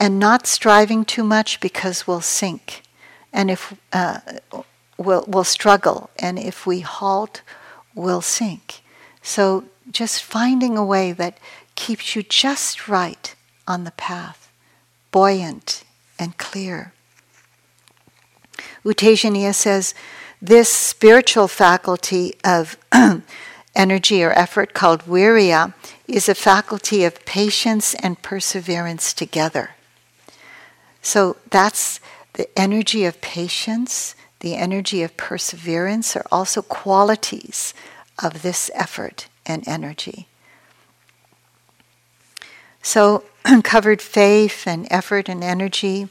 and 0.00 0.18
not 0.18 0.48
striving 0.48 1.04
too 1.04 1.22
much 1.22 1.60
because 1.60 2.06
we'll 2.06 2.20
sink 2.20 2.82
and 3.32 3.48
if 3.50 3.72
uh, 3.92 4.18
we'll, 4.98 5.24
we'll 5.28 5.44
struggle 5.44 6.10
and 6.18 6.38
if 6.38 6.66
we 6.66 6.80
halt 6.80 7.42
we'll 7.94 8.20
sink 8.20 8.82
so 9.22 9.64
just 9.90 10.22
finding 10.22 10.76
a 10.76 10.84
way 10.84 11.12
that 11.12 11.38
keeps 11.74 12.14
you 12.14 12.22
just 12.22 12.88
right 12.88 13.34
on 13.66 13.84
the 13.84 13.90
path, 13.92 14.50
buoyant 15.10 15.84
and 16.18 16.36
clear. 16.36 16.92
U 18.84 19.52
says 19.52 19.94
this 20.40 20.68
spiritual 20.68 21.48
faculty 21.48 22.34
of 22.44 22.76
energy 23.74 24.22
or 24.22 24.32
effort 24.32 24.74
called 24.74 25.02
virya 25.02 25.72
is 26.12 26.28
a 26.28 26.34
faculty 26.34 27.04
of 27.04 27.24
patience 27.24 27.94
and 27.94 28.20
perseverance 28.20 29.14
together. 29.14 29.70
So 31.00 31.38
that's 31.48 32.00
the 32.34 32.46
energy 32.56 33.06
of 33.06 33.20
patience, 33.22 34.14
the 34.40 34.54
energy 34.54 35.02
of 35.02 35.16
perseverance 35.16 36.14
are 36.14 36.26
also 36.30 36.60
qualities 36.60 37.72
of 38.22 38.42
this 38.42 38.70
effort 38.74 39.28
and 39.46 39.66
energy. 39.66 40.28
So, 42.82 43.24
covered 43.62 44.02
faith 44.02 44.66
and 44.66 44.86
effort 44.90 45.28
and 45.28 45.42
energy, 45.42 46.08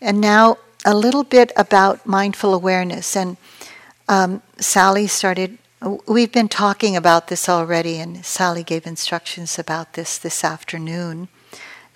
and 0.00 0.20
now 0.20 0.58
a 0.84 0.94
little 0.94 1.24
bit 1.24 1.50
about 1.56 2.06
mindful 2.06 2.54
awareness. 2.54 3.16
And 3.16 3.36
um, 4.08 4.42
Sally 4.58 5.06
started, 5.06 5.58
we've 6.06 6.32
been 6.32 6.48
talking 6.48 6.96
about 6.96 7.28
this 7.28 7.48
already, 7.48 7.98
and 7.98 8.24
Sally 8.24 8.62
gave 8.62 8.86
instructions 8.86 9.58
about 9.58 9.94
this 9.94 10.16
this 10.18 10.44
afternoon 10.44 11.28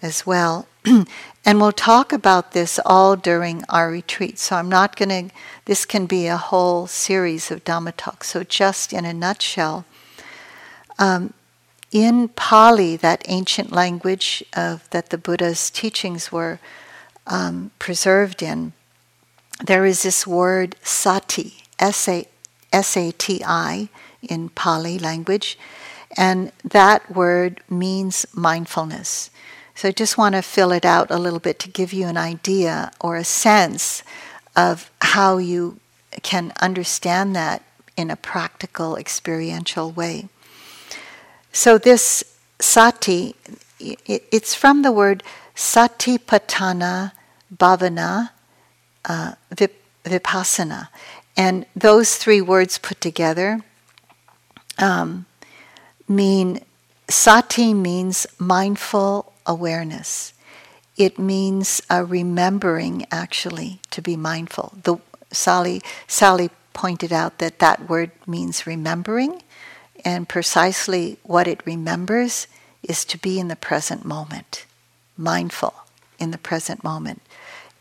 as 0.03 0.27
well. 0.27 0.67
and 0.85 1.61
we'll 1.61 1.73
talk 1.73 2.13
about 2.13 2.53
this 2.53 2.81
all 2.85 3.17
during 3.17 3.65
our 3.69 3.91
retreat. 3.91 4.39
So 4.39 4.57
I'm 4.57 4.69
not 4.69 4.97
going 4.97 5.29
to, 5.29 5.35
this 5.67 5.85
can 5.85 6.07
be 6.07 6.27
a 6.27 6.37
whole 6.37 6.87
series 6.87 7.51
of 7.51 7.65
Dhamma 7.65 7.93
talks. 7.97 8.29
So, 8.29 8.43
just 8.43 8.93
in 8.93 9.05
a 9.05 9.15
nutshell, 9.15 9.85
um, 10.99 11.33
in 11.93 12.29
Pali, 12.29 12.97
that 12.97 13.23
ancient 13.27 13.71
language 13.71 14.45
of, 14.55 14.89
that 14.91 15.11
the 15.11 15.19
Buddha's 15.19 15.71
teachings 15.71 16.33
were 16.33 16.59
um, 17.27 17.71
preserved 17.79 18.43
in, 18.43 18.73
there 19.65 19.87
is 19.87 20.03
this 20.03 20.27
word 20.27 20.75
sati, 20.83 21.63
S 21.79 22.09
A 22.09 22.27
T 22.83 23.43
I, 23.45 23.89
in 24.23 24.49
Pali 24.49 24.99
language, 24.99 25.59
and 26.17 26.51
that 26.65 27.15
word 27.15 27.61
means 27.69 28.27
mindfulness. 28.33 29.31
So 29.75 29.89
I 29.89 29.93
just 29.93 30.17
want 30.17 30.35
to 30.35 30.43
fill 30.43 30.73
it 30.73 30.85
out 30.85 31.11
a 31.11 31.19
little 31.19 31.39
bit 31.39 31.59
to 31.61 31.69
give 31.69 31.93
you 31.93 32.07
an 32.07 32.17
idea 32.17 32.91
or 33.01 33.17
a 33.17 33.25
sense 33.25 34.03
of 34.57 34.91
how 35.03 35.37
you 35.37 35.79
can 36.23 36.53
understand 36.63 37.37
that 37.37 37.63
in 37.97 38.11
a 38.11 38.17
practical, 38.17 38.97
experiential 38.97 39.91
way. 39.91 40.29
So 41.53 41.79
this 41.79 42.25
sati, 42.59 43.35
it's 43.79 44.55
from 44.55 44.83
the 44.83 44.93
word 44.93 45.23
satipatthana 45.55 47.13
bhavana 47.55 48.31
uh, 49.05 49.33
vipassana. 50.05 50.89
And 51.37 51.67
those 51.77 52.17
three 52.17 52.41
words 52.41 52.79
put 52.79 53.01
together 53.01 53.61
um, 54.79 55.27
mean 56.09 56.61
sati 57.09 57.75
means 57.75 58.27
mindful 58.39 59.33
awareness. 59.45 60.33
It 60.97 61.19
means 61.19 61.83
a 61.91 62.05
remembering, 62.05 63.07
actually, 63.11 63.81
to 63.91 64.01
be 64.01 64.17
mindful. 64.17 64.73
The, 64.83 64.97
Sally, 65.31 65.83
Sally 66.07 66.51
pointed 66.73 67.13
out 67.13 67.39
that 67.39 67.59
that 67.59 67.89
word 67.89 68.13
means 68.27 68.67
remembering, 68.67 69.43
and 70.05 70.29
precisely 70.29 71.19
what 71.23 71.47
it 71.47 71.61
remembers 71.67 72.47
is 72.83 73.05
to 73.07 73.19
be 73.19 73.39
in 73.39 73.49
the 73.49 73.57
present 73.57 74.05
moment, 74.05 74.65
mindful 75.17 75.75
in 76.19 76.31
the 76.31 76.39
present 76.39 76.83
moment. 76.83 77.23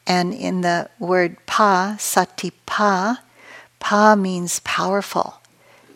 And 0.07 0.33
in 0.33 0.61
the 0.61 0.89
word 0.99 1.37
pa, 1.45 1.95
sati 1.97 2.51
pa, 2.65 3.21
pa 3.85 4.15
means 4.15 4.61
powerful 4.61 5.39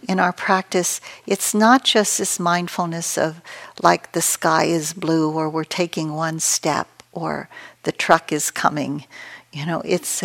in 0.07 0.19
our 0.19 0.31
practice, 0.31 1.01
it's 1.25 1.55
not 1.55 1.83
just 1.83 2.19
this 2.19 2.39
mindfulness 2.39 3.17
of 3.17 3.41
like 3.81 4.11
the 4.11 4.21
sky 4.21 4.65
is 4.65 4.93
blue 4.93 5.31
or 5.31 5.49
we're 5.49 5.63
taking 5.63 6.13
one 6.13 6.39
step 6.39 6.87
or 7.11 7.49
the 7.83 7.91
truck 7.91 8.31
is 8.31 8.51
coming. 8.51 9.05
You 9.51 9.65
know, 9.65 9.81
it's 9.83 10.23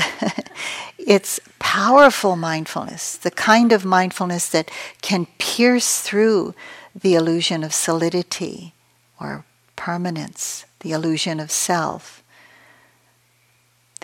it's 0.98 1.40
powerful 1.58 2.36
mindfulness, 2.36 3.16
the 3.16 3.30
kind 3.30 3.72
of 3.72 3.84
mindfulness 3.84 4.50
that 4.50 4.70
can 5.00 5.26
pierce 5.38 6.02
through 6.02 6.54
the 6.94 7.14
illusion 7.14 7.64
of 7.64 7.72
solidity 7.72 8.74
or 9.18 9.44
permanence, 9.74 10.66
the 10.80 10.92
illusion 10.92 11.40
of 11.40 11.50
self. 11.50 12.22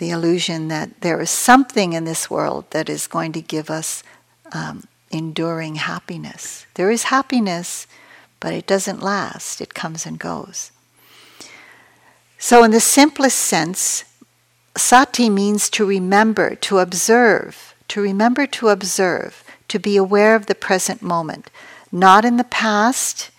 The 0.01 0.09
illusion 0.09 0.67
that 0.67 1.01
there 1.01 1.21
is 1.21 1.29
something 1.29 1.93
in 1.93 2.05
this 2.05 2.27
world 2.27 2.65
that 2.71 2.89
is 2.89 3.05
going 3.05 3.31
to 3.31 3.39
give 3.39 3.69
us 3.69 4.01
um, 4.51 4.83
enduring 5.11 5.75
happiness. 5.75 6.65
There 6.73 6.89
is 6.89 7.03
happiness, 7.03 7.85
but 8.39 8.51
it 8.51 8.65
doesn't 8.65 9.03
last, 9.03 9.61
it 9.61 9.75
comes 9.75 10.07
and 10.07 10.17
goes. 10.17 10.71
So, 12.39 12.63
in 12.63 12.71
the 12.71 12.79
simplest 12.79 13.37
sense, 13.37 14.03
sati 14.75 15.29
means 15.29 15.69
to 15.69 15.85
remember, 15.85 16.55
to 16.55 16.79
observe, 16.79 17.75
to 17.89 18.01
remember 18.01 18.47
to 18.47 18.69
observe, 18.69 19.43
to 19.67 19.77
be 19.77 19.97
aware 19.97 20.33
of 20.33 20.47
the 20.47 20.55
present 20.55 21.03
moment, 21.03 21.51
not 21.91 22.25
in 22.25 22.37
the 22.37 22.43
past, 22.43 23.29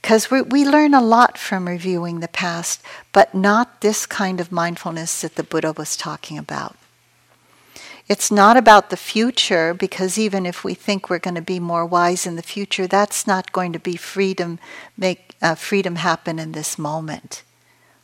because 0.00 0.30
we 0.30 0.42
we 0.42 0.64
learn 0.64 0.94
a 0.94 1.02
lot 1.02 1.38
from 1.38 1.68
reviewing 1.68 2.20
the 2.20 2.28
past, 2.28 2.82
but 3.12 3.34
not 3.34 3.80
this 3.80 4.06
kind 4.06 4.40
of 4.40 4.52
mindfulness 4.52 5.20
that 5.20 5.34
the 5.34 5.42
Buddha 5.42 5.72
was 5.72 5.96
talking 5.96 6.38
about. 6.38 6.76
It's 8.08 8.30
not 8.30 8.56
about 8.56 8.88
the 8.88 8.96
future, 8.96 9.74
because 9.74 10.16
even 10.16 10.46
if 10.46 10.64
we 10.64 10.72
think 10.72 11.10
we're 11.10 11.18
going 11.18 11.34
to 11.34 11.42
be 11.42 11.60
more 11.60 11.84
wise 11.84 12.26
in 12.26 12.36
the 12.36 12.42
future, 12.42 12.86
that's 12.86 13.26
not 13.26 13.52
going 13.52 13.72
to 13.74 13.78
be 13.78 13.96
freedom, 13.96 14.58
make 14.96 15.34
uh, 15.42 15.54
freedom 15.54 15.96
happen 15.96 16.38
in 16.38 16.52
this 16.52 16.78
moment 16.78 17.42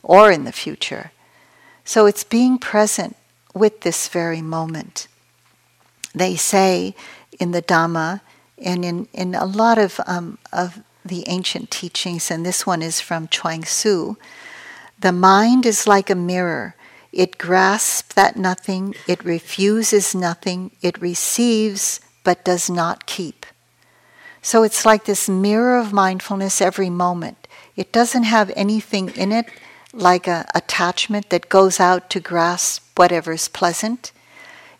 or 0.03 0.31
in 0.31 0.43
the 0.43 0.51
future. 0.51 1.11
So 1.83 2.05
it's 2.05 2.23
being 2.23 2.59
present 2.59 3.15
with 3.55 3.81
this 3.81 4.07
very 4.07 4.41
moment. 4.41 5.07
They 6.13 6.35
say 6.35 6.95
in 7.39 7.51
the 7.51 7.63
Dhamma 7.63 8.21
and 8.59 8.85
in, 8.85 9.07
in 9.11 9.33
a 9.33 9.45
lot 9.45 9.79
of, 9.79 9.99
um, 10.05 10.37
of 10.53 10.83
the 11.05 11.23
ancient 11.27 11.69
teachings, 11.69 12.31
and 12.31 12.45
this 12.45 12.65
one 12.65 12.81
is 12.81 12.99
from 12.99 13.27
Chuang 13.27 13.61
Tzu. 13.61 14.15
The 14.99 15.11
mind 15.11 15.65
is 15.65 15.87
like 15.87 16.09
a 16.09 16.15
mirror. 16.15 16.75
It 17.13 17.37
grasps 17.37 18.13
that 18.15 18.35
nothing, 18.35 18.95
it 19.07 19.23
refuses 19.23 20.15
nothing, 20.15 20.71
it 20.81 20.99
receives 20.99 22.01
but 22.23 22.43
does 22.43 22.69
not 22.69 23.05
keep. 23.05 23.45
So 24.41 24.63
it's 24.63 24.85
like 24.85 25.05
this 25.05 25.29
mirror 25.29 25.77
of 25.77 25.93
mindfulness 25.93 26.59
every 26.61 26.89
moment. 26.89 27.47
It 27.75 27.91
doesn't 27.91 28.23
have 28.23 28.51
anything 28.55 29.09
in 29.15 29.31
it 29.31 29.49
like 29.93 30.27
an 30.27 30.45
attachment 30.53 31.29
that 31.29 31.49
goes 31.49 31.79
out 31.79 32.09
to 32.09 32.19
grasp 32.19 32.83
whatever's 32.97 33.47
pleasant. 33.47 34.11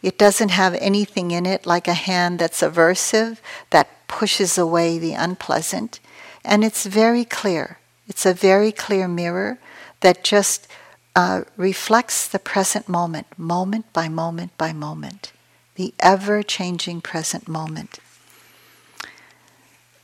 It 0.01 0.17
doesn't 0.17 0.49
have 0.49 0.76
anything 0.76 1.32
in 1.32 1.45
it 1.45 1.65
like 1.65 1.88
a 1.88 1.93
hand 1.93 2.39
that's 2.39 2.61
aversive, 2.61 3.38
that 3.69 4.07
pushes 4.07 4.57
away 4.57 4.99
the 4.99 5.13
unpleasant. 5.13 5.99
And 6.45 6.63
it's 6.63 6.85
very 6.85 7.25
clear. 7.25 7.79
It's 8.07 8.25
a 8.25 8.33
very 8.33 8.71
clear 8.71 9.07
mirror 9.07 9.57
that 10.01 10.23
just 10.23 10.67
uh, 11.15 11.41
reflects 11.57 12.27
the 12.27 12.39
present 12.39 12.87
moment, 12.87 13.27
moment 13.37 13.91
by 13.93 14.07
moment 14.09 14.55
by 14.57 14.73
moment, 14.73 15.31
the 15.75 15.93
ever 15.99 16.43
changing 16.43 17.01
present 17.01 17.47
moment. 17.47 17.99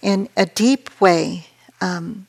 In 0.01 0.29
a 0.35 0.45
deep 0.45 0.89
way, 0.99 1.47
um, 1.79 2.27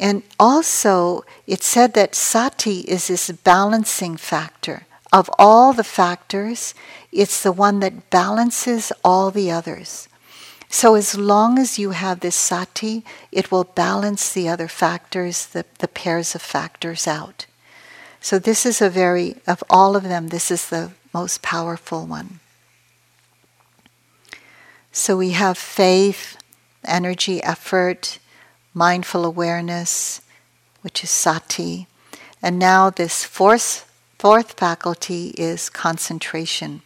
and 0.00 0.22
also 0.38 1.24
it 1.46 1.62
said 1.62 1.94
that 1.94 2.14
sati 2.14 2.80
is 2.80 3.08
this 3.08 3.30
balancing 3.30 4.16
factor. 4.16 4.86
Of 5.12 5.28
all 5.38 5.74
the 5.74 5.84
factors, 5.84 6.74
it's 7.12 7.42
the 7.42 7.52
one 7.52 7.80
that 7.80 8.08
balances 8.08 8.92
all 9.04 9.30
the 9.30 9.50
others. 9.50 10.08
So, 10.74 10.94
as 10.94 11.14
long 11.14 11.58
as 11.58 11.78
you 11.78 11.90
have 11.90 12.20
this 12.20 12.34
sati, 12.34 13.04
it 13.30 13.52
will 13.52 13.64
balance 13.64 14.32
the 14.32 14.48
other 14.48 14.68
factors, 14.68 15.44
the, 15.44 15.66
the 15.80 15.86
pairs 15.86 16.34
of 16.34 16.40
factors 16.40 17.06
out. 17.06 17.44
So, 18.22 18.38
this 18.38 18.64
is 18.64 18.80
a 18.80 18.88
very, 18.88 19.36
of 19.46 19.62
all 19.68 19.96
of 19.96 20.04
them, 20.04 20.28
this 20.28 20.50
is 20.50 20.70
the 20.70 20.92
most 21.12 21.42
powerful 21.42 22.06
one. 22.06 22.40
So, 24.92 25.18
we 25.18 25.32
have 25.32 25.58
faith, 25.58 26.38
energy, 26.86 27.42
effort, 27.42 28.18
mindful 28.72 29.26
awareness, 29.26 30.22
which 30.80 31.04
is 31.04 31.10
sati. 31.10 31.86
And 32.40 32.58
now, 32.58 32.88
this 32.88 33.24
fourth, 33.24 33.86
fourth 34.18 34.52
faculty 34.52 35.34
is 35.36 35.68
concentration. 35.68 36.80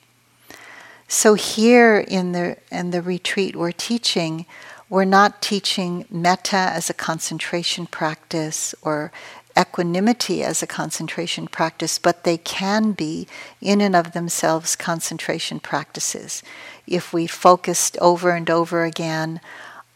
So 1.09 1.35
here 1.35 1.99
in 1.99 2.33
the 2.33 2.57
in 2.71 2.91
the 2.91 3.03
retreat 3.03 3.55
we're 3.55 3.73
teaching, 3.73 4.47
we're 4.89 5.05
not 5.05 5.41
teaching 5.41 6.05
metta 6.11 6.57
as 6.57 6.91
a 6.91 6.95
concentration 6.95 7.87
practice 7.87 8.75
or 8.83 9.13
equanimity 9.59 10.43
as 10.43 10.63
a 10.63 10.67
concentration 10.67 11.47
practice, 11.47 11.99
but 11.99 12.25
they 12.25 12.37
can 12.37 12.93
be 12.93 13.27
in 13.61 13.81
and 13.81 13.97
of 13.97 14.13
themselves 14.13 14.77
concentration 14.77 15.61
practices. 15.61 16.43
If 16.87 17.13
we 17.13 17.27
focused 17.27 17.97
over 17.99 18.31
and 18.31 18.51
over 18.51 18.85
again 18.85 19.41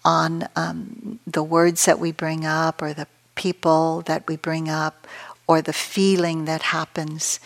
on 0.04 0.48
um, 0.56 1.20
the 1.26 1.42
words 1.42 1.84
that 1.84 1.98
we 1.98 2.10
bring 2.10 2.46
up 2.46 2.80
or 2.80 2.94
the 2.94 3.06
people 3.34 4.02
that 4.02 4.26
we 4.26 4.36
bring 4.36 4.68
up 4.68 5.06
or 5.46 5.60
the 5.60 5.72
feeling 5.72 6.46
that 6.46 6.62
happens, 6.62 7.38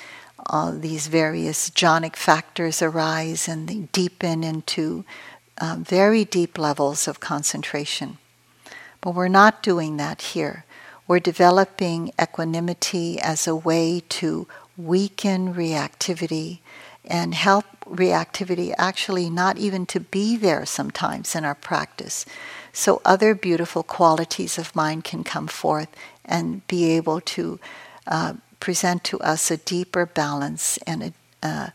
all 0.46 0.72
these 0.72 1.06
various 1.06 1.70
jhanic 1.70 2.16
factors 2.16 2.82
arise 2.82 3.48
and 3.48 3.68
they 3.68 3.88
deepen 3.92 4.44
into 4.44 5.04
uh, 5.60 5.76
very 5.78 6.24
deep 6.24 6.58
levels 6.58 7.06
of 7.08 7.20
concentration. 7.20 8.18
But 9.00 9.14
we're 9.14 9.28
not 9.28 9.62
doing 9.62 9.96
that 9.98 10.20
here. 10.22 10.64
We're 11.06 11.20
developing 11.20 12.12
equanimity 12.20 13.20
as 13.20 13.46
a 13.46 13.54
way 13.54 14.02
to 14.08 14.48
weaken 14.76 15.54
reactivity 15.54 16.60
and 17.04 17.34
help 17.34 17.66
reactivity 17.84 18.74
actually 18.78 19.28
not 19.28 19.58
even 19.58 19.84
to 19.86 20.00
be 20.00 20.36
there 20.36 20.64
sometimes 20.64 21.34
in 21.34 21.44
our 21.44 21.54
practice. 21.54 22.24
So 22.72 23.00
other 23.04 23.34
beautiful 23.34 23.82
qualities 23.82 24.58
of 24.58 24.74
mind 24.74 25.04
can 25.04 25.22
come 25.22 25.46
forth 25.46 25.88
and 26.24 26.66
be 26.66 26.90
able 26.92 27.20
to 27.20 27.60
uh, 28.06 28.34
present 28.64 29.04
to 29.04 29.20
us 29.20 29.50
a 29.50 29.58
deeper 29.58 30.06
balance 30.06 30.78
and 30.86 31.12
a, 31.42 31.74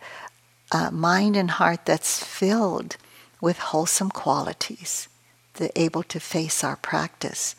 a 0.71 0.91
mind 0.91 1.35
and 1.37 1.51
heart 1.51 1.85
that's 1.85 2.23
filled 2.23 2.97
with 3.39 3.59
wholesome 3.59 4.09
qualities, 4.09 5.07
the 5.53 5.69
able 5.79 6.01
to 6.01 6.19
face 6.19 6.63
our 6.63 6.75
practice. 6.75 7.55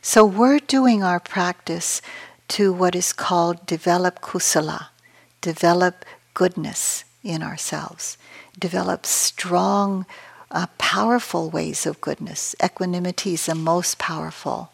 So 0.00 0.24
we're 0.24 0.60
doing 0.60 1.02
our 1.02 1.20
practice 1.20 2.00
to 2.56 2.72
what 2.72 2.94
is 2.94 3.12
called 3.12 3.66
develop 3.66 4.22
kusala, 4.22 4.86
develop 5.42 6.06
goodness 6.32 7.04
in 7.22 7.42
ourselves, 7.42 8.16
develop 8.58 9.04
strong, 9.04 10.06
uh, 10.50 10.68
powerful 10.78 11.50
ways 11.50 11.84
of 11.84 12.00
goodness. 12.00 12.56
Equanimity 12.64 13.34
is 13.34 13.44
the 13.44 13.54
most 13.54 13.98
powerful. 13.98 14.72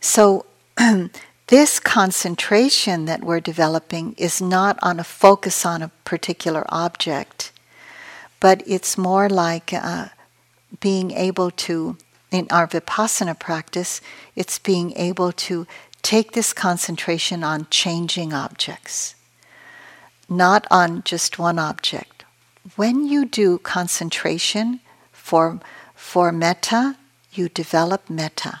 So 0.00 0.46
this 1.48 1.80
concentration 1.80 3.06
that 3.06 3.24
we're 3.24 3.40
developing 3.40 4.12
is 4.18 4.40
not 4.40 4.78
on 4.82 5.00
a 5.00 5.04
focus 5.04 5.64
on 5.64 5.82
a 5.82 5.90
particular 6.04 6.64
object, 6.68 7.52
but 8.38 8.62
it's 8.66 8.98
more 8.98 9.30
like 9.30 9.72
uh, 9.72 10.08
being 10.78 11.10
able 11.12 11.50
to, 11.50 11.96
in 12.30 12.46
our 12.50 12.68
vipassana 12.68 13.38
practice, 13.38 14.02
it's 14.36 14.58
being 14.58 14.92
able 14.96 15.32
to 15.32 15.66
take 16.02 16.32
this 16.32 16.52
concentration 16.52 17.42
on 17.42 17.66
changing 17.70 18.34
objects, 18.34 19.14
not 20.28 20.66
on 20.70 21.02
just 21.02 21.38
one 21.38 21.58
object. 21.58 22.24
When 22.76 23.06
you 23.06 23.24
do 23.24 23.56
concentration 23.58 24.80
for, 25.12 25.60
for 25.94 26.30
metta, 26.30 26.98
you 27.32 27.48
develop 27.48 28.10
metta 28.10 28.60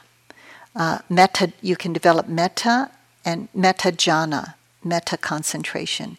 uh, 0.78 1.00
metta, 1.10 1.52
you 1.60 1.76
can 1.76 1.92
develop 1.92 2.28
metta 2.28 2.90
and 3.24 3.48
metta 3.52 3.90
jhana, 3.90 4.54
metta 4.84 5.16
concentration. 5.16 6.16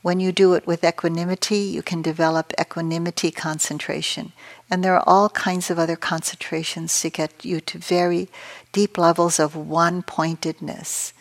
When 0.00 0.20
you 0.20 0.30
do 0.30 0.54
it 0.54 0.64
with 0.64 0.84
equanimity, 0.84 1.58
you 1.58 1.82
can 1.82 2.02
develop 2.02 2.52
equanimity 2.58 3.32
concentration. 3.32 4.32
And 4.70 4.84
there 4.84 4.94
are 4.94 5.02
all 5.04 5.28
kinds 5.30 5.70
of 5.70 5.78
other 5.80 5.96
concentrations 5.96 7.00
to 7.00 7.10
get 7.10 7.44
you 7.44 7.60
to 7.62 7.78
very 7.78 8.28
deep 8.70 8.96
levels 8.96 9.40
of 9.40 9.56
one 9.56 10.02
pointedness. 10.02 11.12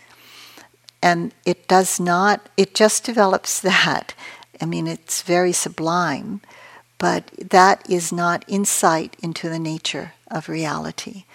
And 1.02 1.34
it 1.44 1.68
does 1.68 2.00
not, 2.00 2.48
it 2.56 2.76
just 2.76 3.04
develops 3.04 3.60
that. 3.62 4.14
I 4.62 4.66
mean, 4.66 4.86
it's 4.86 5.24
very 5.24 5.52
sublime, 5.52 6.42
but 7.00 7.32
that 7.38 7.90
is 7.90 8.12
not 8.12 8.46
insight 8.48 9.16
into 9.24 9.50
the 9.50 9.60
nature 9.60 10.14
of 10.30 10.48
reality 10.48 11.26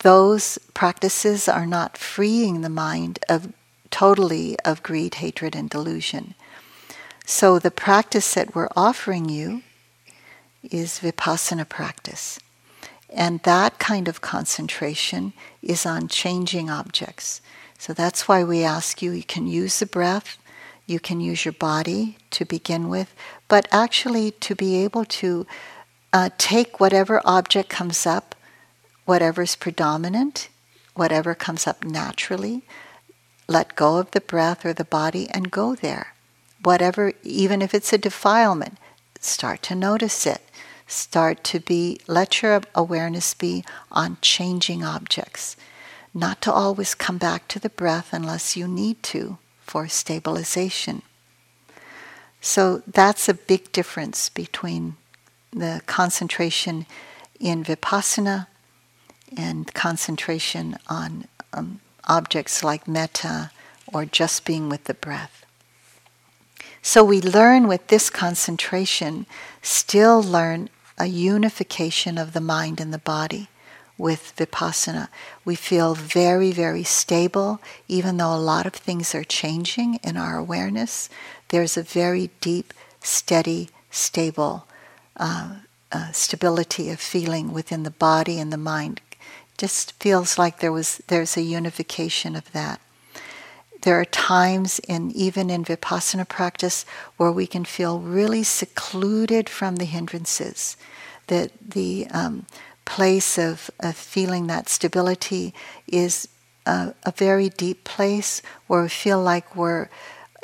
those 0.00 0.58
practices 0.74 1.48
are 1.48 1.66
not 1.66 1.96
freeing 1.96 2.60
the 2.60 2.68
mind 2.68 3.18
of 3.28 3.52
totally 3.90 4.58
of 4.64 4.82
greed, 4.82 5.14
hatred, 5.16 5.54
and 5.56 5.70
delusion. 5.70 6.34
So 7.24 7.58
the 7.58 7.70
practice 7.70 8.34
that 8.34 8.54
we're 8.54 8.68
offering 8.76 9.28
you 9.28 9.62
is 10.62 11.00
vipassana 11.00 11.68
practice. 11.68 12.38
And 13.08 13.40
that 13.40 13.78
kind 13.78 14.08
of 14.08 14.20
concentration 14.20 15.32
is 15.62 15.86
on 15.86 16.08
changing 16.08 16.70
objects. 16.70 17.40
So 17.78 17.92
that's 17.92 18.28
why 18.28 18.44
we 18.44 18.62
ask 18.62 19.02
you, 19.02 19.12
you 19.12 19.24
can 19.24 19.46
use 19.46 19.78
the 19.78 19.86
breath, 19.86 20.38
You 20.90 20.98
can 20.98 21.20
use 21.20 21.44
your 21.44 21.52
body 21.52 22.16
to 22.32 22.44
begin 22.44 22.88
with, 22.88 23.14
but 23.46 23.68
actually 23.70 24.32
to 24.32 24.56
be 24.56 24.82
able 24.82 25.04
to 25.04 25.46
uh, 26.12 26.30
take 26.36 26.80
whatever 26.80 27.20
object 27.24 27.68
comes 27.68 28.06
up, 28.06 28.34
whatever's 29.10 29.56
predominant, 29.56 30.48
whatever 30.94 31.34
comes 31.34 31.66
up 31.66 31.82
naturally, 31.82 32.62
let 33.48 33.74
go 33.74 33.96
of 33.96 34.12
the 34.12 34.20
breath 34.20 34.64
or 34.64 34.72
the 34.72 34.84
body 34.84 35.28
and 35.30 35.50
go 35.50 35.74
there. 35.74 36.14
Whatever, 36.62 37.12
even 37.24 37.60
if 37.60 37.74
it's 37.74 37.92
a 37.92 37.98
defilement, 37.98 38.78
start 39.18 39.62
to 39.62 39.74
notice 39.74 40.28
it. 40.28 40.42
Start 40.86 41.42
to 41.42 41.58
be, 41.58 41.98
let 42.06 42.40
your 42.40 42.60
awareness 42.72 43.34
be 43.34 43.64
on 43.90 44.16
changing 44.22 44.84
objects. 44.84 45.56
Not 46.14 46.40
to 46.42 46.52
always 46.52 46.94
come 46.94 47.18
back 47.18 47.48
to 47.48 47.58
the 47.58 47.68
breath 47.68 48.10
unless 48.12 48.56
you 48.56 48.68
need 48.68 49.02
to 49.14 49.38
for 49.60 49.88
stabilization. 49.88 51.02
So 52.40 52.84
that's 52.86 53.28
a 53.28 53.34
big 53.34 53.72
difference 53.72 54.28
between 54.28 54.94
the 55.50 55.82
concentration 55.86 56.86
in 57.40 57.64
vipassana 57.64 58.46
and 59.36 59.72
concentration 59.74 60.76
on 60.88 61.26
um, 61.52 61.80
objects 62.08 62.64
like 62.64 62.88
metta 62.88 63.50
or 63.92 64.04
just 64.04 64.44
being 64.44 64.68
with 64.68 64.84
the 64.84 64.94
breath. 64.94 65.44
So 66.82 67.04
we 67.04 67.20
learn 67.20 67.68
with 67.68 67.88
this 67.88 68.08
concentration, 68.08 69.26
still 69.60 70.22
learn 70.22 70.70
a 70.98 71.06
unification 71.06 72.18
of 72.18 72.32
the 72.32 72.40
mind 72.40 72.80
and 72.80 72.92
the 72.92 72.98
body 72.98 73.48
with 73.98 74.32
vipassana. 74.36 75.08
We 75.44 75.54
feel 75.54 75.94
very, 75.94 76.52
very 76.52 76.82
stable, 76.84 77.60
even 77.86 78.16
though 78.16 78.34
a 78.34 78.36
lot 78.36 78.66
of 78.66 78.72
things 78.72 79.14
are 79.14 79.24
changing 79.24 79.96
in 79.96 80.16
our 80.16 80.38
awareness. 80.38 81.10
There's 81.48 81.76
a 81.76 81.82
very 81.82 82.30
deep, 82.40 82.72
steady, 83.00 83.68
stable 83.90 84.66
uh, 85.16 85.56
uh, 85.92 86.12
stability 86.12 86.88
of 86.88 87.00
feeling 87.00 87.52
within 87.52 87.82
the 87.82 87.90
body 87.90 88.38
and 88.38 88.52
the 88.52 88.56
mind 88.56 89.00
just 89.60 89.92
feels 90.02 90.38
like 90.38 90.60
there 90.60 90.72
was 90.72 91.02
there's 91.08 91.36
a 91.36 91.42
unification 91.42 92.34
of 92.34 92.50
that. 92.52 92.80
There 93.82 94.00
are 94.00 94.06
times 94.06 94.78
in 94.88 95.10
even 95.10 95.50
in 95.50 95.64
vipassana 95.64 96.26
practice 96.26 96.86
where 97.18 97.30
we 97.30 97.46
can 97.46 97.66
feel 97.66 98.00
really 98.00 98.42
secluded 98.42 99.50
from 99.50 99.76
the 99.76 99.84
hindrances. 99.84 100.78
That 101.26 101.52
the 101.60 102.06
um, 102.10 102.46
place 102.86 103.38
of, 103.38 103.70
of, 103.80 103.94
feeling 103.94 104.46
that 104.46 104.68
stability 104.68 105.54
is 105.86 106.26
a, 106.66 106.94
a 107.04 107.12
very 107.12 107.48
deep 107.50 107.84
place 107.84 108.42
where 108.66 108.82
we 108.82 108.88
feel 108.88 109.22
like 109.22 109.54
we're 109.54 109.88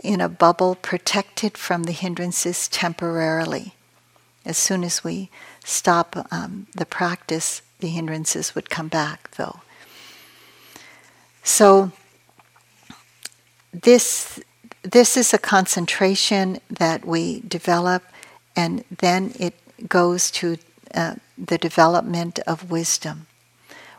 in 0.04 0.20
a 0.20 0.28
bubble 0.28 0.74
protected 0.76 1.56
from 1.56 1.84
the 1.84 1.92
hindrances 1.92 2.68
temporarily. 2.68 3.74
As 4.44 4.58
soon 4.58 4.84
as 4.84 5.02
we 5.02 5.28
stop 5.64 6.28
um, 6.30 6.68
the 6.72 6.86
practice, 6.86 7.62
the 7.80 7.88
hindrances 7.88 8.54
would 8.54 8.70
come 8.70 8.88
back, 8.88 9.30
though. 9.32 9.60
So, 11.42 11.92
this, 13.72 14.40
this 14.82 15.16
is 15.16 15.34
a 15.34 15.38
concentration 15.38 16.60
that 16.70 17.04
we 17.04 17.40
develop, 17.40 18.02
and 18.54 18.84
then 18.98 19.32
it 19.38 19.54
goes 19.88 20.30
to 20.32 20.56
uh, 20.94 21.16
the 21.36 21.58
development 21.58 22.38
of 22.46 22.70
wisdom. 22.70 23.26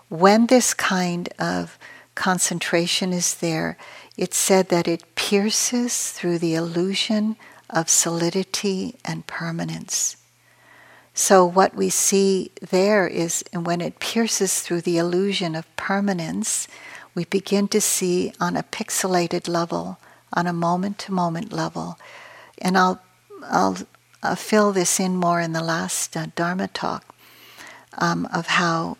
When 0.09 0.47
this 0.47 0.73
kind 0.73 1.29
of 1.37 1.77
concentration 2.15 3.13
is 3.13 3.35
there, 3.35 3.77
it's 4.17 4.37
said 4.37 4.69
that 4.69 4.87
it 4.87 5.15
pierces 5.15 6.11
through 6.11 6.39
the 6.39 6.55
illusion 6.55 7.35
of 7.69 7.89
solidity 7.89 8.95
and 9.05 9.27
permanence. 9.27 10.17
So, 11.19 11.43
what 11.43 11.73
we 11.73 11.89
see 11.89 12.51
there 12.69 13.07
is 13.07 13.43
when 13.51 13.81
it 13.81 13.99
pierces 13.99 14.61
through 14.61 14.81
the 14.81 14.99
illusion 14.99 15.55
of 15.55 15.75
permanence, 15.75 16.67
we 17.15 17.25
begin 17.25 17.67
to 17.69 17.81
see 17.81 18.33
on 18.39 18.55
a 18.55 18.61
pixelated 18.61 19.47
level, 19.47 19.97
on 20.31 20.45
a 20.45 20.53
moment 20.53 20.99
to 20.99 21.11
moment 21.11 21.51
level. 21.51 21.97
And 22.61 22.77
I'll, 22.77 23.01
I'll, 23.43 23.77
I'll, 24.21 24.35
fill 24.35 24.71
this 24.71 24.99
in 24.99 25.15
more 25.15 25.41
in 25.41 25.53
the 25.53 25.63
last 25.63 26.15
uh, 26.15 26.27
Dharma 26.35 26.67
talk 26.67 27.15
um, 27.97 28.27
of 28.31 28.45
how 28.45 28.97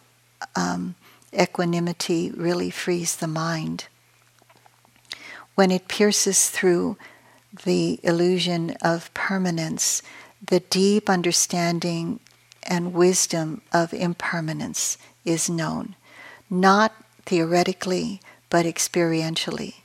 um, 0.56 0.96
equanimity 1.32 2.32
really 2.32 2.72
frees 2.72 3.16
the 3.18 3.28
mind. 3.28 3.86
When 5.54 5.70
it 5.70 5.88
pierces 5.88 6.50
through 6.50 6.98
the 7.64 8.00
illusion 8.02 8.76
of 8.82 9.14
permanence, 9.14 10.02
the 10.46 10.60
deep 10.60 11.10
understanding 11.10 12.20
and 12.64 12.94
wisdom 12.94 13.62
of 13.72 13.94
impermanence 13.94 14.98
is 15.26 15.50
known, 15.50 15.96
not 16.50 16.94
theoretically, 17.26 18.22
but 18.50 18.66
experientially, 18.66 19.76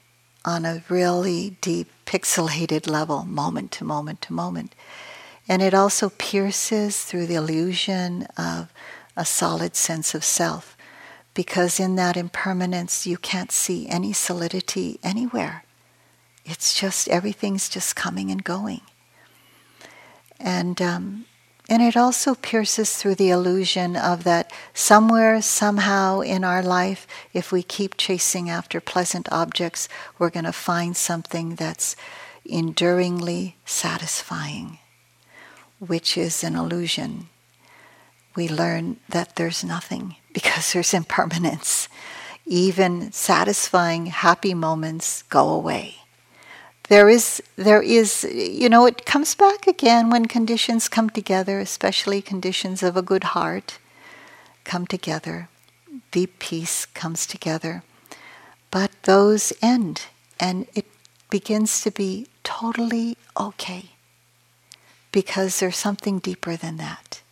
on 0.44 0.64
a 0.64 0.82
really 0.88 1.56
deep, 1.60 1.90
pixelated 2.06 2.88
level, 2.88 3.24
moment 3.24 3.72
to 3.72 3.84
moment 3.84 4.20
to 4.22 4.32
moment. 4.32 4.74
And 5.48 5.62
it 5.62 5.74
also 5.74 6.10
pierces 6.10 7.04
through 7.04 7.26
the 7.26 7.34
illusion 7.34 8.28
of 8.36 8.72
a 9.16 9.24
solid 9.24 9.74
sense 9.76 10.14
of 10.14 10.24
self, 10.24 10.76
because 11.34 11.80
in 11.80 11.96
that 11.96 12.16
impermanence, 12.16 13.06
you 13.06 13.16
can't 13.16 13.50
see 13.50 13.88
any 13.88 14.12
solidity 14.12 14.98
anywhere. 15.02 15.64
It's 16.44 16.78
just 16.78 17.08
everything's 17.08 17.68
just 17.68 17.96
coming 17.96 18.30
and 18.30 18.44
going. 18.44 18.82
And, 20.42 20.82
um, 20.82 21.26
and 21.70 21.80
it 21.80 21.96
also 21.96 22.34
pierces 22.34 22.96
through 22.96 23.14
the 23.14 23.30
illusion 23.30 23.96
of 23.96 24.24
that 24.24 24.52
somewhere, 24.74 25.40
somehow 25.40 26.20
in 26.20 26.42
our 26.42 26.62
life, 26.62 27.06
if 27.32 27.52
we 27.52 27.62
keep 27.62 27.96
chasing 27.96 28.50
after 28.50 28.80
pleasant 28.80 29.28
objects, 29.30 29.88
we're 30.18 30.30
going 30.30 30.44
to 30.44 30.52
find 30.52 30.96
something 30.96 31.54
that's 31.54 31.94
enduringly 32.44 33.56
satisfying, 33.64 34.80
which 35.78 36.18
is 36.18 36.42
an 36.42 36.56
illusion. 36.56 37.28
We 38.34 38.48
learn 38.48 38.96
that 39.08 39.36
there's 39.36 39.62
nothing 39.62 40.16
because 40.34 40.72
there's 40.72 40.92
impermanence. 40.92 41.88
Even 42.44 43.12
satisfying, 43.12 44.06
happy 44.06 44.54
moments 44.54 45.22
go 45.22 45.48
away 45.50 46.01
there 46.92 47.08
is 47.08 47.42
there 47.56 47.82
is 47.82 48.08
you 48.32 48.68
know 48.68 48.84
it 48.86 49.06
comes 49.06 49.34
back 49.34 49.66
again 49.66 50.10
when 50.10 50.26
conditions 50.26 50.88
come 50.88 51.08
together 51.10 51.58
especially 51.58 52.20
conditions 52.32 52.82
of 52.82 52.96
a 52.96 53.08
good 53.10 53.24
heart 53.36 53.78
come 54.64 54.86
together 54.86 55.48
deep 56.12 56.38
peace 56.38 56.86
comes 56.86 57.26
together. 57.26 57.82
But 58.70 58.90
those 59.02 59.52
end 59.60 60.02
and 60.38 60.66
it 60.74 60.86
begins 61.30 61.80
to 61.82 61.90
be 61.90 62.28
totally 62.44 63.16
okay 63.38 63.90
because 65.10 65.58
there's 65.58 65.76
something 65.76 66.18
deeper 66.18 66.56
than 66.56 66.76
that. 66.76 67.22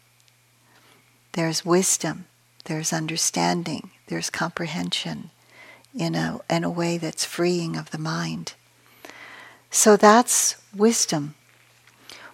There's 1.32 1.64
wisdom 1.64 2.26
there's 2.66 2.92
understanding 2.92 3.90
there's 4.08 4.28
comprehension 4.28 5.30
in 5.94 6.14
a, 6.14 6.40
in 6.50 6.62
a 6.62 6.70
way 6.70 6.98
that's 6.98 7.24
freeing 7.24 7.74
of 7.74 7.90
the 7.90 7.98
mind 7.98 8.52
so 9.70 9.96
that's 9.96 10.56
wisdom. 10.74 11.34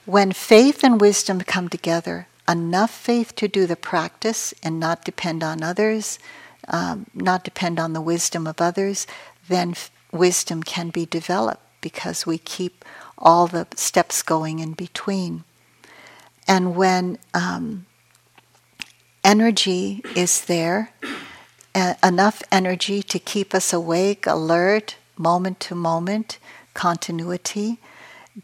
When 0.05 0.33
faith 0.33 0.85
and 0.85 1.01
wisdom 1.01 1.41
come 1.41 1.69
together, 1.69 2.29
enough 2.49 2.91
faith 2.91 3.35
to 3.37 3.49
do 3.49 3.67
the 3.67 3.77
practice 3.77 4.55
and 4.63 4.79
not 4.81 5.05
depend 5.05 5.43
on 5.43 5.63
others, 5.63 6.19
um, 6.69 7.07
not 7.15 7.45
depend 7.45 7.79
on 7.79 7.93
the 7.93 8.01
wisdom 8.01 8.47
of 8.47 8.61
others, 8.61 9.07
then 9.49 9.71
f- 9.73 9.91
wisdom 10.13 10.63
can 10.63 10.91
be 10.91 11.07
developed 11.07 11.63
because 11.81 12.27
we 12.27 12.39
keep 12.39 12.85
all 13.19 13.47
the 13.47 13.67
steps 13.75 14.23
going 14.23 14.59
in 14.61 14.73
between. 14.73 15.45
And 16.49 16.77
when 16.77 17.19
um, 17.35 17.87
energy 19.25 20.03
is 20.15 20.45
there, 20.45 20.93
enough 22.03 22.43
energy 22.53 23.03
to 23.03 23.19
keep 23.19 23.55
us 23.55 23.73
awake, 23.73 24.27
alert, 24.27 24.97
moment 25.19 25.61
to 25.61 25.75
moment, 25.75 26.39
continuity, 26.77 27.79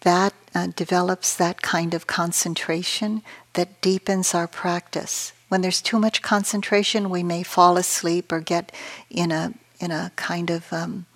that 0.01 0.35
uh, 0.55 0.69
develops 0.75 1.37
that 1.37 1.63
kind 1.63 1.95
of 1.95 2.07
concentration 2.07 3.23
that 3.53 3.81
deepens 3.81 4.35
our 4.35 4.49
practice. 4.49 5.33
When 5.49 5.61
there's 5.61 5.83
too 5.83 5.99
much 5.99 6.23
concentration, 6.23 7.11
we 7.11 7.23
may 7.23 7.43
fall 7.43 7.77
asleep 7.77 8.33
or 8.33 8.41
get 8.41 8.73
in 9.11 9.31
a 9.31 9.53
in 9.79 9.91
a 9.91 10.13
kind 10.17 10.49
of 10.51 10.73
um, 10.73 11.07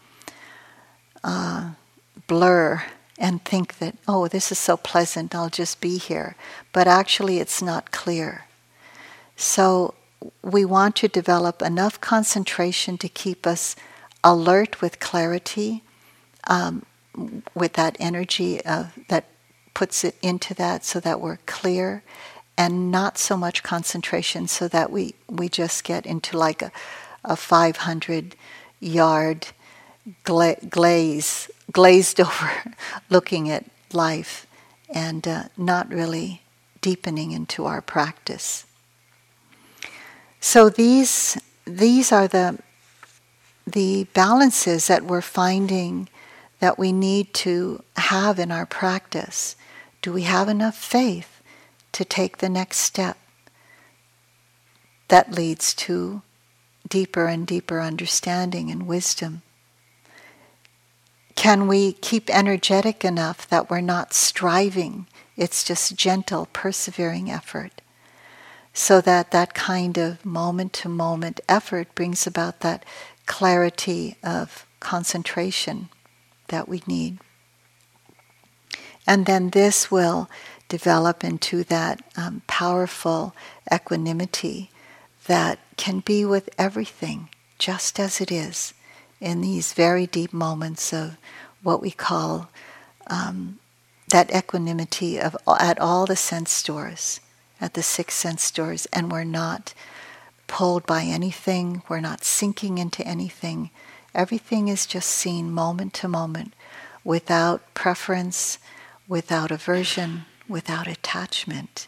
uh, 1.25 1.71
blur 2.27 2.83
and 3.19 3.43
think 3.45 3.79
that 3.79 3.97
oh, 4.07 4.29
this 4.29 4.53
is 4.53 4.59
so 4.59 4.77
pleasant, 4.77 5.35
I'll 5.35 5.49
just 5.49 5.81
be 5.81 5.97
here. 5.97 6.37
But 6.73 6.87
actually, 6.87 7.39
it's 7.39 7.63
not 7.63 7.93
clear. 7.93 8.45
So 9.37 9.95
we 10.43 10.65
want 10.65 10.97
to 10.97 11.09
develop 11.09 11.63
enough 11.63 12.01
concentration 12.01 12.99
to 12.99 13.09
keep 13.09 13.47
us 13.47 13.77
alert 14.23 14.81
with 14.83 15.01
clarity. 15.01 15.83
Um, 16.49 16.85
with 17.55 17.75
that 17.75 17.97
energy 17.99 18.65
of 18.65 18.93
that 19.09 19.25
puts 19.75 20.05
it 20.05 20.17
into 20.23 20.55
that 20.55 20.85
so 20.85 21.01
that 21.01 21.21
we're 21.21 21.39
clear 21.47 22.03
and 22.57 22.91
not 22.91 23.19
so 23.19 23.37
much 23.37 23.63
concentration 23.63 24.49
so 24.49 24.67
that 24.69 24.91
we, 24.91 25.15
we 25.29 25.49
just 25.49 25.85
get 25.85 26.07
into 26.07 26.39
like 26.39 26.63
a, 26.63 26.73
a 27.25 27.37
500 27.37 28.35
yard 28.81 29.49
gla- 30.25 30.57
glaze, 30.69 31.51
glazed 31.73 32.21
over 32.27 32.51
looking 33.11 33.51
at 33.51 33.65
life 33.93 34.47
and 34.89 35.27
uh, 35.29 35.45
not 35.57 35.91
really 35.91 36.43
deepening 36.81 37.33
into 37.33 37.67
our 37.67 37.83
practice. 37.83 38.65
So 40.41 40.69
these 40.69 41.37
these 41.67 42.13
are 42.13 42.29
the 42.29 42.59
the 43.67 44.05
balances 44.15 44.87
that 44.87 45.03
we're 45.03 45.21
finding 45.21 46.09
that 46.59 46.79
we 46.79 46.93
need 46.93 47.33
to 47.35 47.83
have 47.97 48.39
in 48.39 48.51
our 48.51 48.67
practice. 48.67 49.57
Do 50.03 50.13
we 50.13 50.23
have 50.23 50.49
enough 50.49 50.77
faith 50.77 51.43
to 51.93 52.05
take 52.05 52.39
the 52.39 52.49
next 52.49 52.79
step 52.79 53.19
that 55.09 55.33
leads 55.33 55.75
to 55.75 56.23
deeper 56.89 57.27
and 57.27 57.47
deeper 57.47 57.81
understanding 57.81 58.71
and 58.71 58.87
wisdom? 58.87 59.43
Can 61.35 61.67
we 61.67 61.93
keep 61.93 62.31
energetic 62.31 63.05
enough 63.05 63.47
that 63.49 63.69
we're 63.69 63.81
not 63.81 64.15
striving? 64.15 65.07
It's 65.37 65.63
just 65.63 65.95
gentle, 65.95 66.49
persevering 66.53 67.31
effort. 67.31 67.83
So 68.73 69.01
that 69.03 69.31
that 69.31 69.55
kind 69.55 69.99
of 69.99 70.25
moment 70.25 70.73
to 70.75 70.89
moment 70.89 71.41
effort 71.49 71.95
brings 71.95 72.27
about 72.27 72.61
that 72.61 72.85
clarity 73.27 74.17
of 74.23 74.67
concentration 74.81 75.89
that 76.49 76.69
we 76.69 76.83
need. 76.87 77.19
And 79.07 79.27
then 79.27 79.51
this 79.51 79.91
will 79.91 80.29
develop 80.69 81.23
into 81.23 81.63
that 81.65 82.03
um, 82.17 82.43
powerful 82.47 83.35
equanimity 83.73 84.71
that 85.27 85.59
can 85.77 86.01
be 86.01 86.25
with 86.25 86.49
everything 86.59 87.29
just 87.59 87.99
as 87.99 88.21
it 88.21 88.33
is 88.33 88.75
in 89.21 89.41
these 89.41 89.73
very 89.73 90.07
deep 90.07 90.33
moments 90.33 90.93
of 90.93 91.17
what 91.63 91.81
we 91.81 91.91
call 91.91 92.51
um, 93.09 93.59
that 94.11 94.35
equanimity 94.35 95.19
of 95.19 95.37
at 95.61 95.81
all 95.81 96.07
the 96.07 96.17
sense 96.17 96.63
doors, 96.63 97.21
at 97.61 97.75
the 97.75 97.83
six 97.83 98.15
sense 98.15 98.51
doors, 98.51 98.87
and 98.93 99.11
we're 99.11 99.25
not 99.25 99.75
pulled 100.47 100.87
by 100.87 101.03
anything, 101.03 101.83
we're 101.89 102.01
not 102.01 102.25
sinking 102.25 102.79
into 102.79 103.07
anything. 103.07 103.71
Everything 104.17 104.69
is 104.69 104.87
just 104.87 105.11
seen 105.11 105.53
moment 105.53 105.93
to 105.93 106.09
moment 106.09 106.55
without 107.05 107.75
preference, 107.75 108.59
without 109.07 109.51
aversion, 109.51 110.25
without 110.49 110.87
attachment. 110.87 111.87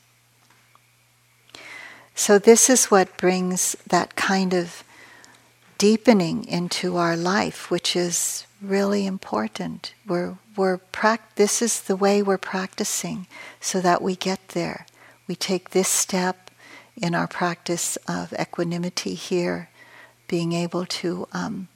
So, 2.15 2.39
this 2.39 2.69
is 2.69 2.91
what 2.91 3.17
brings 3.17 3.77
that 3.87 4.15
kind 4.15 4.53
of 4.53 4.85
deepening 5.79 6.45
into 6.45 6.99
our 6.99 7.17
life, 7.17 7.71
which 7.71 7.97
is 7.97 8.47
really 8.61 9.07
important. 9.07 9.95
We're, 10.07 10.37
we're 10.55 10.77
pra- 10.77 11.21
this 11.37 11.63
is 11.63 11.81
the 11.81 11.97
way 11.97 12.21
we're 12.21 12.37
practicing 12.37 13.27
so 13.59 13.81
that 13.81 14.03
we 14.03 14.17
get 14.17 14.49
there. 14.49 14.85
We 15.27 15.35
take 15.35 15.71
this 15.71 15.89
step 15.89 16.51
in 16.95 17.15
our 17.15 17.29
practice 17.29 17.97
of 18.07 18.35
equanimity 18.35 19.15
here, 19.15 19.71
being 20.27 20.53
able 20.53 20.85
to 20.85 21.27
um, 21.33 21.69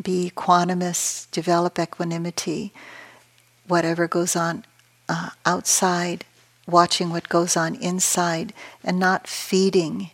be 0.00 0.30
equanimous, 0.30 1.30
develop 1.30 1.78
equanimity, 1.78 2.72
whatever 3.66 4.06
goes 4.06 4.36
on 4.36 4.64
uh, 5.08 5.30
outside, 5.44 6.24
watching 6.66 7.10
what 7.10 7.28
goes 7.28 7.56
on 7.56 7.74
inside, 7.76 8.52
and 8.84 8.98
not 8.98 9.26
feeding 9.26 10.10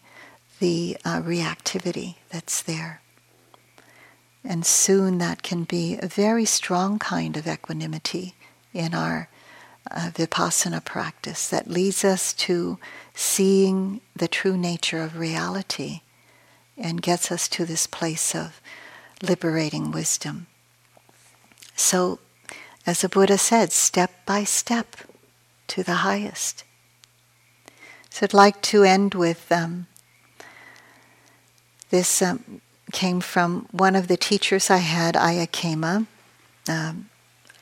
the 0.59 0.97
uh, 1.05 1.21
reactivity 1.21 2.17
that's 2.31 2.63
there. 2.63 3.03
And 4.43 4.65
soon 4.65 5.19
that 5.19 5.43
can 5.43 5.65
be 5.65 5.99
a 6.01 6.07
very 6.07 6.45
strong 6.45 6.99
kind 6.99 7.37
of 7.37 7.47
equanimity 7.47 8.35
in 8.73 8.95
our 8.95 9.29
uh, 9.91 10.11
vipassana 10.15 10.85
practice 10.85 11.49
that 11.49 11.69
leads 11.69 12.05
us 12.05 12.33
to 12.33 12.79
seeing 13.15 14.01
the 14.15 14.29
true 14.29 14.57
nature 14.57 15.03
of 15.03 15.19
reality 15.19 16.01
and 16.77 17.03
gets 17.03 17.31
us 17.33 17.49
to 17.49 17.65
this 17.65 17.87
place 17.87 18.35
of 18.35 18.61
liberating 19.23 19.91
wisdom. 19.91 20.47
So, 21.75 22.19
as 22.87 23.01
the 23.01 23.09
Buddha 23.09 23.39
said, 23.39 23.73
step 23.73 24.11
by 24.25 24.45
step 24.45 24.97
to 25.69 25.83
the 25.83 25.97
highest. 25.97 26.65
So, 28.11 28.25
I'd 28.25 28.35
like 28.35 28.63
to 28.63 28.85
end 28.85 29.15
with 29.15 29.51
um, 29.51 29.87
this 31.91 32.23
um, 32.23 32.61
came 32.93 33.21
from 33.21 33.67
one 33.73 33.97
of 33.97 34.09
the 34.09 34.17
teachers 34.17 34.71
I 34.71 34.79
had, 34.79 35.15
Ayya 35.15 35.49
Khema. 35.49 36.07
Um, 36.69 37.11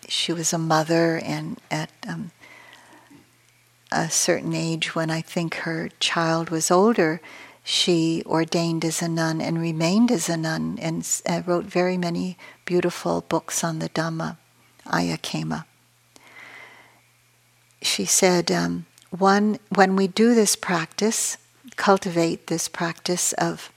she 0.09 0.33
was 0.33 0.53
a 0.53 0.59
mother, 0.59 1.21
and 1.25 1.61
at 1.71 1.91
um, 2.07 2.31
a 3.91 4.11
certain 4.11 4.55
age, 4.55 4.95
when 4.95 5.11
I 5.11 5.21
think 5.21 5.57
her 5.57 5.89
child 6.01 6.51
was 6.51 6.71
older, 6.71 7.21
she 7.67 8.23
ordained 8.27 8.85
as 8.85 9.01
a 9.01 9.09
nun 9.09 9.41
and 9.41 9.59
remained 9.59 10.13
as 10.13 10.29
a 10.29 10.37
nun 10.37 10.79
and 10.81 11.23
uh, 11.27 11.41
wrote 11.47 11.65
very 11.65 11.97
many 11.97 12.37
beautiful 12.67 13.23
books 13.23 13.65
on 13.65 13.79
the 13.79 13.89
Dhamma, 13.89 14.37
Ayya 14.87 15.19
Khema. 15.19 15.65
She 17.81 18.05
said, 18.05 18.53
um, 18.53 18.85
one, 19.09 19.59
when 19.75 19.97
we 19.97 20.07
do 20.07 20.35
this 20.35 20.57
practice, 20.57 21.39
cultivate 21.77 22.49
this 22.49 22.69
practice 22.69 23.33
of 23.35 23.73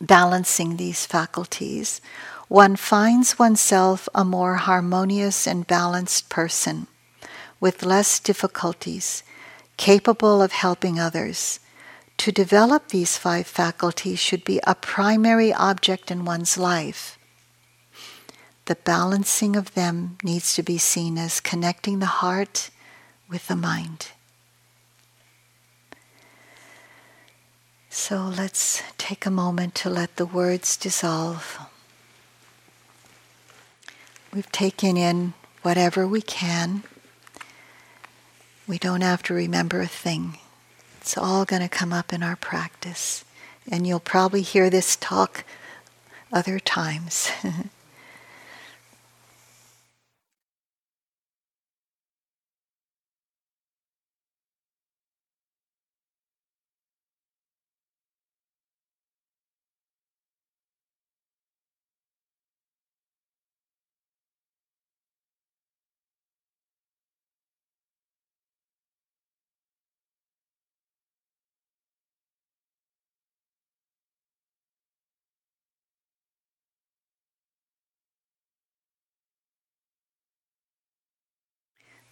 balancing 0.00 0.76
these 0.76 1.06
faculties, 1.06 2.00
one 2.48 2.74
finds 2.74 3.38
oneself 3.38 4.08
a 4.12 4.24
more 4.24 4.56
harmonious 4.56 5.46
and 5.46 5.66
balanced 5.68 6.28
person, 6.28 6.88
with 7.60 7.84
less 7.84 8.18
difficulties, 8.18 9.22
capable 9.76 10.42
of 10.42 10.50
helping 10.50 10.98
others. 10.98 11.60
To 12.22 12.30
develop 12.30 12.90
these 12.90 13.18
five 13.18 13.48
faculties 13.48 14.20
should 14.20 14.44
be 14.44 14.60
a 14.64 14.76
primary 14.76 15.52
object 15.52 16.08
in 16.08 16.24
one's 16.24 16.56
life. 16.56 17.18
The 18.66 18.76
balancing 18.76 19.56
of 19.56 19.74
them 19.74 20.18
needs 20.22 20.54
to 20.54 20.62
be 20.62 20.78
seen 20.78 21.18
as 21.18 21.40
connecting 21.40 21.98
the 21.98 22.22
heart 22.22 22.70
with 23.28 23.48
the 23.48 23.56
mind. 23.56 24.12
So 27.90 28.32
let's 28.36 28.84
take 28.98 29.26
a 29.26 29.28
moment 29.28 29.74
to 29.82 29.90
let 29.90 30.14
the 30.14 30.24
words 30.24 30.76
dissolve. 30.76 31.58
We've 34.32 34.52
taken 34.52 34.96
in 34.96 35.34
whatever 35.62 36.06
we 36.06 36.22
can. 36.22 36.84
We 38.68 38.78
don't 38.78 39.00
have 39.00 39.24
to 39.24 39.34
remember 39.34 39.80
a 39.80 39.88
thing. 39.88 40.38
It's 41.02 41.18
all 41.18 41.44
going 41.44 41.62
to 41.62 41.68
come 41.68 41.92
up 41.92 42.12
in 42.12 42.22
our 42.22 42.36
practice. 42.36 43.24
And 43.68 43.88
you'll 43.88 43.98
probably 43.98 44.42
hear 44.42 44.70
this 44.70 44.94
talk 44.94 45.44
other 46.32 46.60
times. 46.60 47.28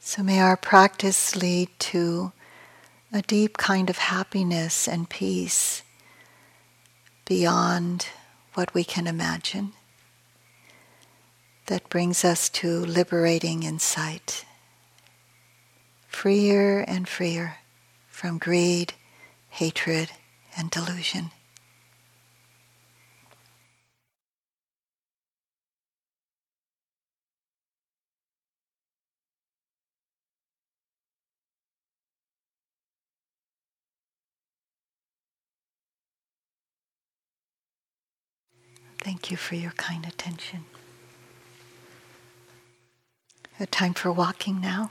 So 0.02 0.22
may 0.22 0.40
our 0.40 0.56
practice 0.56 1.36
lead 1.36 1.68
to 1.80 2.32
a 3.12 3.20
deep 3.20 3.58
kind 3.58 3.90
of 3.90 3.98
happiness 3.98 4.88
and 4.88 5.08
peace 5.08 5.82
beyond 7.26 8.06
what 8.54 8.72
we 8.72 8.82
can 8.82 9.06
imagine 9.06 9.74
that 11.66 11.90
brings 11.90 12.24
us 12.24 12.48
to 12.48 12.80
liberating 12.80 13.62
insight, 13.62 14.46
freer 16.08 16.80
and 16.80 17.06
freer 17.06 17.58
from 18.08 18.38
greed, 18.38 18.94
hatred, 19.50 20.10
and 20.56 20.70
delusion. 20.70 21.30
Thank 39.02 39.30
you 39.30 39.36
for 39.36 39.54
your 39.54 39.70
kind 39.72 40.06
attention. 40.06 40.64
A 43.58 43.66
time 43.66 43.94
for 43.94 44.12
walking 44.12 44.60
now. 44.60 44.90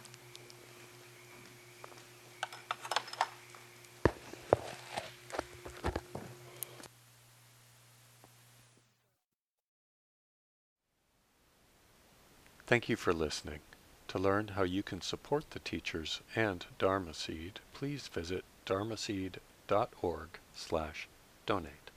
Thank 12.66 12.88
you 12.88 12.96
for 12.96 13.14
listening. 13.14 13.62
To 14.10 14.20
learn 14.20 14.50
how 14.50 14.62
you 14.62 14.84
can 14.84 15.02
support 15.02 15.52
the 15.52 15.60
teachers 15.60 16.22
and 16.36 16.66
Dharma 16.78 17.16
Seed, 17.16 17.60
please 17.74 18.08
visit 18.08 18.44
dharmaseed.org 18.66 20.30
slash 20.54 21.08
donate. 21.48 21.89